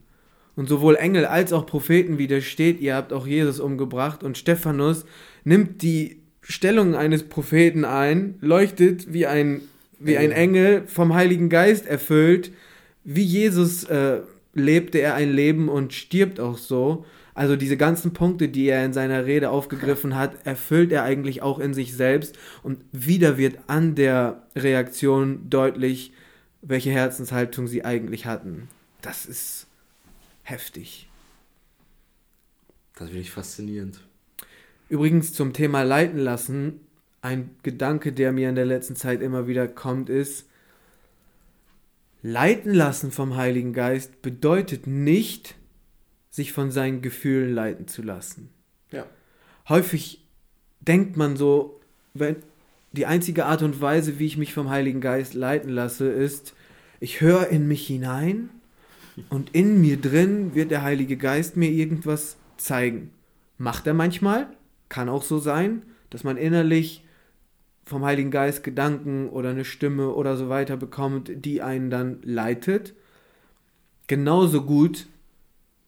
Und 0.56 0.68
sowohl 0.68 0.96
Engel 0.96 1.26
als 1.26 1.54
auch 1.54 1.66
Propheten 1.66 2.18
widersteht, 2.18 2.82
ihr 2.82 2.96
habt 2.96 3.14
auch 3.14 3.26
Jesus 3.26 3.60
umgebracht. 3.60 4.24
Und 4.24 4.38
Stephanus 4.38 5.06
nimmt 5.46 5.82
die 5.82 6.19
Stellung 6.50 6.96
eines 6.96 7.24
Propheten 7.24 7.86
ein, 7.86 8.34
leuchtet 8.42 9.14
wie 9.14 9.28
ein, 9.28 9.62
wie 10.00 10.18
ein 10.18 10.32
Engel 10.32 10.84
vom 10.88 11.14
Heiligen 11.14 11.48
Geist 11.48 11.86
erfüllt, 11.86 12.52
wie 13.04 13.22
Jesus 13.22 13.84
äh, 13.84 14.22
lebte 14.56 14.98
er 14.98 15.14
ein 15.14 15.32
Leben 15.32 15.70
und 15.70 15.94
stirbt 15.94 16.40
auch 16.40 16.58
so. 16.58 17.06
Also 17.36 17.56
diese 17.56 17.78
ganzen 17.78 18.14
Punkte, 18.14 18.50
die 18.50 18.66
er 18.66 18.84
in 18.84 18.94
seiner 18.94 19.28
Rede 19.28 19.52
aufgegriffen 19.52 20.16
hat, 20.16 20.44
erfüllt 20.46 20.92
er 20.92 21.04
eigentlich 21.04 21.44
auch 21.44 21.60
in 21.60 21.76
sich 21.76 21.94
selbst. 21.94 22.36
Und 22.64 22.84
wieder 22.92 23.38
wird 23.38 23.60
an 23.68 23.94
der 23.94 24.42
Reaktion 24.56 25.52
deutlich, 25.52 26.14
welche 26.64 26.90
Herzenshaltung 26.90 27.68
sie 27.68 27.86
eigentlich 27.86 28.26
hatten. 28.26 28.70
Das 29.04 29.28
ist 29.28 29.68
heftig. 30.42 31.08
Das 32.96 33.10
finde 33.10 33.22
ich 33.22 33.32
faszinierend. 33.32 34.02
Übrigens 34.90 35.34
zum 35.34 35.54
Thema 35.54 35.84
leiten 35.84 36.20
lassen, 36.20 36.82
ein 37.22 37.52
Gedanke, 37.64 38.12
der 38.12 38.32
mir 38.32 38.50
in 38.50 38.56
der 38.56 38.66
letzten 38.66 38.96
Zeit 38.96 39.22
immer 39.22 39.48
wieder 39.48 39.68
kommt, 39.68 40.10
ist, 40.10 40.50
Leiten 42.22 42.74
lassen 42.74 43.12
vom 43.12 43.38
Heiligen 43.38 43.72
Geist 43.72 44.22
bedeutet 44.22 44.88
nicht, 44.88 45.56
sich 46.30 46.52
von 46.52 46.70
seinen 46.70 47.02
Gefühlen 47.02 47.54
leiten 47.54 47.88
zu 47.88 48.02
lassen. 48.02 48.50
Ja. 48.92 49.06
Häufig 49.70 50.26
denkt 50.82 51.16
man 51.16 51.38
so, 51.38 51.80
wenn 52.14 52.38
die 52.92 53.06
einzige 53.06 53.46
Art 53.46 53.62
und 53.62 53.80
Weise, 53.80 54.20
wie 54.20 54.26
ich 54.26 54.38
mich 54.38 54.54
vom 54.54 54.70
Heiligen 54.70 55.00
Geist 55.00 55.34
leiten 55.34 55.70
lasse, 55.70 56.10
ist, 56.10 56.54
ich 57.00 57.22
höre 57.22 57.48
in 57.48 57.68
mich 57.68 57.88
hinein 57.88 58.50
und 59.30 59.56
in 59.56 59.80
mir 59.80 59.98
drin 59.98 60.56
wird 60.56 60.72
der 60.72 60.82
Heilige 60.82 61.16
Geist 61.16 61.56
mir 61.56 61.70
irgendwas 61.70 62.36
zeigen. 62.58 63.12
Macht 63.58 63.88
er 63.88 63.94
manchmal, 63.94 64.48
kann 64.90 65.10
auch 65.10 65.24
so 65.24 65.38
sein, 65.38 65.84
dass 66.10 66.24
man 66.24 66.38
innerlich 66.38 67.04
vom 67.86 68.06
Heiligen 68.06 68.32
Geist 68.32 68.64
Gedanken 68.64 69.30
oder 69.30 69.50
eine 69.50 69.66
Stimme 69.66 70.10
oder 70.10 70.38
so 70.38 70.50
weiter 70.50 70.78
bekommt, 70.78 71.32
die 71.34 71.62
einen 71.62 71.90
dann 71.90 72.20
leitet. 72.24 72.94
Genauso 74.08 74.64
gut 74.64 75.08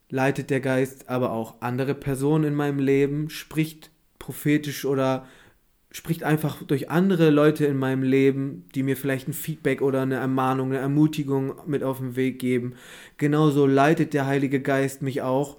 leitet 0.10 0.50
der 0.50 0.60
Geist 0.60 1.10
aber 1.10 1.32
auch 1.32 1.56
andere 1.62 1.96
Personen 1.96 2.46
in 2.46 2.56
meinem 2.56 2.80
Leben, 2.80 3.30
spricht 3.30 3.92
prophetisch 4.20 4.86
oder 4.86 5.28
spricht 5.92 6.24
einfach 6.24 6.64
durch 6.64 6.90
andere 6.90 7.30
Leute 7.30 7.66
in 7.66 7.78
meinem 7.78 8.04
Leben, 8.04 8.66
die 8.74 8.84
mir 8.84 8.96
vielleicht 8.96 9.28
ein 9.28 9.34
Feedback 9.34 9.82
oder 9.82 10.02
eine 10.02 10.16
Ermahnung, 10.16 10.70
eine 10.70 10.80
Ermutigung 10.80 11.54
mit 11.68 11.84
auf 11.84 11.98
den 11.98 12.16
Weg 12.16 12.40
geben. 12.40 12.76
Genauso 13.18 13.66
leitet 13.66 14.14
der 14.14 14.26
Heilige 14.26 14.62
Geist 14.62 15.02
mich 15.02 15.22
auch 15.22 15.58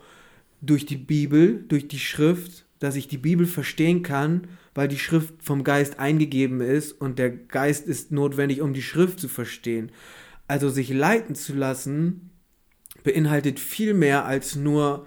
durch 0.63 0.87
die 0.87 0.97
Bibel, 0.97 1.65
durch 1.69 1.87
die 1.87 1.99
Schrift, 1.99 2.65
dass 2.83 2.97
ich 2.97 3.09
die 3.09 3.19
Bibel 3.19 3.47
verstehen 3.47 4.03
kann 4.03 4.49
weil 4.75 4.89
die 4.89 4.99
Schrift 4.99 5.35
vom 5.43 5.65
Geist 5.65 5.99
eingegeben 5.99 6.61
ist 6.61 6.93
und 6.93 7.19
der 7.19 7.31
Geist 7.31 7.87
ist 7.87 8.11
notwendig, 8.11 8.61
um 8.63 8.73
die 8.73 8.83
Schrift 8.83 9.21
zu 9.21 9.29
verstehen. 9.29 9.93
Also 10.49 10.71
sich 10.71 10.91
leiten 10.91 11.35
zu 11.35 11.55
lassen 11.55 12.31
beinhaltet 13.05 13.61
viel 13.61 13.95
mehr 13.95 14.25
als 14.25 14.57
nur 14.57 15.07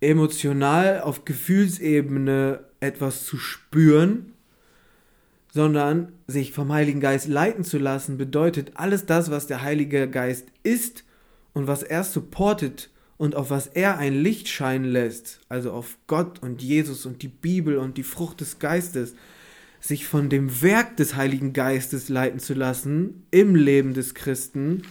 emotional 0.00 1.00
auf 1.00 1.24
Gefühlsebene 1.24 2.60
etwas 2.80 3.24
zu 3.24 3.36
spüren, 3.36 4.32
sondern 5.52 6.12
sich 6.26 6.52
vom 6.52 6.72
Heiligen 6.72 7.00
Geist 7.00 7.28
leiten 7.28 7.64
zu 7.64 7.78
lassen 7.78 8.18
bedeutet 8.18 8.72
alles 8.74 9.06
das, 9.06 9.30
was 9.30 9.46
der 9.46 9.62
Heilige 9.62 10.08
Geist 10.08 10.48
ist 10.62 11.04
und 11.52 11.66
was 11.66 11.82
er 11.82 12.04
supportet 12.04 12.90
und 13.18 13.34
auf 13.34 13.50
was 13.50 13.66
er 13.66 13.98
ein 13.98 14.14
Licht 14.14 14.48
scheinen 14.48 14.84
lässt, 14.84 15.40
also 15.48 15.72
auf 15.72 15.96
Gott 16.06 16.42
und 16.42 16.62
Jesus 16.62 17.06
und 17.06 17.22
die 17.22 17.28
Bibel 17.28 17.78
und 17.78 17.96
die 17.96 18.02
Frucht 18.02 18.40
des 18.40 18.58
Geistes, 18.58 19.14
sich 19.80 20.06
von 20.06 20.28
dem 20.28 20.62
Werk 20.62 20.96
des 20.96 21.16
Heiligen 21.16 21.52
Geistes 21.52 22.08
leiten 22.08 22.40
zu 22.40 22.54
lassen 22.54 23.26
im 23.30 23.54
Leben 23.54 23.94
des 23.94 24.14
Christen. 24.14 24.82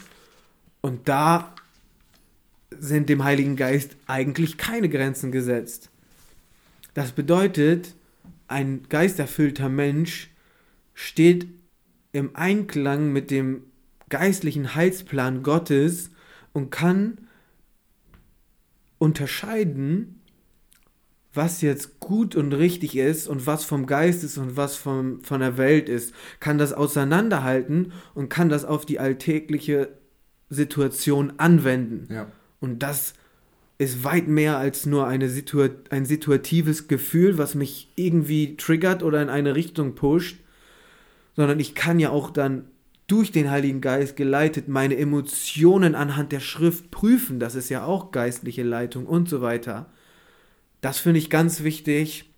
Und 0.82 1.08
da 1.08 1.54
sind 2.80 3.10
dem 3.10 3.24
Heiligen 3.24 3.56
Geist 3.56 3.96
eigentlich 4.08 4.58
keine 4.58 4.90
Grenzen 4.90 5.32
gesetzt. 5.32 5.90
Das 6.94 7.12
bedeutet, 7.12 7.94
ein 8.48 8.84
geisterfüllter 8.90 9.70
Mensch 9.70 10.30
steht 10.94 11.48
im 12.12 12.36
Einklang 12.36 13.12
mit 13.12 13.32
dem 13.32 13.64
geistlichen 14.10 14.76
Heilsplan 14.76 15.44
Gottes 15.44 16.12
und 16.54 16.70
kann 16.70 17.18
unterscheiden, 19.06 20.20
was 21.34 21.62
jetzt 21.62 22.00
gut 22.00 22.36
und 22.36 22.54
richtig 22.54 22.98
ist 22.98 23.28
und 23.28 23.46
was 23.46 23.64
vom 23.64 23.86
Geist 23.86 24.24
ist 24.24 24.38
und 24.38 24.58
was 24.58 24.76
vom, 24.76 25.22
von 25.22 25.42
der 25.42 25.58
Welt 25.58 25.90
ist, 25.90 26.14
kann 26.40 26.58
das 26.58 26.74
auseinanderhalten 26.74 27.92
und 28.16 28.30
kann 28.30 28.50
das 28.50 28.66
auf 28.66 28.86
die 28.86 29.00
alltägliche 29.00 29.90
Situation 30.50 31.34
anwenden. 31.38 32.08
Ja. 32.12 32.28
Und 32.60 32.80
das 32.80 33.14
ist 33.78 34.04
weit 34.04 34.28
mehr 34.28 34.58
als 34.58 34.86
nur 34.86 35.06
eine 35.08 35.30
Situa 35.30 35.70
ein 35.90 36.06
situatives 36.06 36.88
Gefühl, 36.88 37.38
was 37.38 37.54
mich 37.54 37.92
irgendwie 37.96 38.56
triggert 38.56 39.04
oder 39.04 39.22
in 39.22 39.30
eine 39.30 39.56
Richtung 39.56 39.94
pusht, 39.96 40.38
sondern 41.36 41.60
ich 41.60 41.76
kann 41.76 42.00
ja 42.00 42.10
auch 42.10 42.32
dann 42.32 42.66
durch 43.08 43.32
den 43.32 43.52
Heiligen 43.52 43.82
Geist 43.82 44.16
geleitet 44.16 44.68
meine 44.68 44.98
Emotionen 44.98 45.94
anhand 45.94 46.32
der 46.32 46.40
Schrift 46.40 46.90
prüfen. 46.92 47.40
Das 47.40 47.56
ist 47.56 47.70
ja 47.70 47.86
auch 47.86 48.12
geistliche 48.12 48.64
Leitung 48.64 49.06
und 49.06 49.30
so 49.30 49.42
weiter. 49.42 49.88
Das 50.82 51.00
finde 51.00 51.20
ich 51.20 51.30
ganz 51.30 51.64
wichtig, 51.64 52.34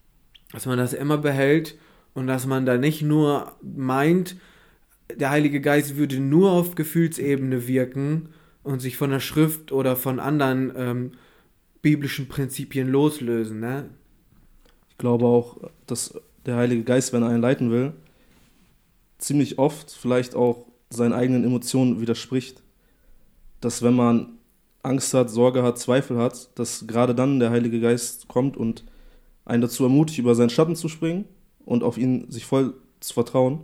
dass 0.51 0.65
man 0.65 0.77
das 0.77 0.93
immer 0.93 1.17
behält 1.17 1.77
und 2.13 2.27
dass 2.27 2.45
man 2.45 2.65
da 2.65 2.77
nicht 2.77 3.01
nur 3.01 3.55
meint, 3.61 4.37
der 5.15 5.29
Heilige 5.29 5.61
Geist 5.61 5.95
würde 5.95 6.19
nur 6.19 6.51
auf 6.51 6.75
Gefühlsebene 6.75 7.67
wirken 7.67 8.29
und 8.63 8.81
sich 8.81 8.97
von 8.97 9.11
der 9.11 9.21
Schrift 9.21 9.71
oder 9.71 9.95
von 9.95 10.19
anderen 10.19 10.73
ähm, 10.75 11.11
biblischen 11.81 12.27
Prinzipien 12.27 12.89
loslösen. 12.89 13.61
Ne? 13.61 13.89
Ich 14.89 14.97
glaube 14.97 15.25
auch, 15.25 15.69
dass 15.85 16.19
der 16.45 16.57
Heilige 16.57 16.83
Geist, 16.83 17.13
wenn 17.13 17.23
er 17.23 17.29
einen 17.29 17.41
leiten 17.41 17.71
will, 17.71 17.93
ziemlich 19.17 19.59
oft 19.59 19.91
vielleicht 19.91 20.35
auch 20.35 20.65
seinen 20.89 21.13
eigenen 21.13 21.43
Emotionen 21.43 21.99
widerspricht. 21.99 22.63
Dass 23.61 23.81
wenn 23.81 23.95
man 23.95 24.37
Angst 24.83 25.13
hat, 25.13 25.29
Sorge 25.29 25.63
hat, 25.63 25.77
Zweifel 25.77 26.17
hat, 26.17 26.49
dass 26.55 26.85
gerade 26.87 27.13
dann 27.13 27.39
der 27.39 27.49
Heilige 27.49 27.79
Geist 27.81 28.27
kommt 28.27 28.55
und 28.57 28.83
einen 29.45 29.61
dazu 29.61 29.83
ermutigt, 29.83 30.19
über 30.19 30.35
seinen 30.35 30.49
Schatten 30.49 30.75
zu 30.75 30.87
springen 30.89 31.25
und 31.65 31.83
auf 31.83 31.97
ihn 31.97 32.29
sich 32.29 32.45
voll 32.45 32.75
zu 32.99 33.13
vertrauen 33.13 33.61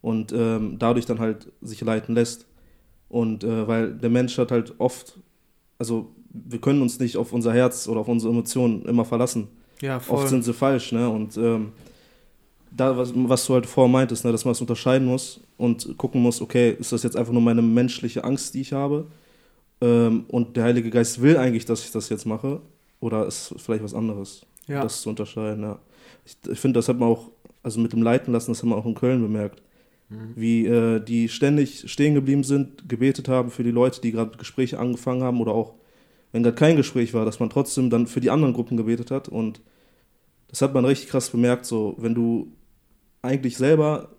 und 0.00 0.32
ähm, 0.32 0.76
dadurch 0.78 1.06
dann 1.06 1.18
halt 1.18 1.52
sich 1.60 1.80
leiten 1.80 2.14
lässt. 2.14 2.46
Und 3.08 3.44
äh, 3.44 3.68
weil 3.68 3.94
der 3.94 4.10
Mensch 4.10 4.36
hat 4.38 4.50
halt 4.50 4.74
oft, 4.78 5.18
also 5.78 6.12
wir 6.30 6.60
können 6.60 6.82
uns 6.82 6.98
nicht 6.98 7.16
auf 7.16 7.32
unser 7.32 7.52
Herz 7.52 7.86
oder 7.88 8.00
auf 8.00 8.08
unsere 8.08 8.32
Emotionen 8.32 8.84
immer 8.86 9.04
verlassen. 9.04 9.48
Ja, 9.80 10.00
voll. 10.00 10.18
Oft 10.18 10.28
sind 10.28 10.44
sie 10.44 10.52
falsch, 10.52 10.92
ne? 10.92 11.08
Und 11.08 11.36
ähm, 11.36 11.72
da, 12.76 12.96
was, 12.96 13.12
was 13.14 13.46
du 13.46 13.54
halt 13.54 13.66
vorher 13.66 13.92
meintest, 13.92 14.24
ne, 14.24 14.32
dass 14.32 14.44
man 14.44 14.52
es 14.52 14.60
unterscheiden 14.60 15.06
muss 15.06 15.40
und 15.56 15.96
gucken 15.96 16.20
muss, 16.22 16.40
okay, 16.40 16.76
ist 16.78 16.92
das 16.92 17.02
jetzt 17.02 17.16
einfach 17.16 17.32
nur 17.32 17.42
meine 17.42 17.62
menschliche 17.62 18.24
Angst, 18.24 18.54
die 18.54 18.60
ich 18.60 18.72
habe? 18.72 19.06
ähm, 19.84 20.24
und 20.28 20.56
der 20.56 20.64
Heilige 20.64 20.90
Geist 20.90 21.20
will 21.20 21.36
eigentlich, 21.36 21.64
dass 21.64 21.84
ich 21.84 21.90
das 21.90 22.08
jetzt 22.08 22.26
mache, 22.26 22.60
oder 23.00 23.26
ist 23.26 23.54
vielleicht 23.58 23.84
was 23.84 23.94
anderes, 23.94 24.46
ja. 24.66 24.82
das 24.82 25.02
zu 25.02 25.10
unterscheiden. 25.10 25.62
Ja. 25.62 25.78
Ich, 26.24 26.36
ich 26.50 26.58
finde, 26.58 26.78
das 26.78 26.88
hat 26.88 26.98
man 26.98 27.08
auch, 27.08 27.30
also 27.62 27.80
mit 27.80 27.92
dem 27.92 28.02
Leiten 28.02 28.32
lassen, 28.32 28.50
das 28.50 28.62
haben 28.62 28.70
wir 28.70 28.76
auch 28.76 28.86
in 28.86 28.94
Köln 28.94 29.20
bemerkt, 29.20 29.62
mhm. 30.08 30.32
wie 30.36 30.66
äh, 30.66 31.00
die 31.00 31.28
ständig 31.28 31.90
stehen 31.90 32.14
geblieben 32.14 32.44
sind, 32.44 32.88
gebetet 32.88 33.28
haben 33.28 33.50
für 33.50 33.62
die 33.62 33.70
Leute, 33.70 34.00
die 34.00 34.12
gerade 34.12 34.36
Gespräche 34.38 34.78
angefangen 34.78 35.22
haben, 35.22 35.40
oder 35.40 35.52
auch, 35.52 35.74
wenn 36.32 36.42
gerade 36.42 36.56
kein 36.56 36.76
Gespräch 36.76 37.12
war, 37.14 37.24
dass 37.24 37.40
man 37.40 37.50
trotzdem 37.50 37.90
dann 37.90 38.06
für 38.06 38.20
die 38.20 38.30
anderen 38.30 38.54
Gruppen 38.54 38.76
gebetet 38.76 39.10
hat 39.10 39.28
und 39.28 39.60
das 40.48 40.62
hat 40.62 40.72
man 40.72 40.84
richtig 40.84 41.08
krass 41.08 41.30
bemerkt, 41.30 41.66
so, 41.66 41.94
wenn 41.98 42.14
du 42.14 42.52
eigentlich 43.24 43.56
selber 43.56 44.10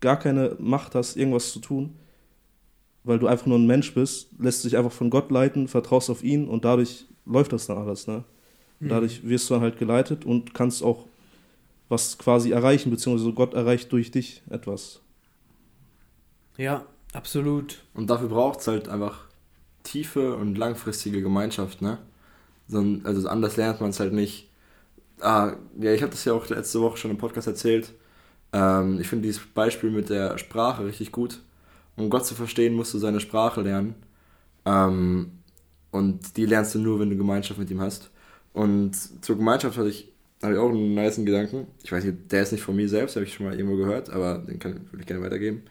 gar 0.00 0.18
keine 0.18 0.56
Macht 0.58 0.94
hast, 0.94 1.16
irgendwas 1.16 1.52
zu 1.52 1.60
tun, 1.60 1.96
weil 3.04 3.18
du 3.18 3.26
einfach 3.26 3.46
nur 3.46 3.58
ein 3.58 3.66
Mensch 3.66 3.94
bist, 3.94 4.28
lässt 4.38 4.64
dich 4.64 4.76
einfach 4.76 4.92
von 4.92 5.10
Gott 5.10 5.30
leiten, 5.30 5.68
vertraust 5.68 6.10
auf 6.10 6.22
ihn 6.22 6.48
und 6.48 6.64
dadurch 6.64 7.06
läuft 7.24 7.52
das 7.52 7.66
dann 7.66 7.78
alles. 7.78 8.06
Ne? 8.06 8.24
Mhm. 8.80 8.88
Dadurch 8.88 9.26
wirst 9.26 9.48
du 9.48 9.54
dann 9.54 9.62
halt 9.62 9.78
geleitet 9.78 10.24
und 10.24 10.54
kannst 10.54 10.82
auch 10.82 11.06
was 11.88 12.18
quasi 12.18 12.50
erreichen, 12.50 12.90
beziehungsweise 12.90 13.32
Gott 13.32 13.54
erreicht 13.54 13.90
durch 13.92 14.10
dich 14.10 14.42
etwas. 14.50 15.00
Ja, 16.58 16.84
absolut. 17.12 17.82
Und 17.94 18.10
dafür 18.10 18.28
braucht 18.28 18.60
es 18.60 18.68
halt 18.68 18.88
einfach 18.88 19.24
tiefe 19.84 20.36
und 20.36 20.58
langfristige 20.58 21.22
Gemeinschaft, 21.22 21.80
ne? 21.80 21.98
Also 22.70 23.28
anders 23.28 23.56
lernt 23.56 23.80
man 23.80 23.90
es 23.90 24.00
halt 24.00 24.12
nicht. 24.12 24.50
Ah, 25.20 25.54
ja, 25.80 25.92
ich 25.94 26.02
habe 26.02 26.10
das 26.10 26.26
ja 26.26 26.34
auch 26.34 26.46
letzte 26.50 26.82
Woche 26.82 26.98
schon 26.98 27.10
im 27.10 27.16
Podcast 27.16 27.46
erzählt. 27.46 27.94
Ähm, 28.52 29.00
ich 29.00 29.08
finde 29.08 29.26
dieses 29.26 29.44
Beispiel 29.46 29.90
mit 29.90 30.10
der 30.10 30.38
Sprache 30.38 30.84
richtig 30.84 31.12
gut 31.12 31.40
um 31.98 32.10
Gott 32.10 32.24
zu 32.24 32.34
verstehen, 32.34 32.74
musst 32.74 32.94
du 32.94 32.98
seine 32.98 33.20
Sprache 33.20 33.60
lernen. 33.60 33.94
Ähm, 34.64 35.32
und 35.90 36.36
die 36.36 36.46
lernst 36.46 36.74
du 36.74 36.78
nur, 36.78 37.00
wenn 37.00 37.10
du 37.10 37.16
Gemeinschaft 37.16 37.58
mit 37.58 37.70
ihm 37.70 37.80
hast. 37.80 38.10
Und 38.52 38.94
zur 39.24 39.36
Gemeinschaft 39.36 39.76
hatte 39.76 39.88
ich, 39.88 40.12
hatte 40.42 40.54
ich 40.54 40.58
auch 40.58 40.68
einen 40.68 40.94
nice 40.94 41.16
Gedanken. 41.16 41.66
Ich 41.82 41.90
weiß 41.90 42.04
nicht, 42.04 42.30
der 42.30 42.42
ist 42.42 42.52
nicht 42.52 42.62
von 42.62 42.76
mir 42.76 42.88
selbst, 42.88 43.16
habe 43.16 43.26
ich 43.26 43.34
schon 43.34 43.46
mal 43.46 43.56
irgendwo 43.56 43.76
gehört, 43.76 44.10
aber 44.10 44.38
den 44.38 44.58
kann, 44.58 44.74
würde 44.90 45.00
ich 45.00 45.06
gerne 45.06 45.22
weitergeben. 45.22 45.62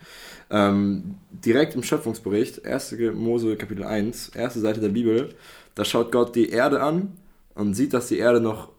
Ähm, 0.50 1.16
direkt 1.32 1.76
im 1.76 1.84
Schöpfungsbericht, 1.84 2.66
1. 2.66 2.96
Mose 3.14 3.56
Kapitel 3.56 3.84
1, 3.84 4.30
erste 4.30 4.60
Seite 4.60 4.82
der 4.82 4.90
Bibel, 4.90 5.30
da 5.76 5.86
schaut 5.86 6.12
Gott 6.12 6.36
die 6.36 6.50
Erde 6.50 6.82
an 6.82 7.14
und 7.56 7.74
sieht, 7.74 7.94
dass 7.94 8.08
die 8.08 8.18
Erde 8.18 8.42
noch 8.42 8.70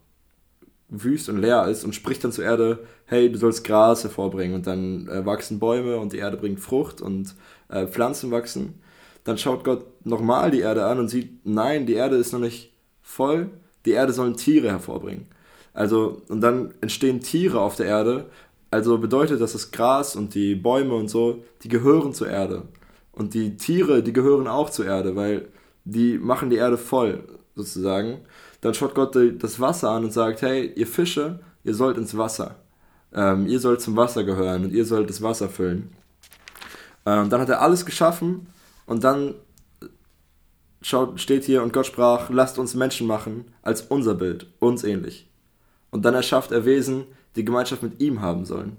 wüst 0.88 1.28
und 1.28 1.38
leer 1.38 1.66
ist 1.68 1.84
und 1.84 1.94
spricht 1.94 2.24
dann 2.24 2.32
zur 2.32 2.44
Erde, 2.44 2.80
hey, 3.08 3.30
du 3.30 3.38
sollst 3.38 3.64
Gras 3.64 4.04
hervorbringen 4.04 4.54
und 4.54 4.66
dann 4.66 5.08
äh, 5.08 5.26
wachsen 5.26 5.58
Bäume 5.58 5.98
und 5.98 6.12
die 6.12 6.18
Erde 6.18 6.36
bringt 6.36 6.60
Frucht 6.60 7.00
und 7.00 7.34
äh, 7.68 7.86
Pflanzen 7.86 8.30
wachsen. 8.30 8.80
Dann 9.24 9.38
schaut 9.38 9.64
Gott 9.64 9.84
nochmal 10.04 10.50
die 10.50 10.60
Erde 10.60 10.86
an 10.86 10.98
und 10.98 11.08
sieht, 11.08 11.44
nein, 11.44 11.86
die 11.86 11.94
Erde 11.94 12.16
ist 12.16 12.32
noch 12.32 12.40
nicht 12.40 12.72
voll, 13.02 13.50
die 13.84 13.92
Erde 13.92 14.12
sollen 14.12 14.36
Tiere 14.36 14.68
hervorbringen. 14.68 15.26
Also, 15.74 16.22
und 16.28 16.40
dann 16.40 16.74
entstehen 16.80 17.20
Tiere 17.20 17.60
auf 17.60 17.76
der 17.76 17.86
Erde, 17.86 18.26
also 18.70 18.98
bedeutet 18.98 19.40
das, 19.40 19.52
das 19.52 19.70
Gras 19.70 20.16
und 20.16 20.34
die 20.34 20.54
Bäume 20.54 20.94
und 20.94 21.08
so, 21.08 21.42
die 21.62 21.68
gehören 21.68 22.14
zur 22.14 22.28
Erde. 22.28 22.62
Und 23.12 23.34
die 23.34 23.56
Tiere, 23.56 24.02
die 24.02 24.12
gehören 24.12 24.46
auch 24.46 24.70
zur 24.70 24.86
Erde, 24.86 25.16
weil 25.16 25.48
die 25.84 26.18
machen 26.18 26.50
die 26.50 26.56
Erde 26.56 26.78
voll, 26.78 27.24
sozusagen 27.54 28.20
dann 28.60 28.74
schaut 28.74 28.94
Gott 28.94 29.16
das 29.16 29.60
Wasser 29.60 29.90
an 29.90 30.04
und 30.04 30.12
sagt, 30.12 30.42
hey, 30.42 30.72
ihr 30.74 30.86
Fische, 30.86 31.40
ihr 31.64 31.74
sollt 31.74 31.96
ins 31.96 32.16
Wasser. 32.16 32.56
Ähm, 33.12 33.46
ihr 33.46 33.60
sollt 33.60 33.80
zum 33.80 33.96
Wasser 33.96 34.24
gehören 34.24 34.64
und 34.64 34.72
ihr 34.72 34.84
sollt 34.84 35.08
das 35.08 35.22
Wasser 35.22 35.48
füllen. 35.48 35.90
Ähm, 37.06 37.30
dann 37.30 37.40
hat 37.40 37.48
er 37.48 37.62
alles 37.62 37.86
geschaffen 37.86 38.48
und 38.86 39.04
dann 39.04 39.34
schaut, 40.82 41.20
steht 41.20 41.44
hier 41.44 41.62
und 41.62 41.72
Gott 41.72 41.86
sprach, 41.86 42.30
lasst 42.30 42.58
uns 42.58 42.74
Menschen 42.74 43.06
machen 43.06 43.46
als 43.62 43.82
unser 43.82 44.14
Bild, 44.14 44.46
uns 44.58 44.84
ähnlich. 44.84 45.28
Und 45.90 46.04
dann 46.04 46.14
erschafft 46.14 46.52
er 46.52 46.64
Wesen, 46.64 47.04
die 47.36 47.44
Gemeinschaft 47.44 47.82
mit 47.82 48.00
ihm 48.00 48.20
haben 48.20 48.44
sollen, 48.44 48.76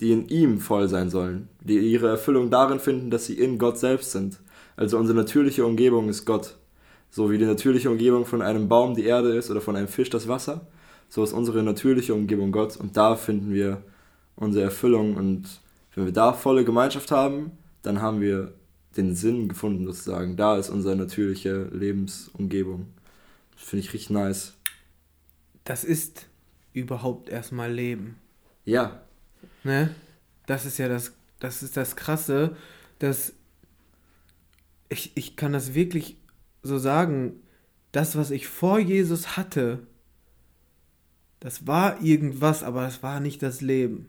die 0.00 0.12
in 0.12 0.28
ihm 0.28 0.60
voll 0.60 0.88
sein 0.88 1.10
sollen, 1.10 1.48
die 1.60 1.78
ihre 1.78 2.08
Erfüllung 2.08 2.50
darin 2.50 2.78
finden, 2.78 3.10
dass 3.10 3.26
sie 3.26 3.38
in 3.38 3.58
Gott 3.58 3.78
selbst 3.78 4.12
sind. 4.12 4.38
Also 4.76 4.98
unsere 4.98 5.18
natürliche 5.18 5.64
Umgebung 5.64 6.08
ist 6.08 6.24
Gott. 6.24 6.56
So 7.10 7.30
wie 7.30 7.38
die 7.38 7.44
natürliche 7.44 7.90
Umgebung 7.90 8.26
von 8.26 8.42
einem 8.42 8.68
Baum 8.68 8.94
die 8.94 9.04
Erde 9.04 9.36
ist 9.36 9.50
oder 9.50 9.60
von 9.60 9.76
einem 9.76 9.88
Fisch 9.88 10.10
das 10.10 10.26
Wasser, 10.26 10.66
so 11.08 11.22
ist 11.22 11.32
unsere 11.32 11.62
natürliche 11.62 12.14
Umgebung 12.14 12.52
Gott 12.52 12.76
und 12.76 12.96
da 12.96 13.16
finden 13.16 13.52
wir 13.52 13.82
unsere 14.36 14.64
Erfüllung 14.64 15.16
und 15.16 15.60
wenn 15.94 16.06
wir 16.06 16.12
da 16.12 16.32
volle 16.32 16.64
Gemeinschaft 16.64 17.10
haben, 17.10 17.52
dann 17.82 18.00
haben 18.00 18.20
wir 18.20 18.52
den 18.96 19.14
Sinn 19.14 19.48
gefunden 19.48 19.86
sozusagen. 19.86 20.36
Da 20.36 20.56
ist 20.58 20.70
unsere 20.70 20.96
natürliche 20.96 21.64
Lebensumgebung. 21.72 22.86
Das 23.54 23.64
finde 23.64 23.84
ich 23.84 23.92
richtig 23.92 24.10
nice. 24.10 24.54
Das 25.64 25.84
ist 25.84 26.26
überhaupt 26.72 27.28
erstmal 27.28 27.72
Leben. 27.72 28.16
Ja. 28.64 29.02
Ne? 29.62 29.94
Das 30.46 30.66
ist 30.66 30.78
ja 30.78 30.88
das, 30.88 31.12
das 31.38 31.62
ist 31.62 31.76
das 31.76 31.96
Krasse, 31.96 32.56
dass 32.98 33.32
ich, 34.88 35.12
ich 35.16 35.36
kann 35.36 35.52
das 35.52 35.74
wirklich 35.74 36.16
so 36.62 36.78
sagen, 36.78 37.40
das, 37.92 38.16
was 38.16 38.30
ich 38.30 38.46
vor 38.46 38.78
Jesus 38.78 39.36
hatte, 39.36 39.80
das 41.40 41.66
war 41.66 42.00
irgendwas, 42.02 42.62
aber 42.62 42.82
das 42.82 43.02
war 43.02 43.20
nicht 43.20 43.42
das 43.42 43.60
Leben. 43.60 44.08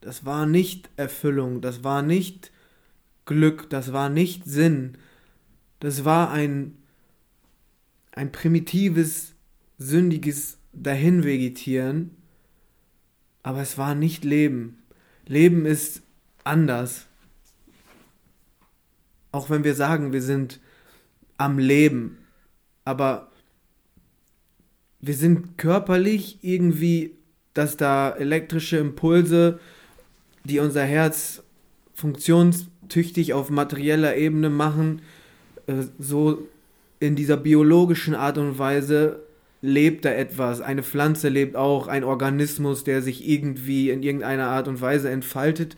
Das 0.00 0.24
war 0.24 0.46
nicht 0.46 0.90
Erfüllung, 0.96 1.60
das 1.60 1.82
war 1.82 2.02
nicht 2.02 2.52
Glück, 3.24 3.68
das 3.70 3.92
war 3.92 4.08
nicht 4.08 4.44
Sinn. 4.44 4.98
Das 5.80 6.04
war 6.04 6.30
ein, 6.30 6.76
ein 8.12 8.30
primitives, 8.32 9.34
sündiges 9.78 10.58
Dahinvegetieren, 10.72 12.10
aber 13.42 13.62
es 13.62 13.78
war 13.78 13.94
nicht 13.94 14.24
Leben. 14.24 14.78
Leben 15.26 15.66
ist 15.66 16.02
anders. 16.44 17.06
Auch 19.32 19.50
wenn 19.50 19.64
wir 19.64 19.74
sagen, 19.74 20.12
wir 20.12 20.22
sind 20.22 20.60
am 21.36 21.58
Leben. 21.58 22.18
Aber 22.84 23.30
wir 25.06 25.14
sind 25.14 25.56
körperlich 25.56 26.38
irgendwie, 26.42 27.12
dass 27.54 27.76
da 27.76 28.10
elektrische 28.10 28.76
Impulse 28.78 29.58
die 30.46 30.60
unser 30.60 30.84
Herz 30.84 31.42
funktionstüchtig 31.94 33.32
auf 33.32 33.50
materieller 33.50 34.16
Ebene 34.16 34.50
machen, 34.50 35.02
äh, 35.66 35.84
so 35.98 36.46
in 37.00 37.16
dieser 37.16 37.36
biologischen 37.36 38.14
Art 38.14 38.38
und 38.38 38.58
Weise 38.58 39.20
lebt 39.60 40.04
da 40.04 40.10
etwas. 40.10 40.60
Eine 40.60 40.82
Pflanze 40.82 41.28
lebt 41.28 41.56
auch, 41.56 41.88
ein 41.88 42.04
Organismus, 42.04 42.84
der 42.84 43.02
sich 43.02 43.28
irgendwie 43.28 43.90
in 43.90 44.02
irgendeiner 44.02 44.48
Art 44.48 44.68
und 44.68 44.80
Weise 44.80 45.10
entfaltet. 45.10 45.76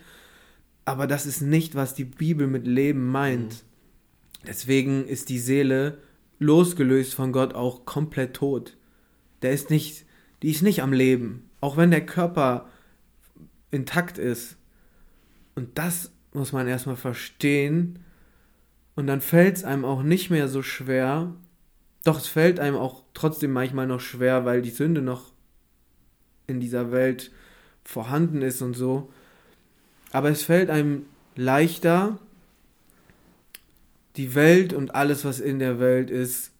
Aber 0.84 1.06
das 1.06 1.26
ist 1.26 1.40
nicht, 1.40 1.74
was 1.74 1.94
die 1.94 2.04
Bibel 2.04 2.46
mit 2.46 2.66
Leben 2.66 3.08
meint. 3.08 3.52
Mhm. 3.52 4.46
Deswegen 4.46 5.06
ist 5.06 5.28
die 5.28 5.38
Seele 5.38 5.98
losgelöst 6.38 7.14
von 7.14 7.32
Gott 7.32 7.54
auch 7.54 7.84
komplett 7.84 8.34
tot. 8.34 8.77
Der 9.42 9.52
ist 9.52 9.70
nicht, 9.70 10.04
die 10.42 10.50
ist 10.50 10.62
nicht 10.62 10.82
am 10.82 10.92
Leben. 10.92 11.48
Auch 11.60 11.76
wenn 11.76 11.90
der 11.90 12.04
Körper 12.04 12.68
intakt 13.70 14.18
ist. 14.18 14.56
Und 15.54 15.78
das 15.78 16.12
muss 16.32 16.52
man 16.52 16.68
erstmal 16.68 16.96
verstehen. 16.96 17.98
Und 18.94 19.06
dann 19.06 19.20
fällt 19.20 19.56
es 19.56 19.64
einem 19.64 19.84
auch 19.84 20.02
nicht 20.02 20.30
mehr 20.30 20.48
so 20.48 20.62
schwer. 20.62 21.34
Doch 22.04 22.18
es 22.18 22.26
fällt 22.26 22.60
einem 22.60 22.76
auch 22.76 23.02
trotzdem 23.14 23.52
manchmal 23.52 23.86
noch 23.86 24.00
schwer, 24.00 24.44
weil 24.44 24.62
die 24.62 24.70
Sünde 24.70 25.02
noch 25.02 25.32
in 26.46 26.60
dieser 26.60 26.90
Welt 26.92 27.30
vorhanden 27.84 28.42
ist 28.42 28.62
und 28.62 28.74
so. 28.74 29.12
Aber 30.12 30.30
es 30.30 30.42
fällt 30.42 30.70
einem 30.70 31.06
leichter, 31.36 32.18
die 34.16 34.34
Welt 34.34 34.72
und 34.72 34.94
alles, 34.94 35.24
was 35.24 35.38
in 35.38 35.58
der 35.58 35.78
Welt 35.78 36.10
ist, 36.10 36.52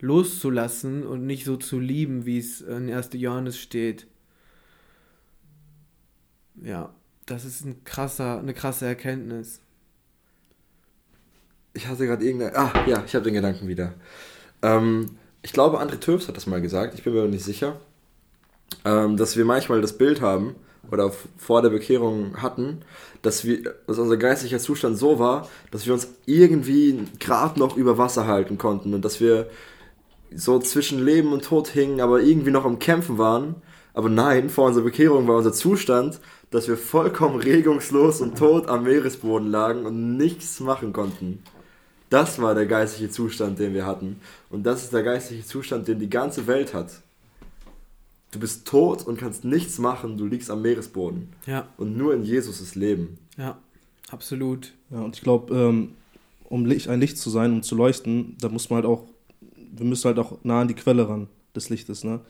loszulassen 0.00 1.06
und 1.06 1.26
nicht 1.26 1.44
so 1.44 1.56
zu 1.56 1.78
lieben, 1.78 2.26
wie 2.26 2.38
es 2.38 2.60
in 2.60 2.92
1. 2.92 3.10
Johannes 3.14 3.58
steht. 3.58 4.06
Ja, 6.62 6.94
das 7.26 7.44
ist 7.44 7.64
ein 7.64 7.84
krasser, 7.84 8.38
eine 8.38 8.54
krasse 8.54 8.86
Erkenntnis. 8.86 9.60
Ich 11.74 11.86
hatte 11.86 12.06
gerade 12.06 12.24
irgendeine. 12.24 12.56
Ah, 12.56 12.72
ja, 12.86 13.02
ich 13.04 13.14
habe 13.14 13.24
den 13.24 13.34
Gedanken 13.34 13.68
wieder. 13.68 13.94
Ähm, 14.62 15.16
ich 15.42 15.52
glaube, 15.52 15.80
André 15.80 16.00
Töfs 16.00 16.28
hat 16.28 16.36
das 16.36 16.46
mal 16.46 16.62
gesagt, 16.62 16.94
ich 16.94 17.04
bin 17.04 17.12
mir 17.12 17.20
aber 17.20 17.28
nicht 17.28 17.44
sicher, 17.44 17.78
ähm, 18.84 19.16
dass 19.16 19.36
wir 19.36 19.44
manchmal 19.44 19.80
das 19.80 19.96
Bild 19.98 20.20
haben 20.20 20.56
oder 20.90 21.12
vor 21.36 21.62
der 21.62 21.70
Bekehrung 21.70 22.40
hatten, 22.40 22.82
dass, 23.22 23.44
wir, 23.44 23.74
dass 23.86 23.98
unser 23.98 24.16
geistlicher 24.16 24.58
Zustand 24.58 24.96
so 24.96 25.18
war, 25.18 25.48
dass 25.70 25.86
wir 25.86 25.92
uns 25.92 26.08
irgendwie 26.26 27.06
gerade 27.18 27.58
noch 27.58 27.76
über 27.76 27.98
Wasser 27.98 28.26
halten 28.26 28.56
konnten 28.56 28.94
und 28.94 29.04
dass 29.04 29.20
wir 29.20 29.50
so 30.34 30.58
zwischen 30.58 31.04
Leben 31.04 31.32
und 31.32 31.44
Tod 31.44 31.68
hingen, 31.68 32.00
aber 32.00 32.22
irgendwie 32.22 32.50
noch 32.50 32.64
am 32.64 32.78
Kämpfen 32.78 33.18
waren. 33.18 33.56
Aber 33.94 34.08
nein, 34.08 34.50
vor 34.50 34.66
unserer 34.66 34.84
Bekehrung 34.84 35.26
war 35.26 35.36
unser 35.36 35.52
Zustand, 35.52 36.20
dass 36.50 36.68
wir 36.68 36.76
vollkommen 36.76 37.40
regungslos 37.40 38.20
und 38.20 38.38
tot 38.38 38.68
am 38.68 38.84
Meeresboden 38.84 39.50
lagen 39.50 39.86
und 39.86 40.16
nichts 40.16 40.60
machen 40.60 40.92
konnten. 40.92 41.42
Das 42.10 42.40
war 42.40 42.54
der 42.54 42.66
geistliche 42.66 43.10
Zustand, 43.10 43.58
den 43.58 43.74
wir 43.74 43.84
hatten. 43.84 44.20
Und 44.50 44.64
das 44.64 44.84
ist 44.84 44.92
der 44.92 45.02
geistliche 45.02 45.44
Zustand, 45.44 45.88
den 45.88 45.98
die 45.98 46.10
ganze 46.10 46.46
Welt 46.46 46.72
hat. 46.72 47.02
Du 48.30 48.38
bist 48.38 48.66
tot 48.66 49.06
und 49.06 49.18
kannst 49.18 49.44
nichts 49.44 49.78
machen, 49.78 50.16
du 50.16 50.26
liegst 50.26 50.50
am 50.50 50.62
Meeresboden. 50.62 51.32
Ja. 51.46 51.68
Und 51.76 51.96
nur 51.96 52.14
in 52.14 52.22
Jesus 52.22 52.60
ist 52.60 52.74
Leben. 52.74 53.18
Ja, 53.36 53.58
absolut. 54.10 54.72
Ja, 54.90 55.00
und 55.00 55.16
ich 55.16 55.22
glaube, 55.22 55.54
ähm, 55.54 55.94
um 56.44 56.66
Licht, 56.66 56.88
ein 56.88 57.00
Licht 57.00 57.18
zu 57.18 57.30
sein, 57.30 57.52
um 57.52 57.62
zu 57.62 57.74
leuchten, 57.74 58.36
da 58.40 58.48
muss 58.48 58.70
man 58.70 58.76
halt 58.78 58.86
auch, 58.86 59.04
wir 59.78 59.86
müssen 59.86 60.06
halt 60.06 60.18
auch 60.18 60.38
nah 60.42 60.60
an 60.60 60.68
die 60.68 60.74
Quelle 60.74 61.08
ran 61.08 61.28
des 61.54 61.68
Lichtes, 61.70 62.04
ne? 62.04 62.20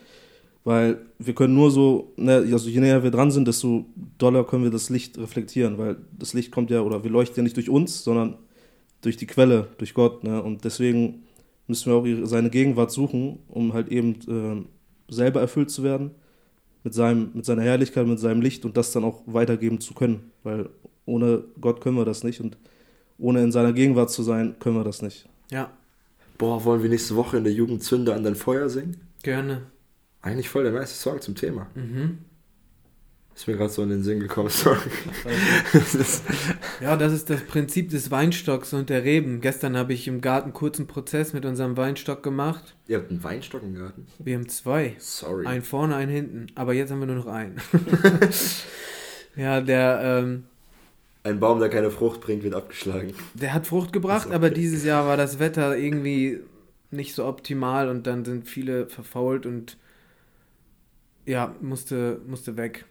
Weil 0.64 0.98
wir 1.20 1.32
können 1.32 1.54
nur 1.54 1.70
so, 1.70 2.12
ne, 2.16 2.44
also 2.52 2.68
je 2.68 2.80
näher 2.80 3.04
wir 3.04 3.12
dran 3.12 3.30
sind, 3.30 3.46
desto 3.46 3.84
doller 4.18 4.42
können 4.42 4.64
wir 4.64 4.72
das 4.72 4.90
Licht 4.90 5.16
reflektieren, 5.16 5.78
weil 5.78 5.96
das 6.18 6.34
Licht 6.34 6.50
kommt 6.50 6.70
ja, 6.70 6.80
oder 6.80 7.04
wir 7.04 7.10
leuchten 7.10 7.36
ja 7.36 7.42
nicht 7.44 7.56
durch 7.56 7.70
uns, 7.70 8.02
sondern 8.02 8.34
durch 9.00 9.16
die 9.16 9.28
Quelle, 9.28 9.68
durch 9.78 9.94
Gott. 9.94 10.24
Ne? 10.24 10.42
Und 10.42 10.64
deswegen 10.64 11.22
müssen 11.68 11.92
wir 11.92 11.94
auch 11.94 12.26
seine 12.26 12.50
Gegenwart 12.50 12.90
suchen, 12.90 13.38
um 13.46 13.74
halt 13.74 13.88
eben 13.88 14.66
äh, 15.08 15.12
selber 15.12 15.40
erfüllt 15.40 15.70
zu 15.70 15.84
werden 15.84 16.10
mit, 16.82 16.94
seinem, 16.94 17.30
mit 17.34 17.44
seiner 17.44 17.62
Herrlichkeit, 17.62 18.06
mit 18.06 18.18
seinem 18.18 18.40
Licht 18.40 18.64
und 18.64 18.76
das 18.76 18.90
dann 18.90 19.04
auch 19.04 19.22
weitergeben 19.26 19.80
zu 19.80 19.94
können. 19.94 20.32
Weil 20.42 20.68
ohne 21.04 21.44
Gott 21.60 21.80
können 21.80 21.96
wir 21.96 22.04
das 22.04 22.24
nicht 22.24 22.40
und 22.40 22.56
ohne 23.18 23.40
in 23.40 23.52
seiner 23.52 23.72
Gegenwart 23.72 24.10
zu 24.10 24.24
sein, 24.24 24.56
können 24.58 24.76
wir 24.76 24.84
das 24.84 25.00
nicht. 25.00 25.28
Ja. 25.50 25.70
Boah, 26.38 26.64
wollen 26.64 26.82
wir 26.82 26.90
nächste 26.90 27.16
Woche 27.16 27.36
in 27.38 27.44
der 27.44 27.52
Jugend 27.52 27.82
Zünder 27.82 28.14
an 28.14 28.24
dein 28.24 28.36
Feuer 28.36 28.68
singen? 28.68 29.00
Gerne. 29.22 29.62
Eigentlich 30.22 30.48
voll 30.48 30.64
der 30.64 30.72
nice 30.72 31.00
Song 31.00 31.20
zum 31.20 31.34
Thema. 31.34 31.68
Mhm. 31.74 32.18
Ist 33.36 33.46
mir 33.46 33.56
gerade 33.56 33.70
so 33.70 33.82
in 33.82 33.90
den 33.90 34.02
Sinn 34.02 34.20
gekommen, 34.20 34.48
sorry. 34.48 34.78
ja, 36.80 36.96
das 36.96 37.12
ist 37.12 37.28
das 37.28 37.42
Prinzip 37.42 37.90
des 37.90 38.10
Weinstocks 38.10 38.72
und 38.72 38.88
der 38.88 39.04
Reben. 39.04 39.42
Gestern 39.42 39.76
habe 39.76 39.92
ich 39.92 40.08
im 40.08 40.22
Garten 40.22 40.54
kurzen 40.54 40.86
Prozess 40.86 41.34
mit 41.34 41.44
unserem 41.44 41.76
Weinstock 41.76 42.22
gemacht. 42.22 42.76
Ihr 42.88 42.96
habt 42.96 43.10
einen 43.10 43.22
Weinstock 43.22 43.62
im 43.62 43.74
Garten? 43.74 44.06
Wir 44.18 44.36
haben 44.36 44.48
zwei. 44.48 44.96
Sorry. 44.98 45.46
Einen 45.46 45.62
vorne, 45.62 45.96
einen 45.96 46.10
hinten. 46.10 46.46
Aber 46.54 46.72
jetzt 46.72 46.90
haben 46.90 47.00
wir 47.00 47.06
nur 47.06 47.16
noch 47.16 47.26
einen. 47.26 47.60
ja, 49.36 49.60
der. 49.60 50.00
Ähm, 50.02 50.44
ein 51.26 51.40
Baum, 51.40 51.58
der 51.58 51.68
keine 51.68 51.90
Frucht 51.90 52.20
bringt, 52.20 52.42
wird 52.42 52.54
abgeschlagen. 52.54 53.12
Der 53.34 53.52
hat 53.52 53.66
Frucht 53.66 53.92
gebracht, 53.92 54.26
okay. 54.26 54.34
aber 54.34 54.50
dieses 54.50 54.84
Jahr 54.84 55.06
war 55.06 55.16
das 55.16 55.38
Wetter 55.38 55.76
irgendwie 55.76 56.40
nicht 56.90 57.14
so 57.14 57.26
optimal 57.26 57.88
und 57.88 58.06
dann 58.06 58.24
sind 58.24 58.48
viele 58.48 58.86
verfault 58.88 59.44
und 59.44 59.76
ja, 61.24 61.54
musste, 61.60 62.20
musste 62.26 62.56
weg. 62.56 62.84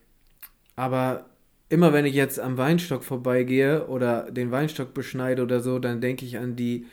Aber 0.75 1.25
immer 1.69 1.93
wenn 1.93 2.05
ich 2.05 2.13
jetzt 2.13 2.39
am 2.39 2.57
Weinstock 2.57 3.03
vorbeigehe 3.03 3.87
oder 3.87 4.29
den 4.29 4.51
Weinstock 4.51 4.93
beschneide 4.93 5.41
oder 5.41 5.61
so, 5.61 5.79
dann 5.79 6.01
denke 6.01 6.25
ich 6.25 6.37
an 6.37 6.55
die 6.55 6.85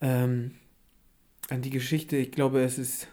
ähm, 0.00 0.52
an 1.48 1.62
die 1.62 1.70
Geschichte. 1.70 2.16
Ich 2.16 2.30
glaube, 2.30 2.62
es 2.62 2.78
ist 2.78 3.08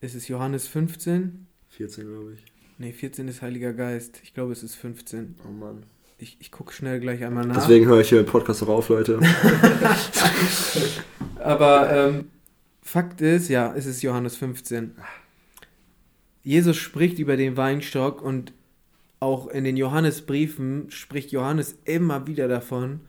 es 0.00 0.14
ist 0.14 0.28
Johannes 0.28 0.66
15. 0.68 1.46
14, 1.70 2.06
glaube 2.06 2.34
ich. 2.34 2.52
Nee, 2.78 2.92
14 2.92 3.26
ist 3.28 3.42
Heiliger 3.42 3.72
Geist. 3.72 4.20
Ich 4.22 4.32
glaube, 4.32 4.52
es 4.52 4.62
ist 4.62 4.76
15. 4.76 5.36
Oh 5.44 5.50
Mann. 5.50 5.84
Ich, 6.20 6.36
ich 6.40 6.50
gucke 6.50 6.72
schnell 6.72 6.98
gleich 6.98 7.24
einmal 7.24 7.46
nach. 7.46 7.54
Deswegen 7.54 7.86
höre 7.86 8.00
ich 8.00 8.08
hier 8.08 8.24
Podcast 8.24 8.64
auch 8.64 8.68
auf, 8.68 8.88
Leute. 8.88 9.20
Aber 11.38 11.92
ähm, 11.92 12.30
Fakt 12.82 13.20
ist, 13.20 13.48
ja, 13.48 13.72
es 13.76 13.86
ist 13.86 14.02
Johannes 14.02 14.36
15. 14.36 14.96
Jesus 16.42 16.76
spricht 16.76 17.20
über 17.20 17.36
den 17.36 17.56
Weinstock 17.56 18.20
und 18.20 18.52
auch 19.20 19.46
in 19.46 19.62
den 19.62 19.76
Johannesbriefen 19.76 20.90
spricht 20.90 21.30
Johannes 21.30 21.78
immer 21.84 22.26
wieder 22.26 22.48
davon, 22.48 23.00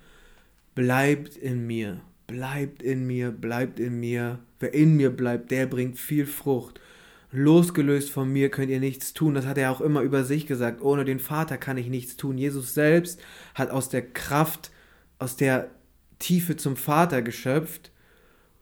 bleibt 0.75 1.35
in 1.35 1.65
mir, 1.65 2.01
bleibt 2.27 2.83
in 2.83 3.07
mir, 3.07 3.31
bleibt 3.31 3.79
in 3.79 3.99
mir. 3.99 4.37
Wer 4.59 4.73
in 4.73 4.97
mir 4.97 5.09
bleibt, 5.09 5.49
der 5.49 5.65
bringt 5.65 5.97
viel 5.97 6.27
Frucht. 6.27 6.79
Losgelöst 7.31 8.09
von 8.09 8.31
mir 8.31 8.49
könnt 8.49 8.71
ihr 8.71 8.79
nichts 8.79 9.13
tun. 9.13 9.35
Das 9.35 9.45
hat 9.45 9.57
er 9.57 9.71
auch 9.71 9.81
immer 9.81 10.01
über 10.01 10.23
sich 10.23 10.47
gesagt. 10.47 10.81
Ohne 10.81 11.05
den 11.05 11.19
Vater 11.19 11.57
kann 11.57 11.77
ich 11.77 11.87
nichts 11.87 12.17
tun. 12.17 12.37
Jesus 12.37 12.73
selbst 12.73 13.21
hat 13.53 13.69
aus 13.69 13.89
der 13.89 14.01
Kraft, 14.01 14.71
aus 15.19 15.35
der 15.35 15.69
Tiefe 16.17 16.57
zum 16.57 16.75
Vater 16.75 17.21
geschöpft. 17.21 17.91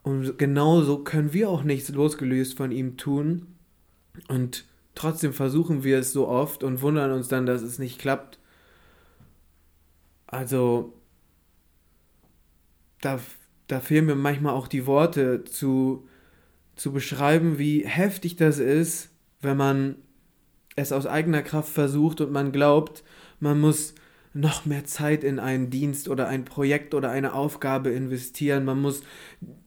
Und 0.03 0.37
genauso 0.37 1.03
können 1.03 1.33
wir 1.33 1.49
auch 1.49 1.63
nichts 1.63 1.89
losgelöst 1.89 2.57
von 2.57 2.71
ihm 2.71 2.97
tun. 2.97 3.47
Und 4.27 4.65
trotzdem 4.95 5.33
versuchen 5.33 5.83
wir 5.83 5.99
es 5.99 6.11
so 6.11 6.27
oft 6.27 6.63
und 6.63 6.81
wundern 6.81 7.11
uns 7.11 7.27
dann, 7.27 7.45
dass 7.45 7.61
es 7.61 7.79
nicht 7.79 7.99
klappt. 7.99 8.39
Also, 10.27 10.93
da, 13.01 13.19
da 13.67 13.79
fehlen 13.79 14.05
mir 14.05 14.15
manchmal 14.15 14.53
auch 14.53 14.67
die 14.67 14.85
Worte 14.85 15.45
zu, 15.45 16.07
zu 16.77 16.91
beschreiben, 16.91 17.57
wie 17.57 17.85
heftig 17.85 18.35
das 18.35 18.59
ist, 18.59 19.09
wenn 19.41 19.57
man 19.57 19.95
es 20.75 20.91
aus 20.91 21.07
eigener 21.07 21.41
Kraft 21.41 21.73
versucht 21.73 22.21
und 22.21 22.31
man 22.31 22.51
glaubt, 22.51 23.03
man 23.39 23.59
muss 23.59 23.95
noch 24.33 24.65
mehr 24.65 24.85
Zeit 24.85 25.23
in 25.23 25.39
einen 25.39 25.69
Dienst 25.69 26.07
oder 26.07 26.27
ein 26.27 26.45
Projekt 26.45 26.93
oder 26.93 27.09
eine 27.09 27.33
Aufgabe 27.33 27.89
investieren. 27.89 28.65
Man 28.65 28.79
muss 28.79 29.01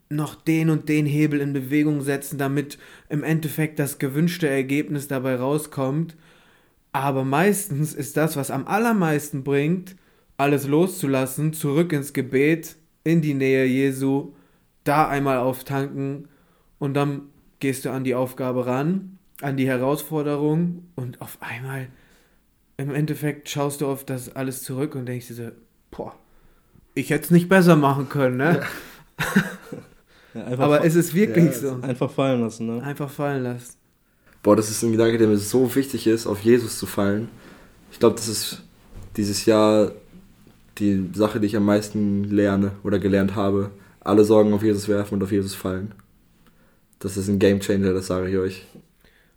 noch 0.08 0.34
den 0.36 0.70
und 0.70 0.88
den 0.88 1.06
Hebel 1.06 1.40
in 1.40 1.52
Bewegung 1.52 2.02
setzen, 2.02 2.38
damit 2.38 2.78
im 3.08 3.24
Endeffekt 3.24 3.78
das 3.78 3.98
gewünschte 3.98 4.48
Ergebnis 4.48 5.08
dabei 5.08 5.36
rauskommt. 5.36 6.16
Aber 6.92 7.24
meistens 7.24 7.94
ist 7.94 8.16
das, 8.16 8.36
was 8.36 8.50
am 8.50 8.66
allermeisten 8.66 9.42
bringt, 9.42 9.96
alles 10.36 10.66
loszulassen, 10.66 11.52
zurück 11.52 11.92
ins 11.92 12.12
Gebet, 12.12 12.76
in 13.02 13.22
die 13.22 13.34
Nähe 13.34 13.66
Jesu, 13.66 14.32
da 14.84 15.08
einmal 15.08 15.38
auftanken 15.38 16.28
und 16.81 16.95
dann 16.95 17.22
gehst 17.61 17.85
du 17.85 17.91
an 17.91 18.03
die 18.03 18.16
Aufgabe 18.16 18.66
ran, 18.66 19.18
an 19.41 19.57
die 19.57 19.68
Herausforderung 19.68 20.87
und 20.97 21.20
auf 21.20 21.39
einmal 21.41 21.87
im 22.76 22.93
Endeffekt 22.93 23.49
schaust 23.49 23.83
du 23.83 23.87
auf 23.87 24.05
das 24.05 24.35
alles 24.35 24.64
zurück 24.64 24.97
und 24.97 25.07
denkst 25.07 25.28
dir 25.28 25.35
so, 25.35 25.51
boah, 25.93 26.14
ich 26.95 27.11
hätte 27.11 27.26
es 27.26 27.31
nicht 27.31 27.49
besser 27.49 27.76
machen 27.76 28.09
können, 28.09 28.39
ne? 28.39 28.62
Ja. 29.18 29.26
Ja, 30.35 30.47
Aber 30.59 30.85
es 30.85 30.95
ist 30.95 31.12
wirklich 31.12 31.47
ja, 31.47 31.53
so. 31.53 31.78
Einfach 31.83 32.11
fallen 32.11 32.41
lassen, 32.41 32.66
ne? 32.66 32.83
Einfach 32.83 33.11
fallen 33.11 33.43
lassen. 33.43 33.74
Boah, 34.43 34.55
das 34.55 34.70
ist 34.70 34.83
ein 34.83 34.93
Gedanke, 34.93 35.18
der 35.18 35.26
mir 35.26 35.37
so 35.37 35.74
wichtig 35.74 36.07
ist, 36.07 36.26
auf 36.26 36.41
Jesus 36.41 36.78
zu 36.78 36.87
fallen. 36.87 37.28
Ich 37.91 37.99
glaube, 37.99 38.14
das 38.14 38.28
ist 38.28 38.62
dieses 39.16 39.45
Jahr 39.45 39.91
die 40.78 41.11
Sache, 41.12 41.41
die 41.41 41.47
ich 41.47 41.57
am 41.57 41.64
meisten 41.64 42.24
lerne 42.24 42.72
oder 42.85 42.99
gelernt 42.99 43.35
habe. 43.35 43.72
Alle 44.01 44.24
Sorgen 44.24 44.53
auf 44.55 44.62
Jesus 44.62 44.89
werfen 44.89 45.14
und 45.14 45.22
auf 45.24 45.33
Jesus 45.33 45.55
fallen. 45.55 45.95
Das 47.01 47.16
ist 47.16 47.28
ein 47.28 47.38
Game 47.38 47.61
Changer, 47.61 47.92
das 47.92 48.07
sage 48.07 48.30
ich 48.30 48.36
euch. 48.36 48.66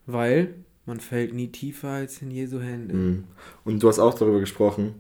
Weil 0.06 0.54
man 0.86 1.00
fällt 1.00 1.34
nie 1.34 1.48
tiefer 1.48 1.90
als 1.90 2.22
in 2.22 2.30
Jesu 2.30 2.60
Hände. 2.60 2.94
Mhm. 2.94 3.24
Und 3.64 3.82
du 3.82 3.88
hast 3.88 4.00
auch 4.00 4.14
darüber 4.14 4.40
gesprochen, 4.40 4.96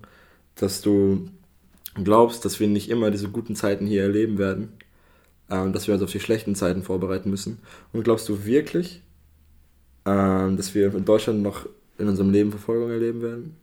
dass 0.55 0.81
du 0.81 1.29
glaubst, 1.95 2.45
dass 2.45 2.59
wir 2.59 2.67
nicht 2.67 2.89
immer 2.89 3.11
diese 3.11 3.29
guten 3.29 3.55
Zeiten 3.55 3.85
hier 3.85 4.03
erleben 4.03 4.37
werden, 4.37 4.71
äh, 5.49 5.69
dass 5.71 5.87
wir 5.87 5.93
uns 5.93 6.03
auf 6.03 6.11
die 6.11 6.21
schlechten 6.21 6.55
Zeiten 6.55 6.83
vorbereiten 6.83 7.29
müssen. 7.29 7.59
Und 7.91 8.03
glaubst 8.03 8.29
du 8.29 8.45
wirklich, 8.45 9.01
äh, 10.05 10.55
dass 10.55 10.73
wir 10.73 10.95
in 10.95 11.05
Deutschland 11.05 11.41
noch 11.41 11.67
in 11.97 12.07
unserem 12.07 12.31
Leben 12.31 12.51
Verfolgung 12.51 12.89
erleben 12.89 13.21
werden? 13.21 13.55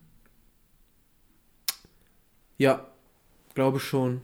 Ja, 2.59 2.87
glaube 3.55 3.79
schon. 3.79 4.21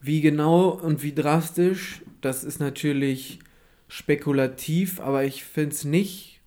Wie 0.00 0.20
genau 0.20 0.68
und 0.68 1.02
wie 1.02 1.12
drastisch, 1.12 2.02
das 2.20 2.44
ist 2.44 2.60
natürlich 2.60 3.40
spekulativ, 3.88 5.00
aber 5.00 5.24
ich 5.24 5.44
finde 5.44 5.74
es 5.74 5.84
nicht 5.84 6.40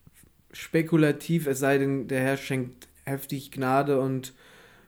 spekulativ, 0.54 1.48
es 1.48 1.60
sei 1.60 1.78
denn, 1.78 2.08
der 2.08 2.22
Herr 2.22 2.38
schenkt 2.38 2.88
heftig 3.06 3.52
Gnade 3.52 4.00
und 4.00 4.34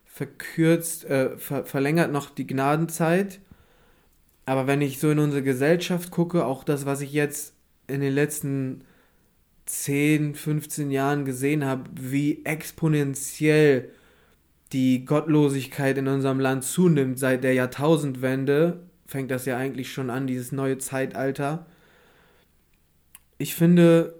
verkürzt, 0.06 1.06
äh, 1.06 1.38
ver 1.38 1.66
verlängert 1.66 2.12
noch 2.12 2.30
die 2.30 2.48
Gnadenzeit. 2.48 3.40
Aber 4.46 4.68
wenn 4.68 4.82
ich 4.82 5.00
so 5.00 5.10
in 5.10 5.20
unsere 5.20 5.42
Gesellschaft 5.42 6.12
gucke, 6.12 6.46
auch 6.46 6.64
das, 6.64 6.86
was 6.86 7.02
ich 7.02 7.14
jetzt 7.14 7.54
in 7.88 8.02
den 8.02 8.14
letzten 8.14 8.84
10, 9.66 10.36
15 10.36 10.92
Jahren 10.92 11.26
gesehen 11.26 11.66
habe, 11.66 11.90
wie 12.00 12.46
exponentiell 12.46 13.90
die 14.74 15.06
Gottlosigkeit 15.06 15.98
in 15.98 16.08
unserem 16.08 16.40
Land 16.40 16.64
zunimmt 16.64 17.20
seit 17.20 17.44
der 17.44 17.54
Jahrtausendwende, 17.54 18.82
fängt 19.06 19.32
das 19.32 19.46
ja 19.46 19.58
eigentlich 19.58 19.94
schon 19.94 20.10
an, 20.10 20.28
dieses 20.28 20.52
neue 20.52 20.78
Zeitalter. 20.80 21.66
Ich 23.44 23.56
finde, 23.56 24.16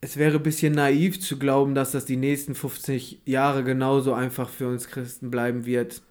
es 0.00 0.16
wäre 0.16 0.38
ein 0.38 0.42
bisschen 0.42 0.72
naiv 0.72 1.20
zu 1.20 1.38
glauben, 1.38 1.76
dass 1.76 1.92
das 1.92 2.04
die 2.04 2.16
nächsten 2.16 2.56
50 2.56 3.22
Jahre 3.24 3.62
genauso 3.62 4.14
einfach 4.14 4.48
für 4.48 4.66
uns 4.66 4.88
Christen 4.88 5.30
bleiben 5.30 5.64
wird. 5.64 6.02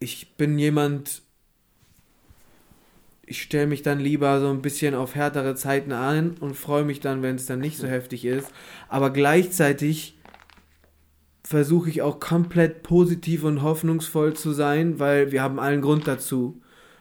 Ich 0.00 0.34
bin 0.36 0.58
jemand, 0.58 1.22
ich 3.24 3.40
stelle 3.40 3.68
mich 3.68 3.82
dann 3.82 4.00
lieber 4.00 4.40
so 4.40 4.50
ein 4.50 4.60
bisschen 4.60 4.96
auf 4.96 5.14
härtere 5.14 5.54
Zeiten 5.54 5.92
an 5.92 6.34
und 6.40 6.56
freue 6.56 6.84
mich 6.84 6.98
dann, 6.98 7.22
wenn 7.22 7.36
es 7.36 7.46
dann 7.46 7.60
nicht 7.60 7.78
so 7.78 7.86
heftig 7.86 8.24
ist. 8.24 8.50
Aber 8.88 9.10
gleichzeitig 9.10 10.18
versuche 11.44 11.88
ich 11.88 12.02
auch 12.02 12.18
komplett 12.18 12.82
positiv 12.82 13.44
und 13.44 13.62
hoffnungsvoll 13.62 14.34
zu 14.34 14.50
sein, 14.50 14.98
weil 14.98 15.30
wir 15.30 15.40
haben 15.40 15.60
allen 15.60 15.82
Grund 15.82 16.08
dazu. 16.08 16.60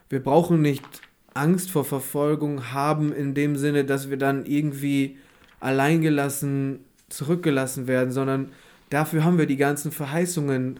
Wir 0.09 0.21
brauchen 0.21 0.61
nicht 0.61 1.06
Angst 1.37 1.71
vor 1.71 1.85
Verfolgung 1.85 2.73
haben 2.73 3.13
in 3.13 3.33
dem 3.33 3.55
Sinne, 3.55 3.85
dass 3.85 4.09
wir 4.09 4.17
dann 4.17 4.45
irgendwie 4.45 5.17
alleingelassen, 5.59 6.79
zurückgelassen 7.09 7.87
werden, 7.87 8.11
sondern 8.11 8.51
dafür 8.89 9.23
haben 9.23 9.37
wir 9.37 9.45
die 9.45 9.57
ganzen 9.57 9.91
Verheißungen, 9.91 10.79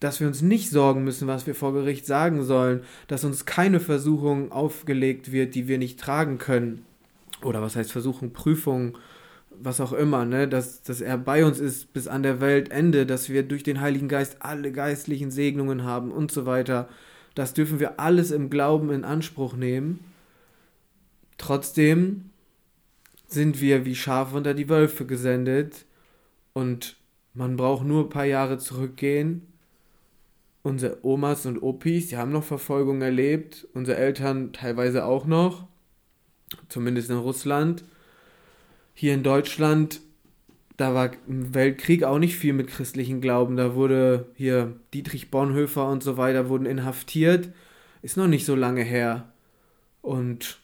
dass 0.00 0.20
wir 0.20 0.26
uns 0.26 0.42
nicht 0.42 0.70
sorgen 0.70 1.04
müssen, 1.04 1.28
was 1.28 1.46
wir 1.46 1.54
vor 1.54 1.72
Gericht 1.72 2.06
sagen 2.06 2.42
sollen, 2.42 2.82
dass 3.08 3.24
uns 3.24 3.46
keine 3.46 3.80
Versuchung 3.80 4.52
aufgelegt 4.52 5.32
wird, 5.32 5.54
die 5.54 5.68
wir 5.68 5.78
nicht 5.78 5.98
tragen 5.98 6.38
können. 6.38 6.84
Oder 7.42 7.62
was 7.62 7.76
heißt 7.76 7.92
Versuchung, 7.92 8.32
Prüfung, 8.32 8.96
was 9.60 9.80
auch 9.80 9.92
immer, 9.92 10.24
ne? 10.24 10.46
dass, 10.46 10.82
dass 10.82 11.00
er 11.00 11.18
bei 11.18 11.44
uns 11.44 11.58
ist 11.58 11.92
bis 11.92 12.06
an 12.06 12.22
der 12.22 12.40
Weltende, 12.40 13.06
dass 13.06 13.28
wir 13.28 13.42
durch 13.42 13.62
den 13.62 13.80
Heiligen 13.80 14.08
Geist 14.08 14.36
alle 14.40 14.72
geistlichen 14.72 15.30
Segnungen 15.30 15.84
haben 15.84 16.12
und 16.12 16.30
so 16.30 16.46
weiter. 16.46 16.88
Das 17.38 17.54
dürfen 17.54 17.78
wir 17.78 18.00
alles 18.00 18.32
im 18.32 18.50
Glauben 18.50 18.90
in 18.90 19.04
Anspruch 19.04 19.54
nehmen. 19.54 20.00
Trotzdem 21.36 22.30
sind 23.28 23.60
wir 23.60 23.84
wie 23.84 23.94
Schafe 23.94 24.36
unter 24.36 24.54
die 24.54 24.68
Wölfe 24.68 25.06
gesendet 25.06 25.84
und 26.52 26.96
man 27.34 27.56
braucht 27.56 27.86
nur 27.86 28.06
ein 28.06 28.08
paar 28.08 28.24
Jahre 28.24 28.58
zurückgehen. 28.58 29.46
Unsere 30.64 31.06
Omas 31.06 31.46
und 31.46 31.62
Opis, 31.62 32.08
die 32.08 32.16
haben 32.16 32.32
noch 32.32 32.42
Verfolgung 32.42 33.02
erlebt, 33.02 33.68
unsere 33.72 33.98
Eltern 33.98 34.52
teilweise 34.52 35.04
auch 35.04 35.24
noch, 35.24 35.68
zumindest 36.68 37.08
in 37.08 37.18
Russland. 37.18 37.84
Hier 38.94 39.14
in 39.14 39.22
Deutschland, 39.22 40.00
da 40.78 40.94
war 40.94 41.10
im 41.26 41.54
Weltkrieg 41.54 42.04
auch 42.04 42.18
nicht 42.18 42.36
viel 42.36 42.54
mit 42.54 42.68
christlichen 42.68 43.20
Glauben. 43.20 43.56
Da 43.56 43.74
wurde 43.74 44.26
hier 44.34 44.76
Dietrich 44.94 45.30
Bonhoeffer 45.30 45.88
und 45.88 46.02
so 46.04 46.16
weiter 46.16 46.48
wurden 46.48 46.66
inhaftiert. 46.66 47.50
Ist 48.00 48.16
noch 48.16 48.28
nicht 48.28 48.46
so 48.46 48.54
lange 48.54 48.82
her. 48.82 49.32
Und 50.02 50.60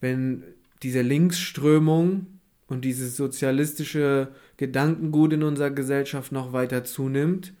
wenn 0.00 0.42
diese 0.82 1.02
Linksströmung 1.02 2.26
und 2.68 2.86
dieses 2.86 3.16
sozialistische 3.18 4.28
Gedankengut 4.56 5.34
in 5.34 5.42
unserer 5.42 5.70
Gesellschaft 5.70 6.32
noch 6.32 6.54
weiter 6.54 6.82
zunimmt. 6.84 7.52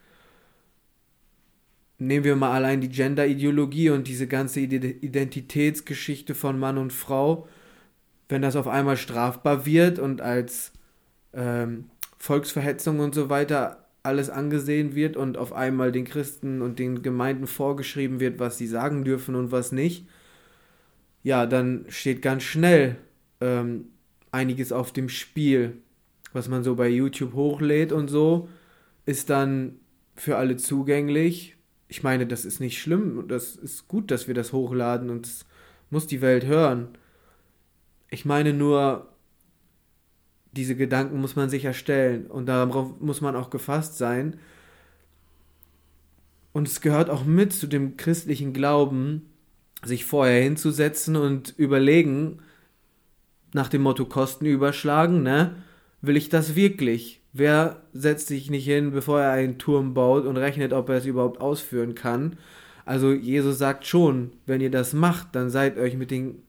Nehmen 1.98 2.24
wir 2.24 2.34
mal 2.34 2.52
allein 2.52 2.80
die 2.80 2.88
Gender-Ideologie 2.88 3.90
und 3.90 4.08
diese 4.08 4.26
ganze 4.26 4.60
Identitätsgeschichte 4.60 6.34
von 6.34 6.58
Mann 6.58 6.78
und 6.78 6.94
Frau. 6.94 7.46
Wenn 8.30 8.40
das 8.40 8.56
auf 8.56 8.68
einmal 8.68 8.96
strafbar 8.96 9.66
wird 9.66 9.98
und 9.98 10.22
als 10.22 10.72
ähm, 11.34 11.90
Volksverhetzung 12.18 13.00
und 13.00 13.14
so 13.14 13.28
weiter 13.30 13.82
alles 14.02 14.30
angesehen 14.30 14.94
wird 14.94 15.16
und 15.16 15.38
auf 15.38 15.52
einmal 15.52 15.92
den 15.92 16.04
Christen 16.04 16.60
und 16.60 16.78
den 16.78 17.02
Gemeinden 17.02 17.46
vorgeschrieben 17.46 18.20
wird, 18.20 18.38
was 18.40 18.58
sie 18.58 18.66
sagen 18.66 19.04
dürfen 19.04 19.34
und 19.34 19.52
was 19.52 19.70
nicht, 19.72 20.06
ja, 21.22 21.46
dann 21.46 21.84
steht 21.88 22.20
ganz 22.20 22.42
schnell 22.42 22.96
ähm, 23.40 23.86
einiges 24.32 24.72
auf 24.72 24.92
dem 24.92 25.08
Spiel, 25.08 25.78
was 26.32 26.48
man 26.48 26.64
so 26.64 26.74
bei 26.74 26.88
YouTube 26.88 27.34
hochlädt 27.34 27.92
und 27.92 28.08
so, 28.08 28.48
ist 29.06 29.30
dann 29.30 29.76
für 30.16 30.36
alle 30.36 30.56
zugänglich. 30.56 31.56
Ich 31.88 32.02
meine, 32.02 32.26
das 32.26 32.44
ist 32.44 32.58
nicht 32.58 32.80
schlimm, 32.80 33.26
das 33.28 33.54
ist 33.54 33.86
gut, 33.86 34.10
dass 34.10 34.26
wir 34.26 34.34
das 34.34 34.52
hochladen 34.52 35.10
und 35.10 35.26
das 35.26 35.46
muss 35.90 36.06
die 36.06 36.22
Welt 36.22 36.46
hören. 36.46 36.88
Ich 38.10 38.24
meine 38.24 38.52
nur, 38.52 39.11
diese 40.52 40.76
Gedanken 40.76 41.20
muss 41.20 41.36
man 41.36 41.50
sich 41.50 41.64
erstellen 41.64 42.26
und 42.26 42.46
darauf 42.46 43.00
muss 43.00 43.20
man 43.20 43.36
auch 43.36 43.50
gefasst 43.50 43.98
sein. 43.98 44.38
Und 46.52 46.68
es 46.68 46.80
gehört 46.80 47.08
auch 47.08 47.24
mit 47.24 47.52
zu 47.52 47.66
dem 47.66 47.96
christlichen 47.96 48.52
Glauben, 48.52 49.30
sich 49.84 50.04
vorher 50.04 50.42
hinzusetzen 50.42 51.16
und 51.16 51.54
überlegen, 51.56 52.40
nach 53.54 53.68
dem 53.68 53.82
Motto 53.82 54.04
Kosten 54.04 54.46
überschlagen, 54.46 55.22
ne? 55.22 55.56
Will 56.00 56.16
ich 56.16 56.28
das 56.28 56.54
wirklich? 56.54 57.22
Wer 57.32 57.82
setzt 57.92 58.28
sich 58.28 58.50
nicht 58.50 58.64
hin, 58.64 58.90
bevor 58.90 59.20
er 59.20 59.32
einen 59.32 59.58
Turm 59.58 59.94
baut 59.94 60.26
und 60.26 60.36
rechnet, 60.36 60.72
ob 60.72 60.88
er 60.88 60.96
es 60.96 61.06
überhaupt 61.06 61.40
ausführen 61.40 61.94
kann? 61.94 62.36
Also 62.84 63.12
Jesus 63.12 63.58
sagt 63.58 63.86
schon, 63.86 64.32
wenn 64.46 64.60
ihr 64.60 64.70
das 64.70 64.92
macht, 64.92 65.34
dann 65.34 65.48
seid 65.48 65.78
euch 65.78 65.96
mit 65.96 66.10
den 66.10 66.42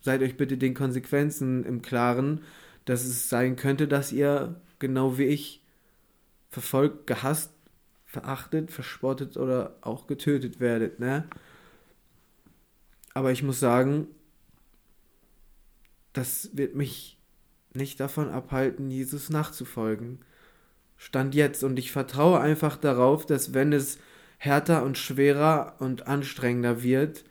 seid 0.00 0.22
euch 0.22 0.36
bitte 0.36 0.58
den 0.58 0.74
Konsequenzen 0.74 1.64
im 1.64 1.80
Klaren, 1.80 2.40
dass 2.84 3.04
es 3.04 3.28
sein 3.28 3.56
könnte, 3.56 3.88
dass 3.88 4.12
ihr 4.12 4.60
genau 4.78 5.18
wie 5.18 5.24
ich 5.24 5.62
verfolgt, 6.50 7.06
gehasst, 7.06 7.52
verachtet, 8.04 8.70
verspottet 8.70 9.36
oder 9.36 9.76
auch 9.80 10.06
getötet 10.06 10.60
werdet, 10.60 11.00
ne? 11.00 11.28
Aber 13.12 13.30
ich 13.32 13.42
muss 13.42 13.60
sagen, 13.60 14.08
das 16.12 16.50
wird 16.52 16.74
mich 16.74 17.18
nicht 17.72 18.00
davon 18.00 18.30
abhalten, 18.30 18.90
Jesus 18.90 19.30
nachzufolgen. 19.30 20.20
Stand 20.96 21.34
jetzt 21.34 21.64
und 21.64 21.78
ich 21.78 21.92
vertraue 21.92 22.40
einfach 22.40 22.76
darauf, 22.76 23.26
dass 23.26 23.52
wenn 23.52 23.72
es 23.72 23.98
härter 24.38 24.84
und 24.84 24.96
schwerer 24.96 25.76
und 25.80 26.06
anstrengender 26.06 26.82
wird, 26.82 27.24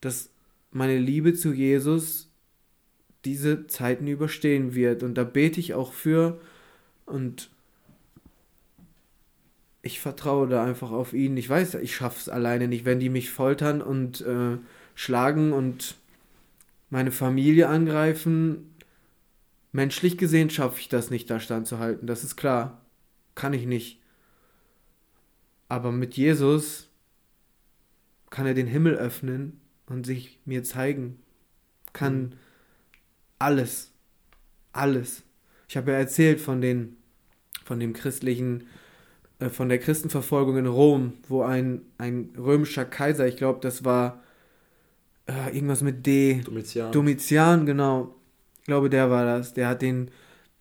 dass 0.00 0.30
meine 0.70 0.98
Liebe 0.98 1.34
zu 1.34 1.52
Jesus 1.52 2.31
diese 3.24 3.66
Zeiten 3.66 4.06
überstehen 4.06 4.74
wird. 4.74 5.02
Und 5.02 5.14
da 5.14 5.24
bete 5.24 5.60
ich 5.60 5.74
auch 5.74 5.92
für 5.92 6.40
und 7.06 7.50
ich 9.82 10.00
vertraue 10.00 10.48
da 10.48 10.64
einfach 10.64 10.92
auf 10.92 11.12
ihn. 11.12 11.36
Ich 11.36 11.48
weiß, 11.48 11.74
ich 11.74 11.94
schaffe 11.96 12.18
es 12.20 12.28
alleine 12.28 12.68
nicht, 12.68 12.84
wenn 12.84 13.00
die 13.00 13.08
mich 13.08 13.30
foltern 13.30 13.82
und 13.82 14.20
äh, 14.20 14.56
schlagen 14.94 15.52
und 15.52 15.96
meine 16.90 17.10
Familie 17.10 17.68
angreifen. 17.68 18.74
Menschlich 19.72 20.18
gesehen 20.18 20.50
schaffe 20.50 20.78
ich 20.78 20.88
das 20.88 21.10
nicht, 21.10 21.28
da 21.30 21.40
standzuhalten. 21.40 22.06
Das 22.06 22.22
ist 22.22 22.36
klar. 22.36 22.80
Kann 23.34 23.54
ich 23.54 23.66
nicht. 23.66 23.98
Aber 25.68 25.90
mit 25.90 26.16
Jesus 26.16 26.88
kann 28.30 28.46
er 28.46 28.54
den 28.54 28.66
Himmel 28.66 28.94
öffnen 28.94 29.60
und 29.86 30.06
sich 30.06 30.38
mir 30.44 30.62
zeigen. 30.62 31.18
Kann 31.92 32.20
mhm. 32.20 32.32
Alles. 33.42 33.92
Alles. 34.72 35.22
Ich 35.68 35.76
habe 35.76 35.92
ja 35.92 35.98
erzählt 35.98 36.40
von 36.40 36.60
den 36.60 36.96
von 37.64 37.80
dem 37.80 37.92
christlichen, 37.92 38.64
äh, 39.38 39.48
von 39.48 39.68
der 39.68 39.78
Christenverfolgung 39.78 40.56
in 40.56 40.66
Rom, 40.66 41.14
wo 41.28 41.42
ein, 41.42 41.82
ein 41.98 42.30
römischer 42.36 42.84
Kaiser, 42.84 43.26
ich 43.26 43.36
glaube, 43.36 43.60
das 43.60 43.84
war 43.84 44.22
äh, 45.26 45.54
irgendwas 45.54 45.82
mit 45.82 46.06
D. 46.06 46.42
Domitian. 46.44 46.92
Domitian, 46.92 47.66
genau. 47.66 48.14
Ich 48.60 48.66
glaube, 48.66 48.90
der 48.90 49.10
war 49.10 49.24
das. 49.24 49.54
Der 49.54 49.68
hat 49.68 49.82
den 49.82 50.10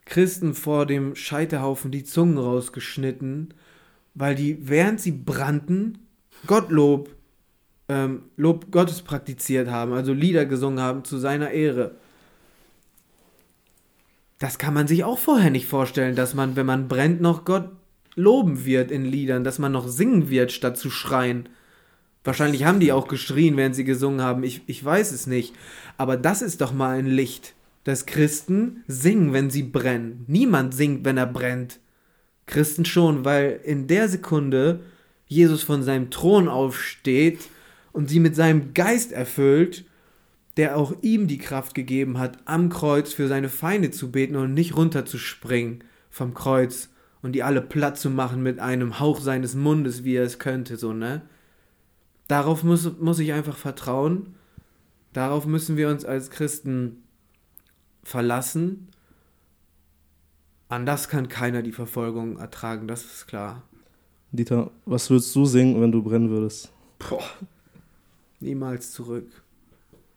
Christen 0.05 0.53
vor 0.53 0.85
dem 0.85 1.15
Scheiterhaufen 1.15 1.91
die 1.91 2.03
Zungen 2.03 2.37
rausgeschnitten, 2.37 3.53
weil 4.13 4.35
die, 4.35 4.57
während 4.67 4.99
sie 4.99 5.11
brannten, 5.11 5.99
Gottlob, 6.47 7.09
ähm, 7.89 8.23
Lob 8.37 8.71
Gottes 8.71 9.01
praktiziert 9.01 9.69
haben, 9.69 9.93
also 9.93 10.13
Lieder 10.13 10.45
gesungen 10.45 10.79
haben 10.79 11.03
zu 11.03 11.17
seiner 11.17 11.51
Ehre. 11.51 11.95
Das 14.41 14.57
kann 14.57 14.73
man 14.73 14.87
sich 14.87 15.03
auch 15.03 15.19
vorher 15.19 15.51
nicht 15.51 15.67
vorstellen, 15.67 16.15
dass 16.15 16.33
man, 16.33 16.55
wenn 16.55 16.65
man 16.65 16.87
brennt, 16.87 17.21
noch 17.21 17.45
Gott 17.45 17.69
loben 18.15 18.65
wird 18.65 18.89
in 18.89 19.05
Liedern, 19.05 19.43
dass 19.43 19.59
man 19.59 19.71
noch 19.71 19.87
singen 19.87 20.31
wird, 20.31 20.51
statt 20.51 20.79
zu 20.79 20.89
schreien. 20.89 21.47
Wahrscheinlich 22.23 22.63
haben 22.63 22.79
die 22.79 22.91
auch 22.91 23.07
geschrien, 23.07 23.55
während 23.55 23.75
sie 23.75 23.83
gesungen 23.83 24.21
haben. 24.21 24.41
Ich, 24.41 24.63
ich 24.65 24.83
weiß 24.83 25.11
es 25.11 25.27
nicht. 25.27 25.53
Aber 25.95 26.17
das 26.17 26.41
ist 26.41 26.59
doch 26.59 26.73
mal 26.73 26.97
ein 26.97 27.05
Licht, 27.05 27.53
dass 27.83 28.07
Christen 28.07 28.83
singen, 28.87 29.31
wenn 29.31 29.51
sie 29.51 29.61
brennen. 29.61 30.25
Niemand 30.27 30.73
singt, 30.73 31.05
wenn 31.05 31.17
er 31.17 31.27
brennt. 31.27 31.79
Christen 32.47 32.83
schon, 32.83 33.23
weil 33.23 33.59
in 33.63 33.85
der 33.85 34.09
Sekunde 34.09 34.79
Jesus 35.27 35.61
von 35.61 35.83
seinem 35.83 36.09
Thron 36.09 36.47
aufsteht 36.47 37.41
und 37.91 38.09
sie 38.09 38.19
mit 38.19 38.35
seinem 38.35 38.73
Geist 38.73 39.11
erfüllt, 39.11 39.85
der 40.61 40.77
auch 40.77 40.93
ihm 41.01 41.25
die 41.25 41.39
Kraft 41.39 41.73
gegeben 41.73 42.19
hat, 42.19 42.37
am 42.45 42.69
Kreuz 42.69 43.13
für 43.13 43.27
seine 43.27 43.49
Feinde 43.49 43.89
zu 43.89 44.11
beten 44.11 44.35
und 44.35 44.53
nicht 44.53 44.77
runterzuspringen 44.77 45.83
vom 46.11 46.35
Kreuz 46.35 46.89
und 47.23 47.31
die 47.31 47.41
alle 47.41 47.61
platt 47.61 47.97
zu 47.97 48.11
machen 48.11 48.43
mit 48.43 48.59
einem 48.59 48.99
Hauch 48.99 49.21
seines 49.21 49.55
Mundes, 49.55 50.03
wie 50.03 50.13
er 50.13 50.23
es 50.23 50.37
könnte, 50.37 50.77
so, 50.77 50.93
ne? 50.93 51.23
Darauf 52.27 52.61
muss, 52.61 52.95
muss 52.99 53.17
ich 53.17 53.33
einfach 53.33 53.57
vertrauen. 53.57 54.35
Darauf 55.13 55.47
müssen 55.47 55.77
wir 55.77 55.89
uns 55.89 56.05
als 56.05 56.29
Christen 56.29 57.05
verlassen. 58.03 58.87
An 60.69 60.85
das 60.85 61.09
kann 61.09 61.27
keiner 61.27 61.63
die 61.63 61.71
Verfolgung 61.71 62.37
ertragen, 62.37 62.87
das 62.87 63.03
ist 63.03 63.25
klar. 63.25 63.63
Dieter, 64.31 64.69
was 64.85 65.09
würdest 65.09 65.35
du 65.35 65.45
singen, 65.45 65.81
wenn 65.81 65.91
du 65.91 66.03
brennen 66.03 66.29
würdest? 66.29 66.71
Boah. 66.99 67.23
Niemals 68.39 68.91
zurück. 68.91 69.40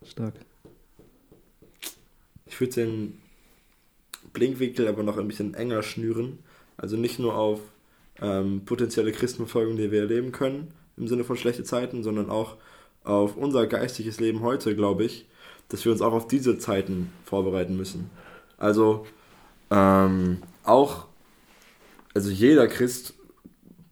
Stark. 0.05 0.35
Ich 2.47 2.61
würde 2.61 2.75
den 2.75 3.19
Blinkwinkel 4.33 4.87
aber 4.89 5.03
noch 5.03 5.19
ein 5.19 5.29
bisschen 5.29 5.55
enger 5.55 5.83
schnüren. 5.83 6.39
Also 6.77 6.97
nicht 6.97 7.19
nur 7.19 7.37
auf 7.37 7.61
ähm, 8.21 8.65
potenzielle 8.65 9.13
Christenverfolgung, 9.13 9.77
die 9.77 9.91
wir 9.91 10.01
erleben 10.01 10.33
können, 10.33 10.73
im 10.97 11.09
Sinne 11.09 11.25
von 11.25 11.37
schlechte 11.37 11.65
Zeiten, 11.65 12.03
sondern 12.03 12.31
auch 12.31 12.57
auf 13.05 13.37
unser 13.37 13.67
geistiges 13.67 14.21
Leben 14.21 14.41
heute, 14.41 14.75
glaube 14.75 15.05
ich, 15.05 15.27
dass 15.69 15.85
wir 15.85 15.93
uns 15.93 16.01
auch 16.01 16.13
auf 16.13 16.29
diese 16.29 16.59
Zeiten 16.59 17.13
vorbereiten 17.25 17.77
müssen. 17.77 18.11
Also 18.57 19.07
ähm, 19.71 20.39
auch, 20.63 21.07
also 22.15 22.31
jeder 22.31 22.67
Christ 22.67 23.15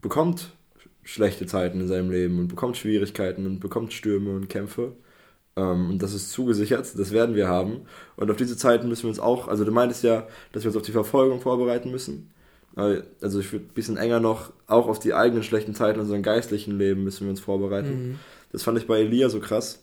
bekommt 0.01 0.53
schlechte 1.03 1.47
Zeiten 1.47 1.81
in 1.81 1.89
seinem 1.89 2.11
Leben 2.11 2.39
und 2.39 2.49
bekommt 2.49 2.77
Schwierigkeiten 2.77 3.47
und 3.47 3.61
bekommt 3.61 3.93
Stürme 3.93 4.35
und 4.35 4.49
Kämpfe. 4.49 4.93
Ähm, 5.57 5.91
und 5.91 6.03
das 6.03 6.15
ist 6.15 6.31
zugesichert, 6.31 6.99
das 6.99 7.13
werden 7.13 7.35
wir 7.35 7.49
haben. 7.49 7.83
Und 8.17 8.31
auf 8.31 8.37
diese 8.37 8.57
Zeiten 8.57 8.89
müssen 8.89 9.05
wir 9.05 9.11
uns 9.11 9.21
auch, 9.21 9.49
also 9.49 9.65
du 9.65 9.73
meintest 9.73 10.03
ja, 10.05 10.27
dass 10.53 10.65
wir 10.65 10.69
uns 10.69 10.77
auf 10.77 10.83
die 10.83 10.93
Verfolgung 10.93 11.41
vorbereiten 11.41 11.91
müssen. 11.91 12.31
Also 12.75 13.41
ich 13.41 13.53
würde 13.53 13.67
ein 13.67 13.75
bisschen 13.75 13.99
enger 13.99 14.19
noch, 14.19 14.51
auch 14.67 14.89
auf 14.89 14.99
die 14.99 15.13
eigenen 15.13 15.43
schlechten 15.43 15.75
Zeiten 15.75 15.97
in 15.97 16.03
unserem 16.03 16.23
geistlichen 16.23 16.79
Leben 16.79 17.05
müssen 17.05 17.25
wir 17.25 17.31
uns 17.31 17.41
vorbereiten. 17.41 17.91
Mhm. 17.91 18.19
Das 18.51 18.63
fand 18.63 18.79
ich 18.79 18.87
bei 18.87 19.01
Elia 19.01 19.29
so 19.29 19.41
krass, 19.41 19.81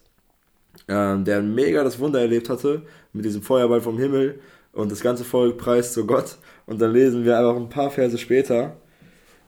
ähm, 0.87 1.23
der 1.23 1.41
mega 1.43 1.83
das 1.83 1.99
Wunder 1.99 2.19
erlebt 2.19 2.49
hatte 2.49 2.81
mit 3.13 3.25
diesem 3.25 3.43
Feuerball 3.43 3.81
vom 3.81 3.99
Himmel 3.99 4.39
und 4.73 4.91
das 4.91 5.01
ganze 5.01 5.23
Volk 5.23 5.59
preist 5.59 5.93
zu 5.93 6.07
Gott. 6.07 6.37
Und 6.65 6.81
dann 6.81 6.91
lesen 6.91 7.25
wir 7.25 7.37
einfach 7.37 7.55
ein 7.55 7.69
paar 7.69 7.91
Verse 7.91 8.17
später, 8.17 8.77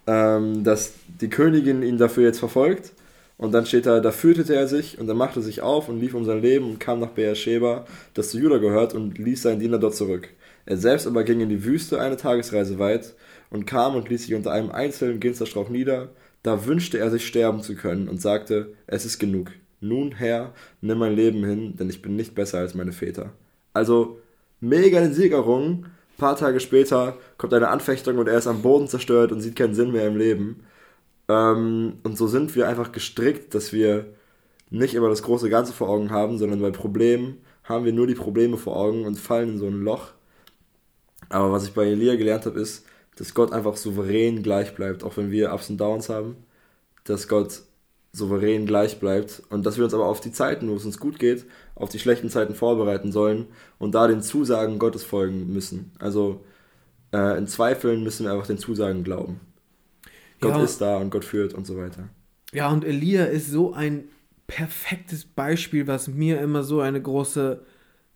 ähm, 0.06 0.64
dass 0.64 0.94
die 1.08 1.30
Königin 1.30 1.82
ihn 1.82 1.98
dafür 1.98 2.26
jetzt 2.26 2.40
verfolgt. 2.40 2.94
Und 3.42 3.54
dann 3.54 3.66
steht 3.66 3.88
da, 3.88 4.00
da 4.00 4.12
fürchtete 4.12 4.54
er 4.54 4.68
sich 4.68 5.00
und 5.00 5.10
er 5.10 5.16
machte 5.16 5.42
sich 5.42 5.64
auf 5.64 5.90
und 5.90 6.00
lief 6.00 6.14
um 6.14 6.26
sein 6.26 6.44
Leben 6.44 6.70
und 6.70 6.80
kam 6.80 7.00
nach 7.00 7.10
Beersheba, 7.10 7.88
das 8.14 8.30
zu 8.30 8.38
Juda 8.38 8.60
gehört, 8.60 8.94
und 8.94 9.18
ließ 9.18 9.42
seinen 9.42 9.60
Diener 9.60 9.80
dort 9.80 9.96
zurück. 9.96 10.30
Er 10.68 10.78
selbst 10.78 11.08
aber 11.08 11.24
ging 11.24 11.42
in 11.42 11.50
die 11.50 11.64
Wüste 11.64 12.00
eine 12.00 12.18
Tagesreise 12.18 12.78
weit 12.78 13.16
und 13.50 13.66
kam 13.66 13.96
und 13.96 14.10
ließ 14.10 14.28
sich 14.28 14.36
unter 14.36 14.52
einem 14.52 14.70
einzelnen 14.70 15.20
Ginsterstrauch 15.20 15.70
nieder. 15.70 16.10
Da 16.44 16.68
wünschte 16.68 17.00
er 17.00 17.10
sich 17.10 17.26
sterben 17.26 17.64
zu 17.64 17.74
können 17.74 18.10
und 18.10 18.22
sagte, 18.22 18.74
es 18.86 19.06
ist 19.06 19.18
genug. 19.18 19.50
Nun, 19.80 20.12
Herr, 20.12 20.54
nimm 20.82 21.00
mein 21.00 21.16
Leben 21.16 21.44
hin, 21.44 21.76
denn 21.78 21.90
ich 21.90 22.04
bin 22.04 22.16
nicht 22.16 22.36
besser 22.36 22.60
als 22.60 22.76
meine 22.76 22.92
Väter. 22.92 23.32
Also, 23.74 24.20
mega 24.60 25.00
eine 25.00 25.16
Siegerung. 25.16 25.86
Ein 25.86 26.18
paar 26.20 26.36
Tage 26.36 26.60
später 26.60 27.18
kommt 27.40 27.56
eine 27.56 27.70
Anfechtung 27.70 28.20
und 28.20 28.28
er 28.28 28.38
ist 28.38 28.46
am 28.46 28.62
Boden 28.62 28.88
zerstört 28.88 29.32
und 29.32 29.42
sieht 29.42 29.56
keinen 29.56 29.74
Sinn 29.74 29.92
mehr 29.92 30.06
im 30.06 30.18
Leben. 30.18 30.60
Ähm, 31.32 32.00
und 32.04 32.18
so 32.18 32.28
sind 32.28 32.56
wir 32.56 32.68
einfach 32.68 32.92
gestrickt, 32.92 33.56
dass 33.56 33.72
wir 33.72 34.06
nicht 34.70 34.94
immer 34.96 35.10
das 35.10 35.24
große 35.24 35.50
Ganze 35.50 35.74
vor 35.74 35.90
Augen 35.90 36.12
haben, 36.12 36.38
sondern 36.38 36.62
bei 36.62 36.72
Problemen 36.72 37.38
haben 37.64 37.86
wir 37.86 37.94
nur 37.94 38.08
die 38.08 38.16
Probleme 38.16 38.58
vor 38.58 38.76
Augen 38.76 39.06
und 39.06 39.18
fallen 39.18 39.52
in 39.54 39.60
so 39.60 39.68
ein 39.68 39.82
Loch. 39.82 40.12
Aber 41.30 41.52
was 41.52 41.66
ich 41.66 41.74
bei 41.74 41.86
Elia 41.86 42.16
gelernt 42.16 42.46
habe, 42.46 42.60
ist, 42.60 42.86
dass 43.16 43.34
Gott 43.34 43.54
einfach 43.54 43.78
souverän 43.78 44.44
gleich 44.44 44.76
bleibt, 44.76 45.04
auch 45.04 45.18
wenn 45.18 45.32
wir 45.32 45.54
Ups 45.54 45.70
und 45.70 45.78
Downs 45.78 46.10
haben, 46.10 46.36
dass 47.06 47.28
Gott 47.28 47.62
souverän 48.14 48.66
gleich 48.66 49.00
bleibt 49.00 49.42
und 49.50 49.66
dass 49.66 49.78
wir 49.78 49.86
uns 49.86 49.94
aber 49.94 50.06
auf 50.08 50.20
die 50.22 50.34
Zeiten, 50.34 50.70
wo 50.70 50.76
es 50.76 50.86
uns 50.86 51.00
gut 51.00 51.20
geht, 51.20 51.46
auf 51.76 51.90
die 51.90 52.00
schlechten 52.00 52.30
Zeiten 52.30 52.56
vorbereiten 52.56 53.12
sollen 53.14 53.48
und 53.80 53.96
da 53.96 54.08
den 54.08 54.22
Zusagen 54.22 54.80
Gottes 54.80 55.04
folgen 55.04 55.54
müssen. 55.54 55.94
Also 56.00 56.44
äh, 57.14 57.38
in 57.38 57.48
Zweifeln 57.48 58.04
müssen 58.04 58.26
wir 58.26 58.34
einfach 58.34 58.48
den 58.48 58.58
Zusagen 58.58 59.04
glauben. 59.04 59.40
Gott 60.42 60.56
ja. 60.56 60.64
ist 60.64 60.82
da 60.82 60.98
und 60.98 61.12
Gott 61.12 61.24
führt 61.24 61.54
und 61.54 61.66
so 61.66 61.78
weiter. 61.78 62.10
Ja, 62.52 62.70
und 62.70 62.84
Elia 62.84 63.26
ist 63.26 63.50
so 63.50 63.74
ein 63.74 64.06
perfektes 64.48 65.24
Beispiel, 65.24 65.88
was 65.88 66.08
mir 66.10 66.42
immer 66.42 66.64
so 66.64 66.82
eine 66.82 67.02
große 67.02 67.62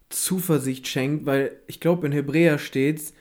Zuversicht 0.09 0.87
schenkt, 0.87 1.25
weil 1.25 1.51
ich 1.67 1.79
glaube, 1.79 2.05
in 2.07 2.11
Hebräer 2.11 2.57
steht, 2.57 3.13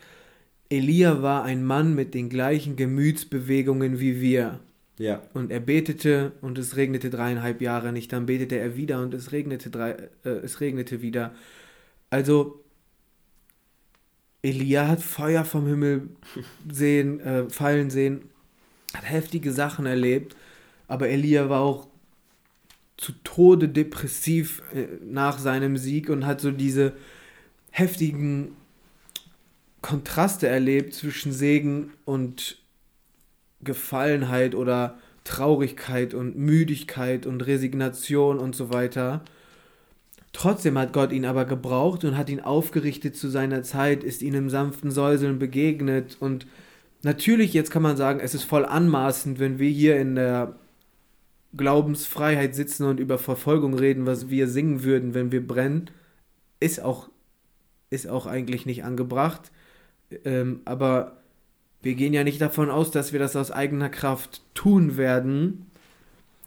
Elia 0.69 1.23
war 1.23 1.45
ein 1.45 1.65
Mann 1.65 1.95
mit 1.95 2.15
den 2.15 2.29
gleichen 2.29 2.77
Gemütsbewegungen 2.77 4.01
wie 4.01 4.21
wir. 4.21 4.61
Ja. 4.99 5.23
Und 5.35 5.51
er 5.51 5.61
betete 5.61 6.33
und 6.41 6.59
es 6.59 6.77
regnete 6.77 7.11
dreieinhalb 7.11 7.61
Jahre 7.61 7.93
nicht. 7.93 8.13
Dann 8.13 8.27
betete 8.27 8.59
er 8.59 8.77
wieder 8.77 9.01
und 9.01 9.15
es 9.15 9.33
regnete, 9.33 9.71
drei, 9.71 9.91
äh, 10.25 10.29
es 10.29 10.61
regnete 10.61 11.03
wieder. 11.03 11.35
Also, 12.11 12.65
Elia 14.43 14.89
hat 14.89 15.01
Feuer 15.01 15.45
vom 15.45 15.67
Himmel 15.67 16.11
sehen, 16.71 17.21
äh, 17.21 17.49
fallen 17.51 17.91
sehen, 17.91 18.31
hat 18.95 19.11
heftige 19.11 19.53
Sachen 19.53 19.87
erlebt, 19.87 20.37
aber 20.89 21.09
Elia 21.09 21.49
war 21.49 21.61
auch 21.61 21.89
zu 22.97 23.13
Tode 23.25 23.69
depressiv 23.69 24.63
äh, 24.73 24.87
nach 25.05 25.39
seinem 25.39 25.77
Sieg 25.77 26.09
und 26.09 26.27
hat 26.27 26.41
so 26.41 26.51
diese 26.51 26.93
heftigen 27.71 28.57
Kontraste 29.83 30.47
erlebt 30.47 30.95
zwischen 30.95 31.33
Segen 31.33 31.93
und 32.05 32.59
Gefallenheit 33.63 34.55
oder 34.55 34.99
Traurigkeit 35.25 36.15
und 36.15 36.39
Müdigkeit 36.39 37.27
und 37.27 37.41
Resignation 37.43 38.39
und 38.39 38.55
so 38.55 38.73
weiter. 38.73 39.25
Trotzdem 40.33 40.79
hat 40.79 40.93
Gott 40.93 41.13
ihn 41.13 41.25
aber 41.25 41.45
gebraucht 41.45 42.05
und 42.05 42.17
hat 42.17 42.29
ihn 42.29 42.41
aufgerichtet 42.41 43.17
zu 43.17 43.29
seiner 43.29 43.63
Zeit, 43.63 44.05
ist 44.05 44.23
ihm 44.23 44.35
im 44.35 44.51
sanften 44.51 44.91
Säuseln 44.91 45.39
begegnet 45.39 46.17
und 46.21 46.47
natürlich, 47.05 47.53
jetzt 47.53 47.71
kann 47.71 47.83
man 47.83 47.97
sagen, 47.97 48.21
es 48.21 48.35
ist 48.35 48.45
voll 48.45 48.65
anmaßend, 48.65 49.39
wenn 49.39 49.59
wir 49.59 49.71
hier 49.71 49.99
in 50.01 50.15
der 50.15 50.57
Glaubensfreiheit 51.57 52.55
sitzen 52.55 52.85
und 52.85 53.01
über 53.01 53.19
Verfolgung 53.19 53.75
reden, 53.75 54.07
was 54.07 54.29
wir 54.29 54.49
singen 54.49 54.83
würden, 54.83 55.15
wenn 55.15 55.33
wir 55.33 55.47
brennen, 55.47 55.91
ist 56.61 56.81
auch, 56.81 57.11
ist 57.91 58.09
auch 58.09 58.27
eigentlich 58.27 58.67
nicht 58.67 58.85
angebracht. 58.85 59.53
Ähm, 60.25 60.61
aber 60.65 61.19
wir 61.83 61.95
gehen 61.95 62.13
ja 62.13 62.25
nicht 62.25 62.41
davon 62.41 62.71
aus, 62.71 62.91
dass 62.91 63.13
wir 63.13 63.21
das 63.21 63.37
aus 63.37 63.51
eigener 63.51 63.89
Kraft 63.89 64.43
tun 64.55 64.97
werden, 64.97 65.67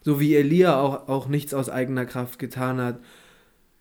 so 0.02 0.20
wie 0.20 0.36
Elia 0.36 0.80
auch, 0.80 1.08
auch 1.08 1.28
nichts 1.28 1.54
aus 1.54 1.70
eigener 1.70 2.06
Kraft 2.06 2.40
getan 2.40 2.82
hat, 2.82 3.00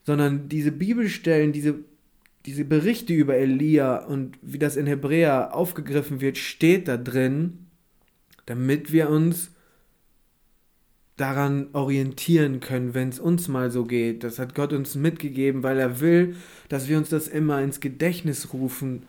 sondern 0.04 0.48
diese 0.48 0.72
Bibelstellen, 0.72 1.52
diese, 1.52 1.76
diese 2.46 2.64
Berichte 2.64 3.12
über 3.12 3.36
Elia 3.36 4.04
und 4.04 4.38
wie 4.40 4.58
das 4.58 4.76
in 4.76 4.86
Hebräer 4.86 5.54
aufgegriffen 5.54 6.20
wird, 6.20 6.38
steht 6.38 6.86
da 6.88 6.96
drin, 6.96 7.66
damit 8.46 8.92
wir 8.92 9.10
uns 9.10 9.50
daran 11.16 11.68
orientieren 11.72 12.60
können, 12.60 12.94
wenn 12.94 13.08
es 13.08 13.18
uns 13.18 13.48
mal 13.48 13.70
so 13.70 13.84
geht. 13.84 14.22
Das 14.22 14.38
hat 14.38 14.54
Gott 14.54 14.72
uns 14.72 14.94
mitgegeben, 14.94 15.62
weil 15.62 15.78
er 15.78 16.00
will, 16.00 16.36
dass 16.68 16.88
wir 16.88 16.98
uns 16.98 17.08
das 17.08 17.26
immer 17.26 17.60
ins 17.62 17.80
Gedächtnis 17.80 18.52
rufen 18.52 19.02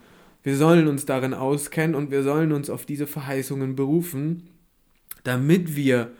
Wir 0.43 0.55
sollen 0.55 0.87
uns 0.87 1.05
darin 1.05 1.33
auskennen 1.33 1.93
und 1.93 2.09
wir 2.09 2.23
sollen 2.23 2.53
uns 2.53 2.69
auf 2.69 2.85
diese 2.85 3.05
Verheißungen 3.05 3.75
berufen, 3.75 4.43
damit 5.25 5.75
wir 5.75 6.11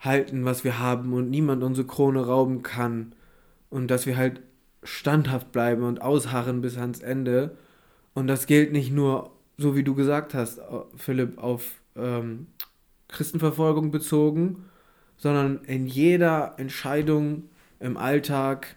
halten, 0.00 0.44
was 0.44 0.64
wir 0.64 0.78
haben 0.78 1.14
und 1.14 1.30
niemand 1.30 1.62
unsere 1.62 1.86
Krone 1.86 2.26
rauben 2.26 2.62
kann. 2.62 3.14
Und 3.70 3.90
dass 3.90 4.04
wir 4.04 4.18
halt 4.18 4.42
standhaft 4.84 5.50
bleiben 5.52 5.82
und 5.82 6.02
ausharren 6.02 6.60
bis 6.60 6.76
ans 6.76 7.00
Ende. 7.00 7.56
Und 8.14 8.26
das 8.26 8.46
gilt 8.46 8.72
nicht 8.72 8.92
nur, 8.92 9.30
so 9.58 9.74
wie 9.74 9.82
du 9.82 9.94
gesagt 9.94 10.34
hast, 10.34 10.60
Philipp, 10.96 11.38
auf 11.38 11.80
ähm, 11.96 12.46
Christenverfolgung 13.08 13.90
bezogen, 13.90 14.64
sondern 15.16 15.64
in 15.64 15.86
jeder 15.86 16.54
Entscheidung 16.58 17.44
im 17.80 17.96
Alltag. 17.96 18.76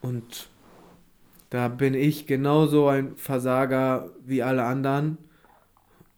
Und 0.00 0.48
da 1.50 1.68
bin 1.68 1.94
ich 1.94 2.26
genauso 2.26 2.88
ein 2.88 3.16
Versager 3.16 4.10
wie 4.24 4.42
alle 4.42 4.64
anderen. 4.64 5.18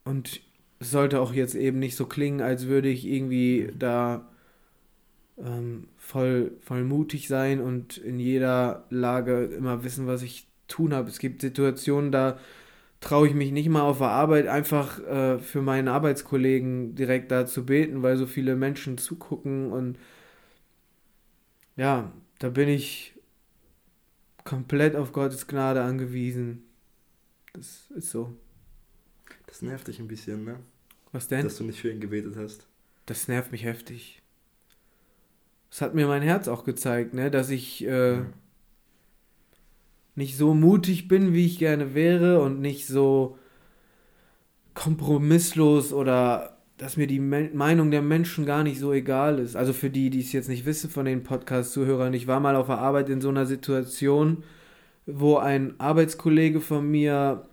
Und 0.05 0.41
es 0.81 0.91
sollte 0.91 1.21
auch 1.21 1.33
jetzt 1.33 1.55
eben 1.55 1.79
nicht 1.79 1.97
so 1.97 2.07
klingen, 2.07 2.41
als 2.41 2.67
würde 2.67 2.89
ich 2.89 3.07
irgendwie 3.07 3.73
da 3.79 4.27
ähm, 5.39 5.89
voll, 6.09 6.53
voll 6.63 6.85
mutig 6.85 7.29
sein 7.29 7.61
und 7.61 7.99
in 7.99 8.19
jeder 8.19 8.87
Lage 8.89 9.45
immer 9.45 9.85
wissen, 9.85 10.07
was 10.07 10.23
ich 10.23 10.49
tun 10.67 10.95
habe. 10.95 11.11
Es 11.11 11.19
gibt 11.19 11.43
Situationen, 11.43 12.11
da 12.13 12.39
traue 13.01 13.29
ich 13.29 13.35
mich 13.35 13.53
nicht 13.53 13.69
mal 13.69 13.83
auf 13.83 13.99
der 13.99 14.09
Arbeit 14.09 14.47
einfach 14.47 15.01
äh, 15.01 15.39
für 15.39 15.61
meinen 15.61 15.87
Arbeitskollegen 15.87 16.95
direkt 16.95 17.31
da 17.31 17.45
zu 17.45 17.67
beten, 17.67 18.03
weil 18.03 18.17
so 18.17 18.25
viele 18.25 18.57
Menschen 18.57 18.97
zugucken 18.97 19.71
und 19.71 19.99
ja, 21.77 22.11
da 22.39 22.49
bin 22.49 22.71
ich 22.71 23.13
komplett 24.45 24.97
auf 24.97 25.13
Gottes 25.13 25.47
Gnade 25.47 25.83
angewiesen. 25.83 26.65
Das 27.53 27.91
ist 27.95 28.11
so. 28.11 28.35
Das 29.47 29.61
nervt 29.61 29.89
dich 29.89 29.99
ein 30.01 30.09
bisschen, 30.09 30.47
ne? 30.47 30.59
Was 31.13 31.29
denn? 31.29 31.45
Dass 31.45 31.59
du 31.59 31.65
nicht 31.65 31.81
für 31.81 31.91
ihn 31.91 32.01
gebetet 32.01 32.37
hast. 32.37 32.67
Das 33.05 33.29
nervt 33.29 33.53
mich 33.53 33.65
heftig. 33.65 34.18
Das 35.71 35.83
hat 35.83 35.95
mir 35.95 36.07
mein 36.07 36.23
Herz 36.23 36.49
auch 36.49 36.65
gezeigt, 36.65 37.15
ne? 37.15 37.31
Dass 37.31 37.51
ich 37.51 37.87
äh, 37.87 38.23
nicht 40.15 40.37
so 40.37 40.55
mutig 40.55 41.09
bin, 41.09 41.33
wie 41.35 41.47
ich 41.47 41.59
gerne 41.59 41.95
wäre 41.95 42.41
und 42.41 42.61
nicht 42.61 42.87
so 42.87 43.39
kompromisslos 44.75 45.93
oder 45.93 46.59
dass 46.77 46.97
mir 46.97 47.07
die 47.07 47.19
Men 47.19 47.57
Meinung 47.57 47.91
der 47.91 48.03
Menschen 48.03 48.47
gar 48.47 48.63
nicht 48.63 48.79
so 48.79 48.93
egal 48.93 49.39
ist. 49.39 49.57
Also 49.57 49.73
für 49.73 49.91
die, 49.91 50.11
die 50.11 50.21
es 50.21 50.33
jetzt 50.33 50.49
nicht 50.49 50.65
wissen 50.65 50.91
von 50.91 51.05
den 51.05 51.25
Podcast-Zuhörern, 51.25 52.15
ich 52.15 52.27
war 52.27 52.41
mal 52.41 52.57
auf 52.57 52.67
der 52.67 52.79
Arbeit 52.79 53.09
in 53.09 53.21
so 53.21 53.29
einer 53.29 53.47
Situation, 53.47 54.45
wo 55.05 55.37
ein 55.39 55.79
Arbeitskollege 55.79 56.61
von 56.61 56.89
mir 56.89 57.49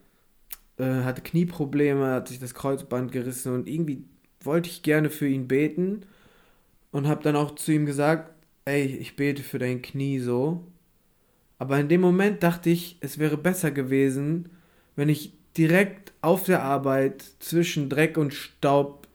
äh, 0.78 1.04
hatte 1.04 1.22
Knieprobleme, 1.22 2.08
hat 2.08 2.28
sich 2.28 2.40
das 2.40 2.54
Kreuzband 2.54 3.12
gerissen 3.12 3.54
und 3.54 3.68
irgendwie 3.68 4.06
wollte 4.42 4.70
ich 4.70 4.84
gerne 4.84 5.10
für 5.10 5.28
ihn 5.28 5.48
beten 5.48 6.06
und 6.96 7.10
habe 7.10 7.24
dann 7.24 7.36
auch 7.36 7.56
zu 7.56 7.74
ihm 7.74 7.86
gesagt, 7.86 8.32
ey, 8.64 8.86
ich 8.86 9.18
bete 9.18 9.44
für 9.44 9.60
dein 9.60 9.82
Knie 9.82 10.20
so. 10.20 10.66
Aber 11.60 11.78
in 11.78 11.90
dem 11.90 12.00
Moment 12.00 12.42
dachte 12.42 12.70
ich, 12.70 12.96
es 13.02 13.20
wäre 13.20 13.36
besser 13.36 13.70
gewesen, 13.72 14.48
wenn 14.96 15.10
ich 15.10 15.34
direkt 15.58 16.14
auf 16.22 16.46
der 16.46 16.64
Arbeit 16.64 17.22
zwischen 17.40 17.90
Dreck 17.90 18.18
und 18.18 18.34
Staub, 18.34 19.10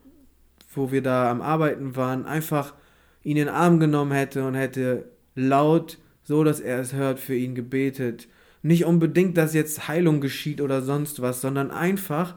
wo 0.75 0.93
wir 0.93 1.01
da 1.01 1.31
am 1.31 1.41
Arbeiten 1.41 1.97
waren, 1.97 2.27
einfach 2.27 2.75
ihn 3.23 3.39
in 3.39 3.47
den 3.47 3.49
Arm 3.49 3.81
genommen 3.81 4.13
hätte 4.13 4.47
und 4.47 4.57
hätte 4.57 5.07
laut, 5.35 5.97
so 6.23 6.45
dass 6.45 6.61
er 6.61 6.81
es 6.81 6.93
hört, 6.93 7.19
für 7.19 7.35
ihn 7.35 7.55
gebetet. 7.55 8.29
Nicht 8.61 8.85
unbedingt, 8.85 9.39
dass 9.39 9.55
jetzt 9.55 9.89
Heilung 9.89 10.21
geschieht 10.21 10.61
oder 10.61 10.83
sonst 10.83 11.23
was, 11.23 11.41
sondern 11.41 11.71
einfach, 11.71 12.37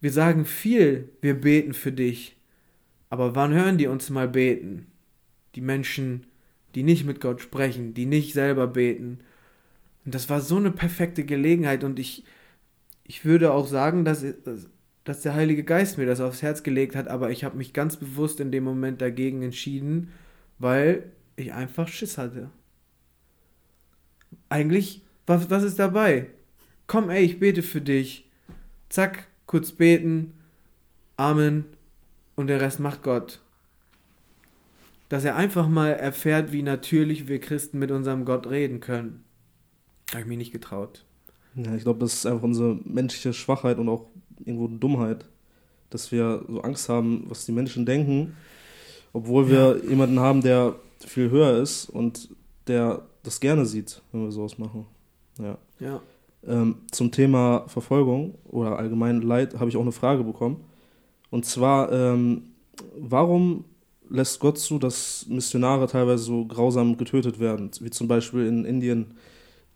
wir 0.00 0.10
sagen 0.10 0.46
viel, 0.46 1.10
wir 1.20 1.40
beten 1.40 1.74
für 1.74 1.92
dich. 1.92 2.33
Aber 3.14 3.36
wann 3.36 3.54
hören 3.54 3.78
die 3.78 3.86
uns 3.86 4.10
mal 4.10 4.26
beten? 4.26 4.88
Die 5.54 5.60
Menschen, 5.60 6.26
die 6.74 6.82
nicht 6.82 7.04
mit 7.04 7.20
Gott 7.20 7.40
sprechen, 7.40 7.94
die 7.94 8.06
nicht 8.06 8.32
selber 8.32 8.66
beten. 8.66 9.20
Und 10.04 10.16
das 10.16 10.28
war 10.28 10.40
so 10.40 10.56
eine 10.56 10.72
perfekte 10.72 11.22
Gelegenheit 11.22 11.84
und 11.84 12.00
ich, 12.00 12.24
ich 13.04 13.24
würde 13.24 13.52
auch 13.52 13.68
sagen, 13.68 14.04
dass, 14.04 14.24
dass 15.04 15.20
der 15.20 15.34
Heilige 15.34 15.62
Geist 15.62 15.96
mir 15.96 16.06
das 16.06 16.20
aufs 16.20 16.42
Herz 16.42 16.64
gelegt 16.64 16.96
hat, 16.96 17.06
aber 17.06 17.30
ich 17.30 17.44
habe 17.44 17.56
mich 17.56 17.72
ganz 17.72 17.96
bewusst 17.96 18.40
in 18.40 18.50
dem 18.50 18.64
Moment 18.64 19.00
dagegen 19.00 19.42
entschieden, 19.42 20.10
weil 20.58 21.04
ich 21.36 21.52
einfach 21.52 21.86
Schiss 21.86 22.18
hatte 22.18 22.50
eigentlich, 24.48 25.02
was, 25.24 25.48
was 25.50 25.62
ist 25.62 25.78
dabei? 25.78 26.26
Komm, 26.88 27.10
ey, 27.10 27.22
ich 27.22 27.38
bete 27.38 27.62
für 27.62 27.80
dich. 27.80 28.28
Zack, 28.88 29.28
kurz 29.46 29.70
beten, 29.70 30.34
Amen 31.16 31.73
und 32.36 32.48
der 32.48 32.60
Rest 32.60 32.80
macht 32.80 33.02
Gott. 33.02 33.40
Dass 35.08 35.24
er 35.24 35.36
einfach 35.36 35.68
mal 35.68 35.90
erfährt, 35.90 36.52
wie 36.52 36.62
natürlich 36.62 37.28
wir 37.28 37.40
Christen 37.40 37.78
mit 37.78 37.90
unserem 37.90 38.24
Gott 38.24 38.48
reden 38.48 38.80
können. 38.80 39.24
Habe 40.10 40.22
ich 40.22 40.26
mich 40.26 40.38
nicht 40.38 40.52
getraut. 40.52 41.04
Ja, 41.54 41.74
ich 41.74 41.82
glaube, 41.82 42.00
das 42.00 42.14
ist 42.14 42.26
einfach 42.26 42.42
unsere 42.42 42.78
menschliche 42.84 43.32
Schwachheit 43.32 43.78
und 43.78 43.88
auch 43.88 44.06
irgendwo 44.44 44.66
Dummheit, 44.66 45.26
dass 45.90 46.10
wir 46.10 46.44
so 46.48 46.62
Angst 46.62 46.88
haben, 46.88 47.24
was 47.28 47.46
die 47.46 47.52
Menschen 47.52 47.86
denken, 47.86 48.36
obwohl 49.12 49.48
wir 49.48 49.78
ja. 49.82 49.90
jemanden 49.90 50.18
haben, 50.18 50.42
der 50.42 50.74
viel 50.98 51.30
höher 51.30 51.60
ist 51.60 51.88
und 51.88 52.30
der 52.66 53.02
das 53.22 53.40
gerne 53.40 53.66
sieht, 53.66 54.02
wenn 54.10 54.22
wir 54.22 54.32
sowas 54.32 54.58
machen. 54.58 54.86
Ja. 55.38 55.58
ja. 55.78 56.00
Ähm, 56.46 56.76
zum 56.90 57.10
Thema 57.10 57.64
Verfolgung 57.68 58.34
oder 58.44 58.78
allgemein 58.78 59.22
Leid 59.22 59.58
habe 59.58 59.70
ich 59.70 59.76
auch 59.76 59.82
eine 59.82 59.92
Frage 59.92 60.24
bekommen. 60.24 60.64
Und 61.34 61.44
zwar, 61.44 61.90
ähm, 61.90 62.42
warum 62.96 63.64
lässt 64.08 64.38
Gott 64.38 64.56
zu, 64.56 64.78
dass 64.78 65.26
Missionare 65.26 65.88
teilweise 65.88 66.22
so 66.22 66.44
grausam 66.44 66.96
getötet 66.96 67.40
werden, 67.40 67.72
wie 67.80 67.90
zum 67.90 68.06
Beispiel 68.06 68.46
in 68.46 68.64
Indien 68.64 69.14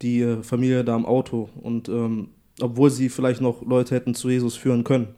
die 0.01 0.21
äh, 0.21 0.45
Familie 0.45 0.85
da 0.85 0.95
im 0.95 1.05
Auto 1.05 1.49
und 1.61 1.89
ähm, 1.89 2.29
obwohl 2.61 2.91
sie 2.91 3.09
vielleicht 3.09 3.41
noch 3.41 3.61
Leute 3.63 3.97
hätten 3.97 4.15
zu 4.15 4.31
Jesus 4.31 4.55
führen 4.55 4.85
können. 4.85 5.17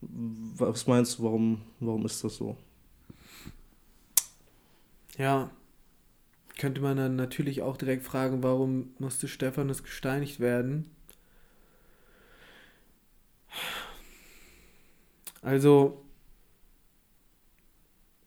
Was 0.00 0.88
meinst 0.88 1.20
du, 1.20 1.22
warum, 1.22 1.60
warum 1.78 2.04
ist 2.04 2.24
das 2.24 2.34
so? 2.34 2.56
Ja, 5.18 5.52
könnte 6.58 6.80
man 6.80 6.96
dann 6.96 7.14
natürlich 7.14 7.62
auch 7.62 7.76
direkt 7.76 8.02
fragen, 8.02 8.42
warum 8.42 8.88
musste 8.98 9.28
Stephanus 9.28 9.84
gesteinigt 9.84 10.40
werden? 10.40 10.90
Also, 15.42 16.04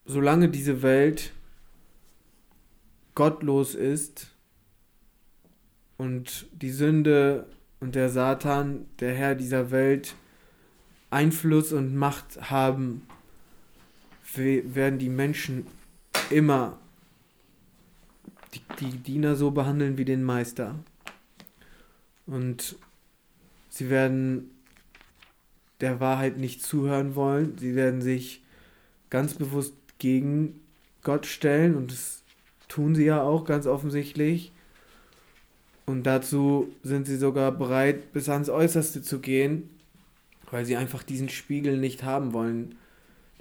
solange 0.05 0.49
diese 0.49 0.81
Welt 0.81 1.31
gottlos 3.15 3.75
ist 3.75 4.31
und 5.97 6.47
die 6.51 6.71
Sünde 6.71 7.47
und 7.79 7.95
der 7.95 8.09
Satan, 8.09 8.85
der 8.99 9.13
Herr 9.13 9.35
dieser 9.35 9.71
Welt, 9.71 10.15
Einfluss 11.11 11.71
und 11.73 11.95
Macht 11.95 12.49
haben, 12.49 13.07
werden 14.35 14.97
die 14.97 15.09
Menschen 15.09 15.67
immer 16.31 16.79
die, 18.53 18.61
die 18.79 18.97
Diener 18.97 19.35
so 19.35 19.51
behandeln 19.51 19.97
wie 19.97 20.05
den 20.05 20.23
Meister. 20.23 20.75
Und 22.25 22.75
sie 23.69 23.89
werden 23.89 24.52
der 25.83 25.99
Wahrheit 25.99 26.37
nicht 26.37 26.63
zuhören 26.63 27.15
wollen. 27.15 27.57
Sie 27.57 27.75
werden 27.75 28.01
sich 28.01 28.41
ganz 29.09 29.35
bewusst 29.35 29.73
gegen 29.99 30.59
Gott 31.03 31.27
stellen 31.27 31.75
und 31.75 31.91
das 31.91 32.23
tun 32.67 32.95
sie 32.95 33.05
ja 33.05 33.21
auch 33.21 33.45
ganz 33.45 33.67
offensichtlich. 33.67 34.51
Und 35.85 36.03
dazu 36.03 36.73
sind 36.81 37.05
sie 37.05 37.17
sogar 37.17 37.51
bereit, 37.51 38.13
bis 38.13 38.29
ans 38.29 38.49
Äußerste 38.49 39.03
zu 39.03 39.19
gehen, 39.19 39.69
weil 40.49 40.65
sie 40.65 40.77
einfach 40.77 41.03
diesen 41.03 41.29
Spiegel 41.29 41.77
nicht 41.77 42.03
haben 42.03 42.33
wollen. 42.33 42.75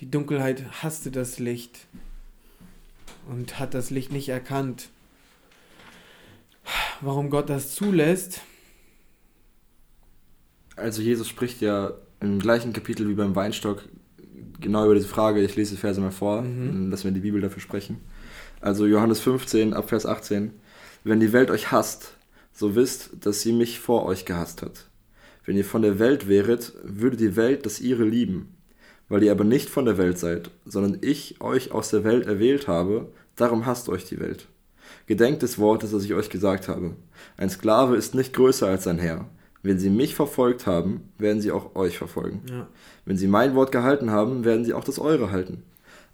Die 0.01 0.11
Dunkelheit 0.11 0.83
hasste 0.83 1.11
das 1.11 1.39
Licht 1.39 1.87
und 3.31 3.59
hat 3.59 3.73
das 3.73 3.91
Licht 3.91 4.13
nicht 4.13 4.29
erkannt 4.29 4.89
warum 7.03 7.31
Gott 7.31 7.51
das 7.51 7.75
zulässt. 7.75 8.41
Also 10.77 11.03
Jesus 11.03 11.29
spricht 11.29 11.61
ja 11.61 11.93
im 12.23 12.39
gleichen 12.39 12.73
Kapitel 12.73 13.09
wie 13.09 13.15
beim 13.15 13.35
Weinstock 13.35 13.83
genau 14.61 14.85
über 14.85 14.95
diese 14.95 15.09
Frage. 15.09 15.43
Ich 15.43 15.57
lese 15.57 15.75
die 15.75 15.81
Verse 15.81 16.01
mal 16.01 16.13
vor, 16.13 16.43
mhm. 16.43 16.91
dass 16.91 17.05
wir 17.05 17.11
die 17.11 17.21
Bibel 17.21 17.41
dafür 17.41 17.61
sprechen. 17.61 17.99
Also 18.61 18.87
Johannes 18.87 19.21
15 19.21 19.75
ab 19.75 19.89
Vers 19.89 20.07
18. 20.07 20.53
Wenn 21.05 21.21
die 21.21 21.33
Welt 21.33 21.51
euch 21.51 21.73
hasst, 21.73 22.15
so 22.53 22.77
wisst, 22.77 23.11
dass 23.21 23.43
sie 23.43 23.53
mich 23.53 23.81
vor 23.81 24.07
euch 24.07 24.25
gehasst 24.25 24.63
hat. 24.63 24.87
Wenn 25.45 25.57
ihr 25.57 25.65
von 25.65 25.83
der 25.83 25.99
Welt 25.99 26.29
wäret, 26.29 26.73
würde 26.85 27.17
die 27.17 27.35
Welt 27.35 27.67
das 27.67 27.81
ihre 27.81 28.05
lieben. 28.05 28.55
Weil 29.09 29.25
ihr 29.25 29.33
aber 29.33 29.45
nicht 29.45 29.69
von 29.69 29.85
der 29.85 29.99
Welt 29.99 30.19
seid, 30.19 30.51
sondern 30.65 30.99
ich 31.01 31.41
euch 31.41 31.73
aus 31.73 31.91
der 31.91 32.05
Welt 32.05 32.27
erwählt 32.27 32.69
habe, 32.69 33.11
darum 33.35 33.67
hasst 33.67 33.89
euch 33.89 34.05
die 34.05 34.21
Welt. 34.21 34.47
Gedenkt 35.07 35.43
des 35.43 35.59
Wortes, 35.59 35.91
das 35.91 36.05
ich 36.05 36.15
euch 36.15 36.31
gesagt 36.31 36.69
habe. 36.69 36.95
Ein 37.37 37.51
Sklave 37.51 37.97
ist 37.97 38.15
nicht 38.15 38.33
größer 38.33 38.69
als 38.69 38.85
sein 38.85 38.99
Herr. 38.99 39.29
Wenn 39.63 39.79
sie 39.79 39.91
mich 39.91 40.15
verfolgt 40.15 40.67
haben, 40.67 41.13
werden 41.19 41.41
sie 41.41 41.53
auch 41.53 41.77
euch 41.77 41.97
verfolgen. 41.97 42.43
Ja. 42.51 42.67
Wenn 43.05 43.17
sie 43.17 43.29
mein 43.29 43.55
Wort 43.55 43.71
gehalten 43.71 44.11
haben, 44.11 44.45
werden 44.45 44.65
sie 44.65 44.75
auch 44.75 44.85
das 44.85 44.99
eure 44.99 45.31
halten. 45.31 45.63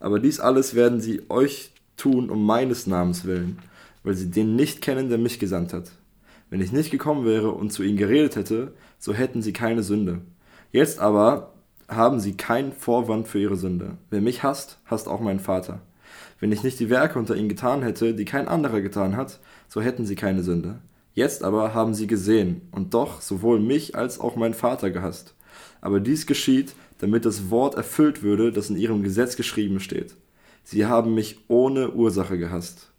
Aber 0.01 0.21
dies 0.21 0.39
alles 0.39 0.75
werden 0.75 1.01
sie 1.01 1.23
euch 1.31 1.73
tun 1.97 2.31
um 2.31 2.45
meines 2.45 2.87
Namens 2.87 3.25
willen, 3.25 3.59
weil 4.05 4.15
sie 4.15 4.31
den 4.31 4.55
nicht 4.55 4.83
kennen, 4.83 5.09
der 5.09 5.19
mich 5.19 5.39
gesandt 5.39 5.73
hat. 5.73 5.91
Wenn 6.51 6.61
ich 6.61 6.73
nicht 6.73 6.91
gekommen 6.91 7.25
wäre 7.25 7.51
und 7.53 7.73
zu 7.73 7.83
ihnen 7.83 7.97
geredet 7.97 8.37
hätte, 8.37 8.73
so 8.99 9.13
hätten 9.13 9.43
sie 9.43 9.53
keine 9.53 9.83
Sünde. 9.83 10.21
Jetzt 10.71 10.99
aber 10.99 11.55
haben 11.89 12.21
sie 12.21 12.37
keinen 12.37 12.73
Vorwand 12.73 13.29
für 13.29 13.39
ihre 13.39 13.57
Sünde. 13.57 13.97
Wer 14.11 14.21
mich 14.21 14.43
hasst, 14.43 14.79
hasst 14.85 15.09
auch 15.09 15.21
meinen 15.21 15.41
Vater. 15.41 15.81
Wenn 16.41 16.53
ich 16.53 16.63
nicht 16.63 16.79
die 16.79 16.91
Werke 16.91 17.19
unter 17.19 17.35
ihnen 17.35 17.49
getan 17.49 17.83
hätte, 17.83 18.15
die 18.15 18.25
kein 18.25 18.49
anderer 18.49 18.81
getan 18.81 19.17
hat, 19.17 19.41
so 19.69 19.81
hätten 19.81 20.07
sie 20.07 20.15
keine 20.15 20.43
Sünde. 20.43 20.79
Jetzt 21.19 21.43
aber 21.43 21.75
haben 21.75 21.95
sie 21.95 22.07
gesehen 22.07 22.63
und 22.71 22.95
doch 22.95 23.21
sowohl 23.23 23.59
mich 23.59 23.97
als 23.97 24.21
auch 24.21 24.37
meinen 24.37 24.55
Vater 24.55 24.93
gehasst. 24.93 25.35
Aber 25.81 25.99
dies 25.99 26.29
geschieht, 26.29 26.77
damit 27.01 27.25
das 27.25 27.51
Wort 27.51 27.75
erfüllt 27.75 28.23
würde, 28.23 28.53
das 28.53 28.71
in 28.71 28.77
ihrem 28.77 29.03
Gesetz 29.03 29.35
geschrieben 29.35 29.81
steht. 29.81 30.15
Sie 30.63 30.87
haben 30.87 31.17
mich 31.17 31.41
ohne 31.49 31.91
Ursache 31.91 32.39
gehasst. 32.39 32.93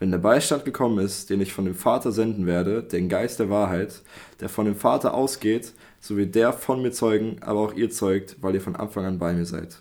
Wenn 0.00 0.10
der 0.10 0.18
Beistand 0.18 0.64
gekommen 0.64 0.98
ist, 0.98 1.30
den 1.30 1.40
ich 1.40 1.52
von 1.52 1.64
dem 1.64 1.76
Vater 1.76 2.10
senden 2.10 2.44
werde, 2.44 2.82
den 2.82 3.08
Geist 3.08 3.38
der 3.38 3.50
Wahrheit, 3.50 4.02
der 4.40 4.48
von 4.48 4.64
dem 4.64 4.74
Vater 4.74 5.14
ausgeht, 5.14 5.72
so 6.00 6.16
wird 6.16 6.34
der 6.34 6.52
von 6.52 6.82
mir 6.82 6.90
zeugen, 6.90 7.36
aber 7.40 7.60
auch 7.60 7.74
ihr 7.74 7.90
zeugt, 7.90 8.38
weil 8.40 8.56
ihr 8.56 8.60
von 8.60 8.74
Anfang 8.74 9.04
an 9.04 9.20
bei 9.20 9.32
mir 9.32 9.46
seid. 9.46 9.78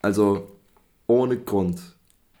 Also 0.00 0.46
ohne 1.08 1.38
Grund. 1.38 1.80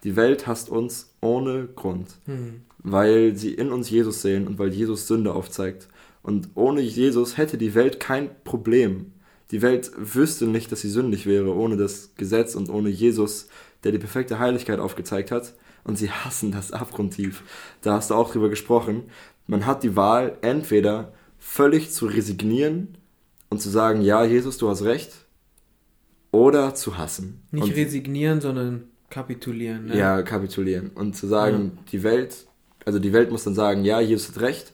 Die 0.04 0.14
Welt 0.14 0.46
hasst 0.46 0.68
uns 0.68 1.12
ohne 1.20 1.66
Grund, 1.74 2.06
mhm. 2.26 2.62
Weil 2.82 3.36
sie 3.36 3.54
in 3.54 3.72
uns 3.72 3.90
Jesus 3.90 4.22
sehen 4.22 4.46
und 4.46 4.58
weil 4.58 4.72
Jesus 4.72 5.06
Sünde 5.06 5.34
aufzeigt. 5.34 5.88
Und 6.22 6.50
ohne 6.54 6.80
Jesus 6.80 7.36
hätte 7.36 7.58
die 7.58 7.74
Welt 7.74 8.00
kein 8.00 8.30
Problem. 8.44 9.12
Die 9.50 9.62
Welt 9.62 9.90
wüsste 9.96 10.46
nicht, 10.46 10.70
dass 10.70 10.80
sie 10.80 10.90
sündig 10.90 11.26
wäre, 11.26 11.54
ohne 11.54 11.76
das 11.76 12.14
Gesetz 12.14 12.54
und 12.54 12.70
ohne 12.70 12.88
Jesus, 12.88 13.48
der 13.84 13.92
die 13.92 13.98
perfekte 13.98 14.38
Heiligkeit 14.38 14.78
aufgezeigt 14.78 15.30
hat 15.30 15.54
und 15.84 15.96
sie 15.96 16.10
hassen 16.10 16.52
das 16.52 16.72
abgrundtief. 16.72 17.42
Da 17.82 17.94
hast 17.94 18.10
du 18.10 18.14
auch 18.14 18.30
drüber 18.30 18.48
gesprochen. 18.48 19.04
Man 19.46 19.66
hat 19.66 19.82
die 19.82 19.96
Wahl, 19.96 20.36
entweder 20.42 21.12
völlig 21.38 21.90
zu 21.90 22.06
resignieren 22.06 22.96
und 23.48 23.60
zu 23.60 23.70
sagen, 23.70 24.02
ja, 24.02 24.24
Jesus, 24.24 24.58
du 24.58 24.68
hast 24.68 24.82
recht, 24.82 25.12
oder 26.30 26.74
zu 26.74 26.96
hassen. 26.96 27.42
Nicht 27.50 27.64
und, 27.64 27.74
resignieren, 27.74 28.40
sondern 28.40 28.84
kapitulieren. 29.08 29.86
Ne? 29.86 29.98
Ja, 29.98 30.22
kapitulieren. 30.22 30.90
Und 30.90 31.16
zu 31.16 31.26
sagen, 31.26 31.72
ja. 31.74 31.82
die 31.90 32.02
Welt, 32.04 32.46
also 32.90 32.98
die 32.98 33.12
Welt 33.12 33.30
muss 33.30 33.44
dann 33.44 33.54
sagen, 33.54 33.84
ja, 33.84 34.00
Jesus 34.00 34.30
hat 34.30 34.40
recht 34.40 34.72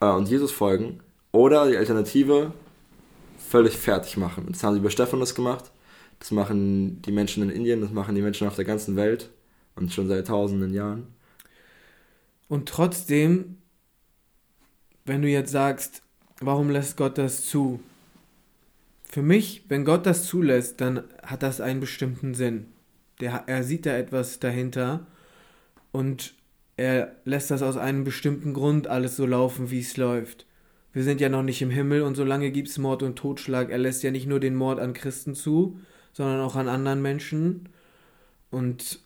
äh, 0.00 0.06
und 0.06 0.28
Jesus 0.28 0.52
folgen. 0.52 1.00
Oder 1.32 1.68
die 1.68 1.76
Alternative, 1.76 2.52
völlig 3.36 3.76
fertig 3.76 4.16
machen. 4.16 4.46
Das 4.48 4.62
haben 4.62 4.74
sie 4.74 4.80
bei 4.80 4.90
Stephanus 4.90 5.34
gemacht. 5.34 5.72
Das 6.20 6.30
machen 6.30 7.02
die 7.02 7.10
Menschen 7.10 7.42
in 7.42 7.50
Indien, 7.50 7.80
das 7.80 7.90
machen 7.90 8.14
die 8.14 8.22
Menschen 8.22 8.46
auf 8.46 8.54
der 8.54 8.64
ganzen 8.64 8.94
Welt. 8.94 9.28
Und 9.74 9.92
schon 9.92 10.06
seit 10.06 10.28
tausenden 10.28 10.72
Jahren. 10.72 11.08
Und 12.46 12.68
trotzdem, 12.68 13.56
wenn 15.04 15.22
du 15.22 15.28
jetzt 15.28 15.50
sagst, 15.50 16.02
warum 16.38 16.70
lässt 16.70 16.96
Gott 16.96 17.18
das 17.18 17.44
zu? 17.46 17.80
Für 19.02 19.22
mich, 19.22 19.64
wenn 19.68 19.84
Gott 19.84 20.06
das 20.06 20.26
zulässt, 20.26 20.80
dann 20.80 21.02
hat 21.24 21.42
das 21.42 21.60
einen 21.60 21.80
bestimmten 21.80 22.34
Sinn. 22.34 22.68
Der, 23.20 23.44
er 23.46 23.64
sieht 23.64 23.84
da 23.84 23.96
etwas 23.96 24.38
dahinter 24.38 25.06
und 25.90 26.34
er 26.82 27.14
lässt 27.24 27.52
das 27.52 27.62
aus 27.62 27.76
einem 27.76 28.02
bestimmten 28.02 28.54
Grund 28.54 28.88
alles 28.88 29.16
so 29.16 29.24
laufen, 29.24 29.70
wie 29.70 29.78
es 29.78 29.96
läuft. 29.96 30.46
Wir 30.92 31.04
sind 31.04 31.20
ja 31.20 31.28
noch 31.28 31.44
nicht 31.44 31.62
im 31.62 31.70
Himmel 31.70 32.02
und 32.02 32.16
solange 32.16 32.50
gibt 32.50 32.68
es 32.68 32.76
Mord 32.76 33.04
und 33.04 33.16
Totschlag. 33.16 33.70
Er 33.70 33.78
lässt 33.78 34.02
ja 34.02 34.10
nicht 34.10 34.26
nur 34.26 34.40
den 34.40 34.56
Mord 34.56 34.80
an 34.80 34.92
Christen 34.92 35.36
zu, 35.36 35.78
sondern 36.12 36.40
auch 36.40 36.56
an 36.56 36.66
anderen 36.66 37.00
Menschen. 37.00 37.68
Und 38.50 38.98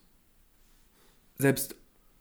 selbst 1.38 1.76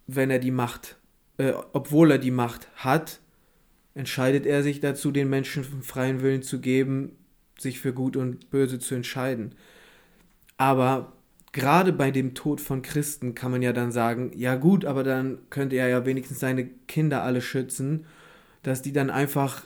wenn 0.07 0.29
er 0.29 0.39
die 0.39 0.51
Macht, 0.51 0.97
äh, 1.37 1.53
obwohl 1.71 2.11
er 2.11 2.19
die 2.19 2.31
Macht 2.31 2.67
hat, 2.75 3.21
entscheidet 3.93 4.45
er 4.45 4.61
sich 4.61 4.81
dazu, 4.81 5.09
den 5.09 5.29
Menschen 5.29 5.63
freien 5.63 6.21
Willen 6.21 6.43
zu 6.43 6.59
geben, 6.59 7.13
sich 7.57 7.79
für 7.79 7.93
Gut 7.93 8.17
und 8.17 8.49
Böse 8.49 8.77
zu 8.77 8.93
entscheiden. 8.93 9.55
Aber 10.57 11.13
gerade 11.55 11.93
bei 11.93 12.11
dem 12.11 12.33
Tod 12.33 12.59
von 12.59 12.81
Christen 12.81 13.33
kann 13.33 13.49
man 13.49 13.61
ja 13.61 13.71
dann 13.71 13.89
sagen, 13.89 14.31
ja 14.35 14.55
gut, 14.55 14.83
aber 14.83 15.05
dann 15.05 15.37
könnte 15.49 15.77
er 15.77 15.87
ja 15.87 16.05
wenigstens 16.05 16.41
seine 16.41 16.65
Kinder 16.65 17.23
alle 17.23 17.39
schützen, 17.39 18.05
dass 18.61 18.81
die 18.81 18.91
dann 18.91 19.09
einfach 19.09 19.65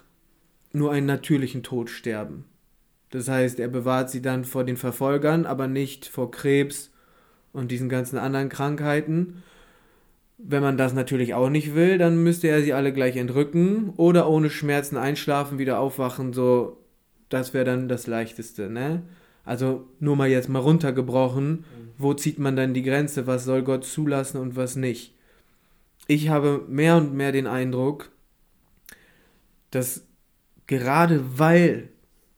nur 0.72 0.92
einen 0.92 1.08
natürlichen 1.08 1.64
Tod 1.64 1.90
sterben. 1.90 2.46
Das 3.10 3.28
heißt, 3.28 3.60
er 3.60 3.70
bewahrt 3.70 4.12
sie 4.12 4.22
dann 4.22 4.46
vor 4.46 4.64
den 4.64 4.78
Verfolgern, 4.78 5.48
aber 5.48 5.68
nicht 5.68 6.06
vor 6.06 6.30
Krebs 6.30 6.92
und 7.54 7.72
diesen 7.72 7.90
ganzen 7.90 8.20
anderen 8.20 8.50
Krankheiten. 8.50 9.42
Wenn 10.38 10.62
man 10.62 10.78
das 10.78 10.94
natürlich 10.94 11.34
auch 11.34 11.50
nicht 11.50 11.74
will, 11.74 11.98
dann 11.98 12.22
müsste 12.22 12.50
er 12.50 12.62
sie 12.62 12.74
alle 12.74 12.94
gleich 12.94 13.18
entrücken 13.18 13.90
oder 13.98 14.30
ohne 14.30 14.52
Schmerzen 14.52 14.96
einschlafen, 14.96 15.58
wieder 15.58 15.80
aufwachen, 15.80 16.34
so, 16.34 16.78
das 17.30 17.56
wäre 17.56 17.66
dann 17.66 17.90
das 17.90 18.06
Leichteste, 18.06 18.70
ne? 18.70 19.02
Also 19.50 19.90
nur 20.00 20.16
mal 20.16 20.30
jetzt 20.30 20.48
mal 20.48 20.60
runtergebrochen, 20.60 21.50
mhm. 21.50 21.64
wo 21.98 22.14
zieht 22.14 22.38
man 22.38 22.56
dann 22.56 22.76
die 22.76 22.84
Grenze, 22.84 23.26
was 23.26 23.46
soll 23.46 23.64
Gott 23.64 23.84
zulassen 23.84 24.38
und 24.38 24.56
was 24.56 24.76
nicht? 24.76 25.16
Ich 26.06 26.30
habe 26.30 26.64
mehr 26.68 26.98
und 26.98 27.16
mehr 27.16 27.32
den 27.32 27.48
Eindruck, 27.48 28.12
dass 29.72 30.06
gerade 30.68 31.40
weil 31.40 31.90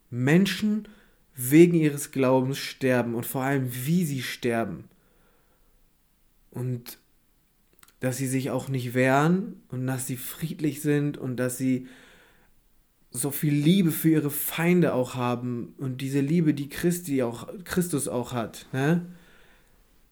Menschen 0.10 0.88
wegen 1.36 1.74
ihres 1.74 2.12
Glaubens 2.12 2.60
sterben 2.60 3.14
und 3.14 3.26
vor 3.26 3.44
allem 3.44 3.68
wie 3.70 4.06
sie 4.06 4.22
sterben, 4.22 4.86
und 6.50 6.98
dass 8.00 8.16
sie 8.16 8.28
sich 8.28 8.52
auch 8.52 8.70
nicht 8.70 8.94
wehren 8.94 9.62
und 9.68 9.86
dass 9.86 10.08
sie 10.08 10.16
friedlich 10.16 10.82
sind 10.82 11.18
und 11.18 11.36
dass 11.36 11.58
sie 11.58 11.90
so 13.12 13.30
viel 13.30 13.54
Liebe 13.54 13.92
für 13.92 14.10
ihre 14.10 14.32
Feinde 14.32 14.94
auch 14.94 15.16
haben 15.16 15.74
und 15.78 16.02
diese 16.02 16.22
Liebe, 16.22 16.54
die 16.54 16.70
Christi 16.70 17.24
auch, 17.24 17.50
Christus 17.66 18.08
auch 18.08 18.32
hat, 18.32 18.68
ne? 18.72 19.06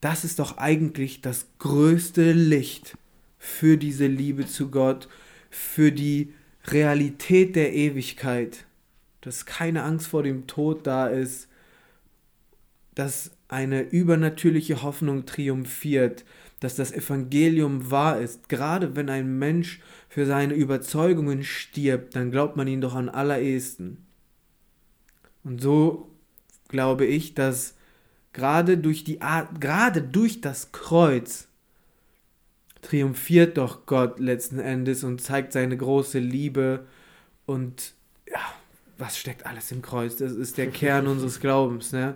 das 0.02 0.24
ist 0.24 0.40
doch 0.40 0.58
eigentlich 0.58 1.22
das 1.22 1.48
größte 1.60 2.34
Licht 2.34 2.98
für 3.38 3.78
diese 3.78 4.08
Liebe 4.08 4.46
zu 4.46 4.70
Gott, 4.70 5.08
für 5.50 5.92
die 5.92 6.34
Realität 6.66 7.56
der 7.56 7.74
Ewigkeit, 7.74 8.66
dass 9.22 9.46
keine 9.46 9.84
Angst 9.84 10.08
vor 10.08 10.24
dem 10.24 10.46
Tod 10.46 10.86
da 10.86 11.08
ist, 11.08 11.48
dass 12.96 13.32
eine 13.48 13.82
übernatürliche 13.82 14.84
Hoffnung 14.84 15.26
triumphiert, 15.26 16.26
dass 16.60 16.76
das 16.76 16.92
Evangelium 16.92 17.90
wahr 17.90 18.20
ist. 18.20 18.50
Gerade 18.50 18.96
wenn 18.96 19.10
ein 19.10 19.40
Mensch 19.40 19.80
für 20.10 20.26
seine 20.26 20.56
Überzeugungen 20.56 21.44
stirbt, 21.44 22.16
dann 22.16 22.32
glaubt 22.32 22.58
man 22.58 22.68
ihn 22.68 22.82
doch 22.82 22.96
am 22.96 23.10
allerersten. 23.10 24.06
Und 25.44 25.62
so 25.62 26.10
glaube 26.68 27.06
ich, 27.06 27.36
dass 27.36 27.76
gerade 28.34 28.78
durch 28.78 29.04
die 29.04 29.22
Art, 29.22 29.62
gerade 29.62 30.02
durch 30.02 30.42
das 30.42 30.72
Kreuz 30.72 31.48
triumphiert 32.82 33.58
doch 33.58 33.86
Gott 33.86 34.20
letzten 34.20 34.60
Endes 34.60 35.04
und 35.04 35.22
zeigt 35.22 35.54
seine 35.54 35.78
große 35.78 36.20
Liebe 36.20 36.86
und 37.46 37.94
ja, 38.28 38.40
was 38.98 39.18
steckt 39.18 39.46
alles 39.46 39.72
im 39.72 39.82
Kreuz? 39.82 40.16
Das 40.18 40.32
ist 40.32 40.58
der 40.58 40.72
Kern 40.72 41.08
unseres 41.08 41.40
Glaubens, 41.40 41.92
ne? 41.92 42.16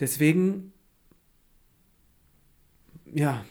Deswegen, 0.00 0.72
ja, 3.06 3.44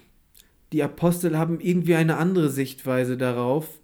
die 0.74 0.84
Apostel 0.84 1.38
haben 1.38 1.60
irgendwie 1.60 1.96
eine 1.96 2.18
andere 2.18 2.50
Sichtweise 2.50 3.18
darauf. 3.18 3.80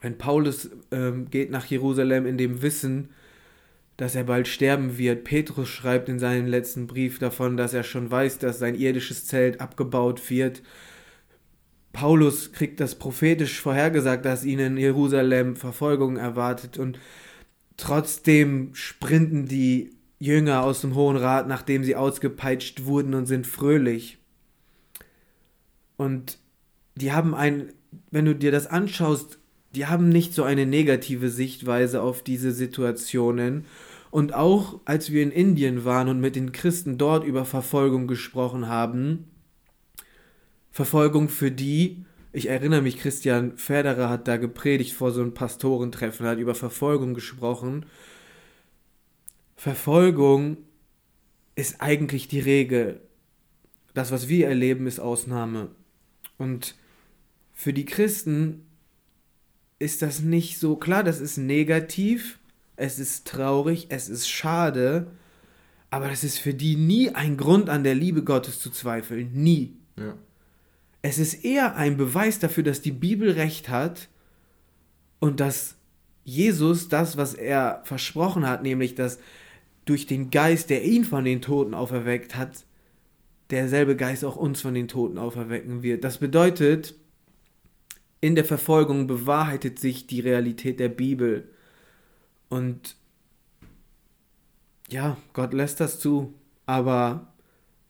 Wenn 0.00 0.18
Paulus 0.18 0.70
ähm, 0.90 1.30
geht 1.30 1.50
nach 1.50 1.66
Jerusalem 1.66 2.26
in 2.26 2.38
dem 2.38 2.62
Wissen, 2.62 3.10
dass 3.96 4.14
er 4.14 4.24
bald 4.24 4.48
sterben 4.48 4.98
wird. 4.98 5.24
Petrus 5.24 5.68
schreibt 5.68 6.08
in 6.08 6.18
seinem 6.18 6.46
letzten 6.46 6.86
Brief 6.86 7.18
davon, 7.18 7.56
dass 7.56 7.74
er 7.74 7.84
schon 7.84 8.10
weiß, 8.10 8.38
dass 8.38 8.58
sein 8.58 8.74
irdisches 8.74 9.26
Zelt 9.26 9.60
abgebaut 9.60 10.30
wird. 10.30 10.62
Paulus 11.92 12.52
kriegt 12.52 12.80
das 12.80 12.96
prophetisch 12.96 13.60
vorhergesagt, 13.60 14.24
dass 14.24 14.44
ihn 14.44 14.58
in 14.58 14.76
Jerusalem 14.76 15.54
Verfolgung 15.54 16.16
erwartet 16.16 16.76
und 16.76 16.98
trotzdem 17.76 18.74
sprinten 18.74 19.46
die 19.46 19.90
Jünger 20.18 20.64
aus 20.64 20.80
dem 20.80 20.96
Hohen 20.96 21.16
Rat, 21.16 21.46
nachdem 21.46 21.84
sie 21.84 21.94
ausgepeitscht 21.94 22.84
wurden 22.84 23.14
und 23.14 23.26
sind 23.26 23.46
fröhlich. 23.46 24.18
Und 25.96 26.38
die 26.96 27.12
haben 27.12 27.34
ein, 27.34 27.72
wenn 28.10 28.24
du 28.24 28.34
dir 28.34 28.52
das 28.52 28.66
anschaust, 28.66 29.38
die 29.74 29.86
haben 29.86 30.08
nicht 30.08 30.34
so 30.34 30.44
eine 30.44 30.66
negative 30.66 31.28
Sichtweise 31.30 32.02
auf 32.02 32.22
diese 32.22 32.52
Situationen. 32.52 33.64
Und 34.10 34.34
auch 34.34 34.80
als 34.84 35.10
wir 35.10 35.22
in 35.22 35.32
Indien 35.32 35.84
waren 35.84 36.08
und 36.08 36.20
mit 36.20 36.36
den 36.36 36.52
Christen 36.52 36.98
dort 36.98 37.24
über 37.24 37.44
Verfolgung 37.44 38.06
gesprochen 38.06 38.68
haben, 38.68 39.24
Verfolgung 40.70 41.28
für 41.28 41.50
die, 41.50 42.04
Ich 42.36 42.48
erinnere 42.48 42.82
mich, 42.82 42.98
Christian 42.98 43.56
Federer 43.56 44.08
hat 44.08 44.26
da 44.26 44.38
gepredigt 44.38 44.92
vor 44.92 45.12
so 45.12 45.20
einem 45.20 45.34
Pastorentreffen, 45.34 46.26
hat 46.26 46.38
über 46.38 46.56
Verfolgung 46.56 47.14
gesprochen. 47.14 47.86
Verfolgung 49.54 50.56
ist 51.54 51.80
eigentlich 51.80 52.26
die 52.26 52.40
Regel. 52.40 53.00
Das, 53.94 54.10
was 54.10 54.28
wir 54.28 54.48
erleben, 54.48 54.88
ist 54.88 54.98
Ausnahme. 54.98 55.70
Und 56.38 56.74
für 57.52 57.72
die 57.72 57.84
Christen 57.84 58.66
ist 59.78 60.02
das 60.02 60.20
nicht 60.20 60.58
so 60.58 60.76
klar, 60.76 61.04
das 61.04 61.20
ist 61.20 61.36
negativ, 61.36 62.38
es 62.76 62.98
ist 62.98 63.26
traurig, 63.26 63.86
es 63.90 64.08
ist 64.08 64.28
schade, 64.28 65.08
aber 65.90 66.08
das 66.08 66.24
ist 66.24 66.38
für 66.38 66.54
die 66.54 66.76
nie 66.76 67.10
ein 67.10 67.36
Grund 67.36 67.70
an 67.70 67.84
der 67.84 67.94
Liebe 67.94 68.24
Gottes 68.24 68.58
zu 68.58 68.70
zweifeln, 68.70 69.30
nie. 69.32 69.76
Ja. 69.96 70.14
Es 71.02 71.18
ist 71.18 71.44
eher 71.44 71.76
ein 71.76 71.96
Beweis 71.96 72.38
dafür, 72.38 72.64
dass 72.64 72.80
die 72.80 72.92
Bibel 72.92 73.30
recht 73.30 73.68
hat 73.68 74.08
und 75.20 75.38
dass 75.38 75.76
Jesus 76.24 76.88
das, 76.88 77.16
was 77.16 77.34
er 77.34 77.82
versprochen 77.84 78.46
hat, 78.46 78.62
nämlich 78.62 78.94
dass 78.94 79.18
durch 79.84 80.06
den 80.06 80.30
Geist, 80.30 80.70
der 80.70 80.82
ihn 80.82 81.04
von 81.04 81.24
den 81.24 81.42
Toten 81.42 81.74
auferweckt 81.74 82.34
hat, 82.36 82.64
derselbe 83.54 83.96
Geist 83.96 84.24
auch 84.24 84.36
uns 84.36 84.60
von 84.60 84.74
den 84.74 84.88
Toten 84.88 85.18
auferwecken 85.18 85.82
wird. 85.82 86.04
Das 86.04 86.18
bedeutet, 86.18 86.94
in 88.20 88.34
der 88.34 88.44
Verfolgung 88.44 89.06
bewahrheitet 89.06 89.78
sich 89.78 90.06
die 90.06 90.20
Realität 90.20 90.80
der 90.80 90.88
Bibel. 90.88 91.48
Und 92.48 92.96
ja, 94.88 95.16
Gott 95.32 95.52
lässt 95.52 95.80
das 95.80 95.98
zu. 95.98 96.34
Aber 96.66 97.32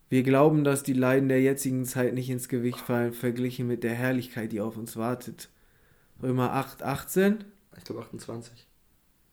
wir 0.09 0.23
glauben, 0.23 0.65
dass 0.65 0.83
die 0.83 0.93
Leiden 0.93 1.29
der 1.29 1.41
jetzigen 1.41 1.85
Zeit 1.85 2.15
nicht 2.15 2.31
ins 2.31 2.49
Gewicht 2.49 2.81
fallen, 2.81 3.13
verglichen 3.13 3.67
mit 3.67 3.85
der 3.85 3.95
Herrlichkeit, 3.95 4.53
die 4.53 4.61
auf 4.61 4.77
uns 4.77 4.97
wartet. 4.97 5.49
Römer 6.23 6.53
8, 6.53 6.83
18? 6.83 7.45
Ich 7.77 7.85
glaube 7.85 8.03
28. 8.03 8.67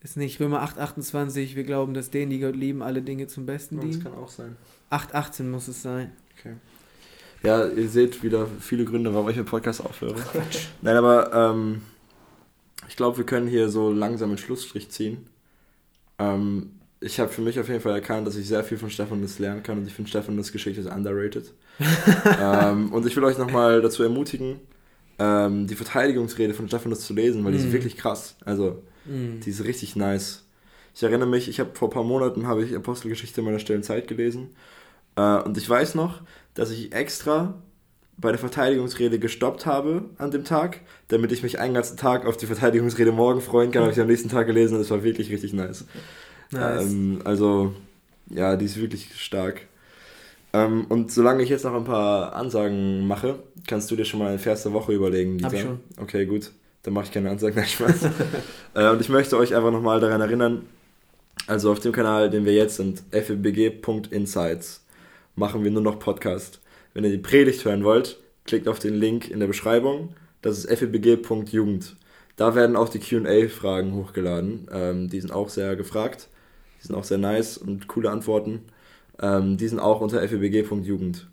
Ist 0.03 0.17
nicht 0.17 0.39
Römer 0.39 0.61
8, 0.63 0.79
28, 0.79 1.55
wir 1.55 1.63
glauben, 1.63 1.93
dass 1.93 2.09
denen, 2.09 2.31
die 2.31 2.39
Gott 2.39 2.55
lieben, 2.55 2.81
alle 2.81 3.03
Dinge 3.03 3.27
zum 3.27 3.45
Besten 3.45 3.79
dienen? 3.79 3.93
Das 3.93 4.03
kann 4.03 4.15
auch 4.15 4.29
sein. 4.29 4.57
8, 4.89 5.13
18 5.13 5.51
muss 5.51 5.67
es 5.67 5.83
sein. 5.83 6.11
Okay. 6.41 6.55
Ja, 7.43 7.67
ihr 7.67 7.89
seht 7.89 8.23
wieder 8.23 8.47
viele 8.59 8.85
Gründe, 8.85 9.13
warum 9.13 9.29
ich 9.29 9.35
mit 9.35 9.45
Podcast 9.45 9.83
aufhöre. 9.83 10.15
Nein, 10.81 10.95
aber 10.95 11.33
ähm, 11.33 11.81
ich 12.87 12.95
glaube, 12.95 13.17
wir 13.17 13.25
können 13.25 13.47
hier 13.47 13.69
so 13.69 13.91
langsam 13.91 14.29
einen 14.29 14.37
Schlussstrich 14.37 14.89
ziehen. 14.89 15.27
Ähm, 16.19 16.71
ich 16.99 17.19
habe 17.19 17.31
für 17.31 17.41
mich 17.41 17.59
auf 17.59 17.67
jeden 17.67 17.81
Fall 17.81 17.93
erkannt, 17.93 18.27
dass 18.27 18.35
ich 18.35 18.47
sehr 18.47 18.63
viel 18.63 18.77
von 18.77 18.91
Stephanus 18.91 19.39
lernen 19.39 19.63
kann 19.63 19.79
und 19.79 19.87
ich 19.87 19.93
finde 19.93 20.09
Stephanus 20.09 20.51
Geschichte 20.51 20.81
ist 20.81 20.91
underrated. 20.91 21.51
ähm, 22.39 22.91
und 22.93 23.05
ich 23.07 23.15
will 23.15 23.23
euch 23.23 23.39
nochmal 23.39 23.81
dazu 23.81 24.03
ermutigen, 24.03 24.59
ähm, 25.17 25.65
die 25.65 25.75
Verteidigungsrede 25.75 26.53
von 26.53 26.67
Stephanus 26.67 27.01
zu 27.01 27.13
lesen, 27.13 27.43
weil 27.43 27.53
die 27.53 27.57
mm. 27.57 27.67
ist 27.67 27.71
wirklich 27.71 27.97
krass. 27.97 28.35
Also, 28.45 28.83
mm. 29.05 29.39
die 29.39 29.49
ist 29.49 29.63
richtig 29.63 29.95
nice. 29.95 30.45
Ich 30.93 31.01
erinnere 31.01 31.29
mich, 31.29 31.49
ich 31.49 31.59
habe 31.59 31.71
vor 31.73 31.87
ein 31.87 31.93
paar 31.93 32.03
Monaten 32.03 32.45
habe 32.45 32.63
ich 32.63 32.75
Apostelgeschichte 32.75 33.41
meiner 33.41 33.59
stillen 33.59 33.83
Zeit 33.83 34.07
gelesen 34.07 34.49
und 35.15 35.57
ich 35.57 35.69
weiß 35.69 35.95
noch, 35.95 36.21
dass 36.53 36.71
ich 36.71 36.93
extra 36.93 37.55
bei 38.17 38.29
der 38.29 38.39
Verteidigungsrede 38.39 39.19
gestoppt 39.19 39.65
habe 39.65 40.05
an 40.17 40.31
dem 40.31 40.43
Tag, 40.43 40.81
damit 41.07 41.31
ich 41.31 41.43
mich 41.43 41.59
einen 41.59 41.73
ganzen 41.73 41.97
Tag 41.97 42.25
auf 42.25 42.37
die 42.37 42.45
Verteidigungsrede 42.45 43.11
morgen 43.11 43.41
freuen 43.41 43.71
kann. 43.71 43.81
Habe 43.81 43.91
ich 43.91 43.99
am 43.99 44.07
nächsten 44.07 44.29
Tag 44.29 44.47
gelesen 44.47 44.75
und 44.75 44.81
es 44.81 44.91
war 44.91 45.03
wirklich 45.03 45.31
richtig 45.31 45.53
nice. 45.53 45.85
nice. 46.51 46.85
Ähm, 46.85 47.21
also, 47.23 47.73
ja, 48.29 48.55
die 48.55 48.65
ist 48.65 48.79
wirklich 48.79 49.09
stark. 49.19 49.61
Ähm, 50.53 50.85
und 50.89 51.11
solange 51.11 51.43
ich 51.43 51.49
jetzt 51.49 51.63
noch 51.63 51.73
ein 51.73 51.83
paar 51.83 52.35
Ansagen 52.35 53.07
mache, 53.07 53.39
kannst 53.67 53.89
du 53.89 53.95
dir 53.95 54.05
schon 54.05 54.19
mal 54.19 54.29
einen 54.29 54.39
Vers 54.39 54.63
der 54.63 54.73
Woche 54.73 54.93
überlegen. 54.93 55.43
Hab 55.43 55.53
ich 55.53 55.61
schon. 55.61 55.79
Okay, 55.97 56.25
gut. 56.25 56.51
Dann 56.83 56.93
mache 56.93 57.05
ich 57.05 57.11
keine 57.11 57.29
Ansagen, 57.29 57.55
nein, 57.57 57.67
Spaß. 57.67 58.09
äh, 58.75 58.89
und 58.89 59.01
ich 59.01 59.09
möchte 59.09 59.37
euch 59.37 59.55
einfach 59.55 59.71
nochmal 59.71 59.99
daran 59.99 60.21
erinnern, 60.21 60.63
also 61.47 61.71
auf 61.71 61.79
dem 61.79 61.91
Kanal, 61.91 62.29
den 62.29 62.45
wir 62.45 62.53
jetzt 62.53 62.75
sind, 62.75 63.03
fbg.insights, 63.11 64.80
machen 65.35 65.63
wir 65.63 65.71
nur 65.71 65.81
noch 65.81 65.99
Podcast. 65.99 66.61
Wenn 66.93 67.03
ihr 67.03 67.11
die 67.11 67.17
Predigt 67.17 67.63
hören 67.65 67.83
wollt, 67.83 68.19
klickt 68.45 68.67
auf 68.67 68.79
den 68.79 68.95
Link 68.95 69.29
in 69.29 69.39
der 69.39 69.47
Beschreibung. 69.47 70.15
Das 70.41 70.63
ist 70.63 70.79
febg.jugend. 70.79 71.95
Da 72.35 72.55
werden 72.55 72.75
auch 72.75 72.89
die 72.89 72.99
QA-Fragen 72.99 73.93
hochgeladen. 73.93 74.67
Ähm, 74.71 75.09
die 75.09 75.21
sind 75.21 75.31
auch 75.31 75.49
sehr 75.49 75.75
gefragt. 75.75 76.27
Die 76.79 76.87
sind 76.87 76.95
auch 76.95 77.03
sehr 77.03 77.17
nice 77.17 77.57
und 77.57 77.87
coole 77.87 78.09
Antworten. 78.09 78.61
Ähm, 79.21 79.57
die 79.57 79.67
sind 79.67 79.79
auch 79.79 80.01
unter 80.01 80.27
febg.jugend. 80.27 81.27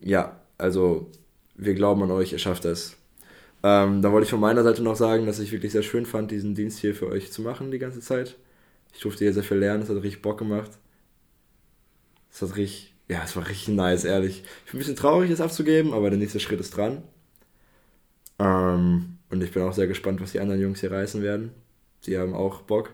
Ja, 0.00 0.40
also 0.58 1.10
wir 1.56 1.74
glauben 1.74 2.02
an 2.02 2.10
euch, 2.10 2.32
ihr 2.32 2.38
schafft 2.38 2.64
es. 2.64 2.96
Ähm, 3.62 4.02
da 4.02 4.12
wollte 4.12 4.24
ich 4.24 4.30
von 4.30 4.40
meiner 4.40 4.62
Seite 4.62 4.82
noch 4.82 4.96
sagen, 4.96 5.26
dass 5.26 5.38
ich 5.38 5.52
wirklich 5.52 5.72
sehr 5.72 5.82
schön 5.82 6.06
fand, 6.06 6.30
diesen 6.30 6.54
Dienst 6.54 6.78
hier 6.78 6.94
für 6.94 7.08
euch 7.08 7.32
zu 7.32 7.42
machen 7.42 7.70
die 7.70 7.78
ganze 7.78 8.00
Zeit. 8.00 8.36
Ich 8.94 9.00
durfte 9.00 9.24
hier 9.24 9.32
sehr 9.32 9.42
viel 9.42 9.58
lernen, 9.58 9.82
es 9.82 9.88
hat 9.88 9.96
richtig 9.96 10.22
Bock 10.22 10.38
gemacht. 10.38 10.70
Es 12.30 12.42
hat 12.42 12.56
richtig 12.56 12.94
ja, 13.08 13.22
es 13.24 13.36
war 13.36 13.46
richtig 13.48 13.68
nice, 13.68 14.04
ehrlich. 14.04 14.42
Ich 14.64 14.72
bin 14.72 14.78
ein 14.78 14.78
bisschen 14.78 14.96
traurig, 14.96 15.30
es 15.30 15.40
abzugeben, 15.40 15.92
aber 15.92 16.10
der 16.10 16.18
nächste 16.18 16.40
Schritt 16.40 16.60
ist 16.60 16.76
dran. 16.76 17.02
Ähm, 18.38 19.18
und 19.30 19.42
ich 19.42 19.52
bin 19.52 19.62
auch 19.62 19.72
sehr 19.72 19.86
gespannt, 19.86 20.20
was 20.20 20.32
die 20.32 20.40
anderen 20.40 20.60
Jungs 20.60 20.80
hier 20.80 20.90
reißen 20.90 21.22
werden. 21.22 21.50
Sie 22.00 22.18
haben 22.18 22.34
auch 22.34 22.62
Bock. 22.62 22.92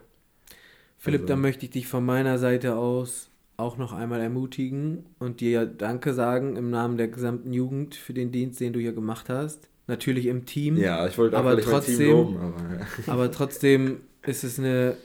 Philipp, 0.98 1.22
also. 1.22 1.34
da 1.34 1.36
möchte 1.36 1.64
ich 1.64 1.70
dich 1.70 1.88
von 1.88 2.04
meiner 2.04 2.38
Seite 2.38 2.76
aus 2.76 3.28
auch 3.56 3.76
noch 3.76 3.92
einmal 3.92 4.20
ermutigen 4.20 5.06
und 5.18 5.40
dir 5.40 5.66
Danke 5.66 6.14
sagen 6.14 6.56
im 6.56 6.70
Namen 6.70 6.96
der 6.96 7.08
gesamten 7.08 7.52
Jugend 7.52 7.94
für 7.94 8.12
den 8.12 8.32
Dienst, 8.32 8.60
den 8.60 8.72
du 8.72 8.80
hier 8.80 8.92
gemacht 8.92 9.28
hast. 9.28 9.68
Natürlich 9.86 10.26
im 10.26 10.46
Team. 10.46 10.76
Ja, 10.76 11.06
ich 11.06 11.18
wollte 11.18 11.36
auch 11.36 11.40
aber 11.40 11.60
trotzdem, 11.60 11.96
Team 11.96 12.10
loben. 12.10 12.36
Aber, 12.38 12.74
ja. 12.76 12.86
aber 13.12 13.30
trotzdem 13.30 14.00
ist 14.24 14.44
es 14.44 14.58
eine 14.58 14.96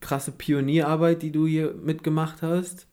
krasse 0.00 0.32
Pionierarbeit, 0.32 1.22
die 1.22 1.32
du 1.32 1.46
hier 1.46 1.74
mitgemacht 1.74 2.42
hast. 2.42 2.86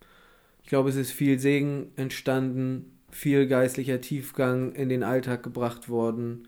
Ich 0.65 0.69
glaube, 0.69 0.89
es 0.89 0.95
ist 0.95 1.11
viel 1.11 1.37
Segen 1.37 1.91
entstanden, 1.95 2.97
viel 3.11 3.45
geistlicher 3.45 4.01
Tiefgang 4.01 4.71
in 4.71 4.89
den 4.89 5.03
Alltag 5.03 5.43
gebracht 5.43 5.89
worden. 5.89 6.47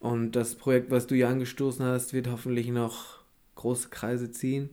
Und 0.00 0.32
das 0.32 0.56
Projekt, 0.56 0.90
was 0.90 1.06
du 1.06 1.14
hier 1.14 1.28
angestoßen 1.28 1.84
hast, 1.86 2.12
wird 2.12 2.28
hoffentlich 2.28 2.70
noch 2.70 3.20
große 3.54 3.88
Kreise 3.90 4.32
ziehen. 4.32 4.70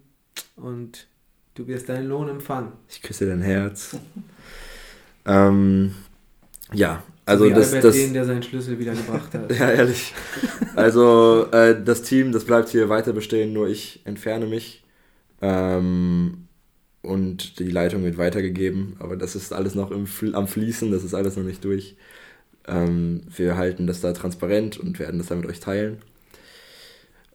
Und 0.55 1.05
du 1.53 1.67
wirst 1.67 1.87
deinen 1.87 2.07
Lohn 2.07 2.29
empfangen. 2.29 2.71
Ich 2.89 3.03
küsse 3.03 3.27
dein 3.27 3.43
Herz. 3.43 3.95
ähm, 5.27 5.93
ja, 6.73 7.03
also 7.27 7.45
Wie 7.45 7.53
das, 7.53 7.67
Albert 7.67 7.83
das, 7.83 7.95
den, 7.95 8.13
der 8.15 8.25
seinen 8.25 8.41
Schlüssel 8.41 8.79
wieder 8.79 8.93
gebracht 8.93 9.35
hat. 9.35 9.51
ja, 9.59 9.69
ehrlich. 9.69 10.15
Also 10.75 11.45
äh, 11.51 11.79
das 11.79 12.01
Team, 12.01 12.31
das 12.31 12.43
bleibt 12.43 12.69
hier 12.69 12.89
weiter 12.89 13.13
bestehen, 13.13 13.53
nur 13.53 13.67
ich 13.67 14.01
entferne 14.03 14.47
mich. 14.47 14.83
Ähm, 15.43 16.46
und 17.07 17.59
die 17.59 17.71
Leitung 17.71 18.03
wird 18.03 18.17
weitergegeben. 18.17 18.95
Aber 18.99 19.15
das 19.15 19.35
ist 19.35 19.53
alles 19.53 19.75
noch 19.75 19.91
im, 19.91 20.07
am 20.33 20.47
Fließen, 20.47 20.91
das 20.91 21.03
ist 21.03 21.13
alles 21.13 21.37
noch 21.37 21.43
nicht 21.43 21.63
durch. 21.63 21.95
Ähm, 22.67 23.21
wir 23.35 23.57
halten 23.57 23.87
das 23.87 24.01
da 24.01 24.11
transparent 24.13 24.77
und 24.77 24.99
werden 24.99 25.17
das 25.17 25.27
dann 25.27 25.39
mit 25.39 25.49
euch 25.49 25.59
teilen. 25.59 25.99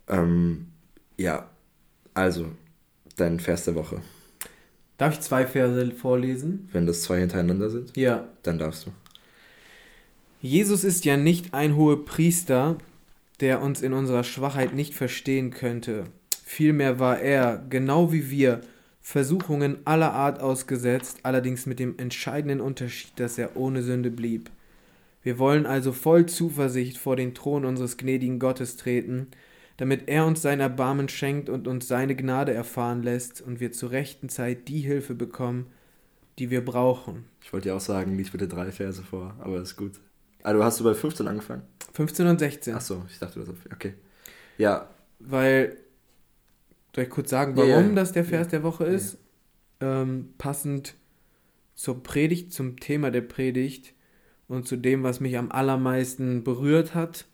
Ähm, 0.08 0.66
ja, 1.16 1.48
also, 2.14 2.46
dein 3.16 3.40
Vers 3.40 3.64
der 3.64 3.74
Woche. 3.74 4.02
Darf 4.98 5.14
ich 5.14 5.20
zwei 5.20 5.46
Verse 5.46 5.90
vorlesen? 5.92 6.68
Wenn 6.72 6.86
das 6.86 7.02
zwei 7.02 7.20
hintereinander 7.20 7.70
sind? 7.70 7.96
Ja. 7.96 8.28
Dann 8.42 8.58
darfst 8.58 8.86
du. 8.86 8.90
Jesus 10.40 10.84
ist 10.84 11.04
ja 11.04 11.16
nicht 11.16 11.54
ein 11.54 11.76
hoher 11.76 12.04
Priester, 12.04 12.76
der 13.40 13.62
uns 13.62 13.80
in 13.80 13.92
unserer 13.92 14.24
Schwachheit 14.24 14.74
nicht 14.74 14.94
verstehen 14.94 15.50
könnte. 15.50 16.04
Vielmehr 16.44 16.98
war 16.98 17.20
er, 17.20 17.64
genau 17.70 18.12
wie 18.12 18.28
wir, 18.30 18.60
Versuchungen 19.02 19.78
aller 19.84 20.12
Art 20.12 20.40
ausgesetzt, 20.40 21.18
allerdings 21.24 21.66
mit 21.66 21.80
dem 21.80 21.98
entscheidenden 21.98 22.60
Unterschied, 22.60 23.12
dass 23.16 23.36
er 23.36 23.56
ohne 23.56 23.82
Sünde 23.82 24.10
blieb. 24.10 24.48
Wir 25.22 25.38
wollen 25.38 25.66
also 25.66 25.92
voll 25.92 26.26
Zuversicht 26.26 26.98
vor 26.98 27.16
den 27.16 27.34
Thron 27.34 27.64
unseres 27.64 27.96
gnädigen 27.96 28.38
Gottes 28.38 28.76
treten, 28.76 29.28
damit 29.76 30.08
er 30.08 30.24
uns 30.26 30.40
sein 30.40 30.60
Erbarmen 30.60 31.08
schenkt 31.08 31.48
und 31.48 31.66
uns 31.66 31.88
seine 31.88 32.14
Gnade 32.14 32.54
erfahren 32.54 33.02
lässt 33.02 33.40
und 33.40 33.58
wir 33.58 33.72
zur 33.72 33.90
rechten 33.90 34.28
Zeit 34.28 34.68
die 34.68 34.80
Hilfe 34.80 35.14
bekommen, 35.14 35.66
die 36.38 36.50
wir 36.50 36.64
brauchen. 36.64 37.24
Ich 37.42 37.52
wollte 37.52 37.68
ja 37.68 37.76
auch 37.76 37.80
sagen, 37.80 38.16
lies 38.16 38.30
bitte 38.30 38.48
drei 38.48 38.70
Verse 38.70 39.02
vor, 39.02 39.34
aber 39.40 39.60
ist 39.60 39.76
gut. 39.76 40.00
Also 40.44 40.62
hast 40.62 40.80
du 40.80 40.84
bei 40.84 40.94
15 40.94 41.26
angefangen? 41.26 41.62
15 41.92 42.26
und 42.26 42.38
16. 42.38 42.74
Achso, 42.74 43.04
ich 43.08 43.18
dachte, 43.18 43.40
das 43.40 43.48
okay. 43.72 43.94
Ja. 44.58 44.88
Weil 45.18 45.76
soll 46.94 47.04
ich 47.04 47.10
kurz 47.10 47.30
sagen, 47.30 47.56
warum 47.56 47.86
yeah. 47.86 47.94
das 47.94 48.12
der 48.12 48.24
Vers 48.24 48.48
der 48.48 48.62
Woche 48.62 48.84
ist? 48.84 49.18
Yeah. 49.82 50.02
Ähm, 50.02 50.34
passend 50.38 50.94
zur 51.74 52.02
Predigt, 52.02 52.52
zum 52.52 52.78
Thema 52.78 53.10
der 53.10 53.22
Predigt 53.22 53.94
und 54.48 54.68
zu 54.68 54.76
dem, 54.76 55.02
was 55.02 55.20
mich 55.20 55.38
am 55.38 55.50
allermeisten 55.50 56.44
berührt 56.44 56.94
hat, 56.94 57.26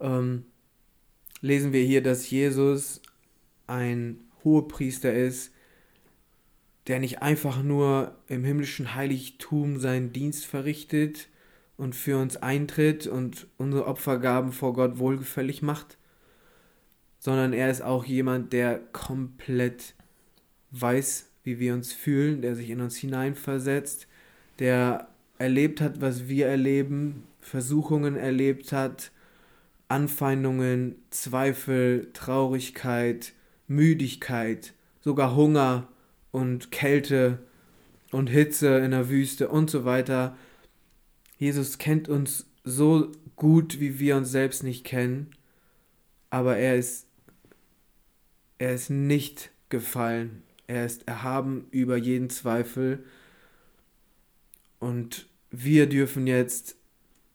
ähm, 0.00 0.44
lesen 1.40 1.72
wir 1.72 1.82
hier, 1.82 2.02
dass 2.02 2.30
Jesus 2.30 3.02
ein 3.66 4.20
Hohepriester 4.44 5.12
ist, 5.12 5.52
der 6.86 7.00
nicht 7.00 7.20
einfach 7.20 7.62
nur 7.62 8.16
im 8.28 8.44
himmlischen 8.44 8.94
Heiligtum 8.94 9.78
seinen 9.78 10.12
Dienst 10.12 10.46
verrichtet 10.46 11.28
und 11.76 11.94
für 11.94 12.18
uns 12.18 12.36
eintritt 12.36 13.06
und 13.06 13.46
unsere 13.58 13.86
Opfergaben 13.86 14.52
vor 14.52 14.72
Gott 14.72 14.98
wohlgefällig 14.98 15.60
macht, 15.60 15.98
sondern 17.28 17.52
er 17.52 17.70
ist 17.70 17.82
auch 17.82 18.06
jemand, 18.06 18.54
der 18.54 18.78
komplett 18.94 19.92
weiß, 20.70 21.28
wie 21.44 21.58
wir 21.58 21.74
uns 21.74 21.92
fühlen, 21.92 22.40
der 22.40 22.54
sich 22.54 22.70
in 22.70 22.80
uns 22.80 22.96
hineinversetzt, 22.96 24.06
der 24.60 25.08
erlebt 25.36 25.82
hat, 25.82 26.00
was 26.00 26.28
wir 26.28 26.46
erleben, 26.46 27.24
Versuchungen 27.42 28.16
erlebt 28.16 28.72
hat, 28.72 29.10
Anfeindungen, 29.88 30.94
Zweifel, 31.10 32.08
Traurigkeit, 32.14 33.34
Müdigkeit, 33.66 34.72
sogar 35.02 35.36
Hunger 35.36 35.86
und 36.30 36.70
Kälte 36.70 37.40
und 38.10 38.28
Hitze 38.28 38.78
in 38.78 38.92
der 38.92 39.10
Wüste 39.10 39.50
und 39.50 39.68
so 39.68 39.84
weiter. 39.84 40.34
Jesus 41.36 41.76
kennt 41.76 42.08
uns 42.08 42.46
so 42.64 43.12
gut, 43.36 43.80
wie 43.80 43.98
wir 43.98 44.16
uns 44.16 44.30
selbst 44.30 44.62
nicht 44.62 44.84
kennen, 44.84 45.32
aber 46.30 46.56
er 46.56 46.76
ist 46.76 47.07
er 48.58 48.74
ist 48.74 48.90
nicht 48.90 49.50
gefallen. 49.68 50.42
Er 50.66 50.84
ist 50.84 51.08
erhaben 51.08 51.66
über 51.70 51.96
jeden 51.96 52.30
Zweifel. 52.30 53.04
Und 54.78 55.26
wir 55.50 55.88
dürfen 55.88 56.26
jetzt 56.26 56.76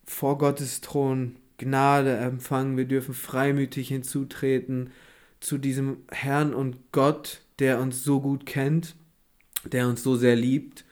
vor 0.06 0.38
Gottes 0.38 0.82
Thron 0.82 1.38
Gnade 1.58 2.16
empfangen. 2.18 2.78
Wir 2.78 2.86
dürfen 2.86 3.14
freimütig 3.14 3.88
hinzutreten 3.88 4.92
zu 5.40 5.58
diesem 5.58 5.98
Herrn 6.12 6.54
und 6.54 6.78
Gott, 6.92 7.42
der 7.60 7.80
uns 7.80 8.04
so 8.04 8.22
gut 8.22 8.46
kennt, 8.46 8.96
der 9.66 9.88
uns 9.88 10.04
so 10.04 10.16
sehr 10.16 10.36
liebt 10.36 10.86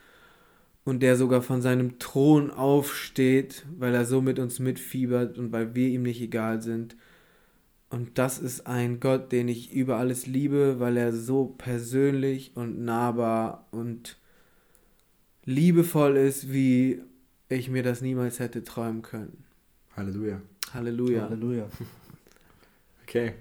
und 0.83 1.01
der 1.01 1.15
sogar 1.15 1.41
von 1.41 1.61
seinem 1.61 1.99
Thron 1.99 2.51
aufsteht, 2.51 3.65
weil 3.77 3.93
er 3.93 4.05
so 4.05 4.21
mit 4.21 4.39
uns 4.39 4.59
mitfiebert 4.59 5.37
und 5.37 5.51
weil 5.51 5.75
wir 5.75 5.87
ihm 5.87 6.03
nicht 6.03 6.21
egal 6.21 6.61
sind. 6.61 6.95
Und 7.91 8.17
das 8.17 8.39
ist 8.39 8.67
ein 8.67 9.01
Gott, 9.01 9.33
den 9.33 9.49
ich 9.49 9.73
über 9.73 9.97
alles 9.97 10.25
liebe, 10.25 10.79
weil 10.79 10.95
er 10.95 11.11
so 11.11 11.45
persönlich 11.57 12.53
und 12.55 12.83
nahbar 12.85 13.67
und 13.71 14.17
liebevoll 15.43 16.15
ist, 16.15 16.53
wie 16.53 17.01
ich 17.49 17.69
mir 17.69 17.83
das 17.83 18.01
niemals 18.01 18.39
hätte 18.39 18.63
träumen 18.63 19.01
können. 19.01 19.43
Halleluja. 19.95 20.41
Halleluja. 20.73 21.23
Halleluja. 21.23 21.67
Okay. 23.03 23.33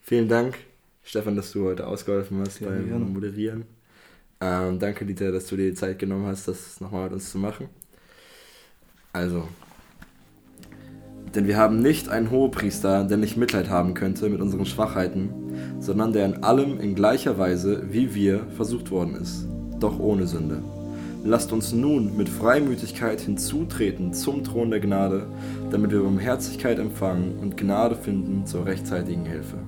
Vielen 0.00 0.26
Dank, 0.26 0.56
Stefan, 1.04 1.36
dass 1.36 1.52
du 1.52 1.64
heute 1.64 1.86
ausgeholfen 1.86 2.40
hast 2.40 2.60
ja, 2.60 2.70
beim 2.70 2.88
gerne. 2.88 3.04
Moderieren. 3.04 3.64
Ähm, 4.40 4.78
danke, 4.78 5.04
Dieter, 5.04 5.30
dass 5.30 5.48
du 5.48 5.56
dir 5.56 5.68
die 5.68 5.74
Zeit 5.74 5.98
genommen 5.98 6.24
hast, 6.24 6.48
das 6.48 6.80
nochmal 6.80 7.04
mit 7.04 7.12
uns 7.12 7.30
zu 7.30 7.36
machen. 7.36 7.68
Also, 9.12 9.46
denn 11.34 11.46
wir 11.46 11.56
haben 11.56 11.80
nicht 11.80 12.08
einen 12.08 12.30
Hohepriester, 12.30 13.04
der 13.04 13.16
nicht 13.16 13.36
Mitleid 13.36 13.68
haben 13.70 13.94
könnte 13.94 14.28
mit 14.28 14.40
unseren 14.40 14.66
Schwachheiten, 14.66 15.30
sondern 15.80 16.12
der 16.12 16.26
in 16.26 16.42
allem 16.42 16.80
in 16.80 16.94
gleicher 16.94 17.38
Weise 17.38 17.84
wie 17.90 18.14
wir 18.14 18.46
versucht 18.56 18.90
worden 18.90 19.16
ist, 19.16 19.46
doch 19.80 19.98
ohne 19.98 20.26
Sünde. 20.26 20.62
Lasst 21.24 21.52
uns 21.52 21.72
nun 21.72 22.16
mit 22.16 22.28
Freimütigkeit 22.28 23.20
hinzutreten 23.20 24.12
zum 24.12 24.44
Thron 24.44 24.70
der 24.70 24.80
Gnade, 24.80 25.26
damit 25.70 25.90
wir 25.90 26.02
Barmherzigkeit 26.02 26.78
empfangen 26.78 27.38
und 27.38 27.56
Gnade 27.56 27.96
finden 27.96 28.46
zur 28.46 28.66
rechtzeitigen 28.66 29.24
Hilfe. 29.24 29.58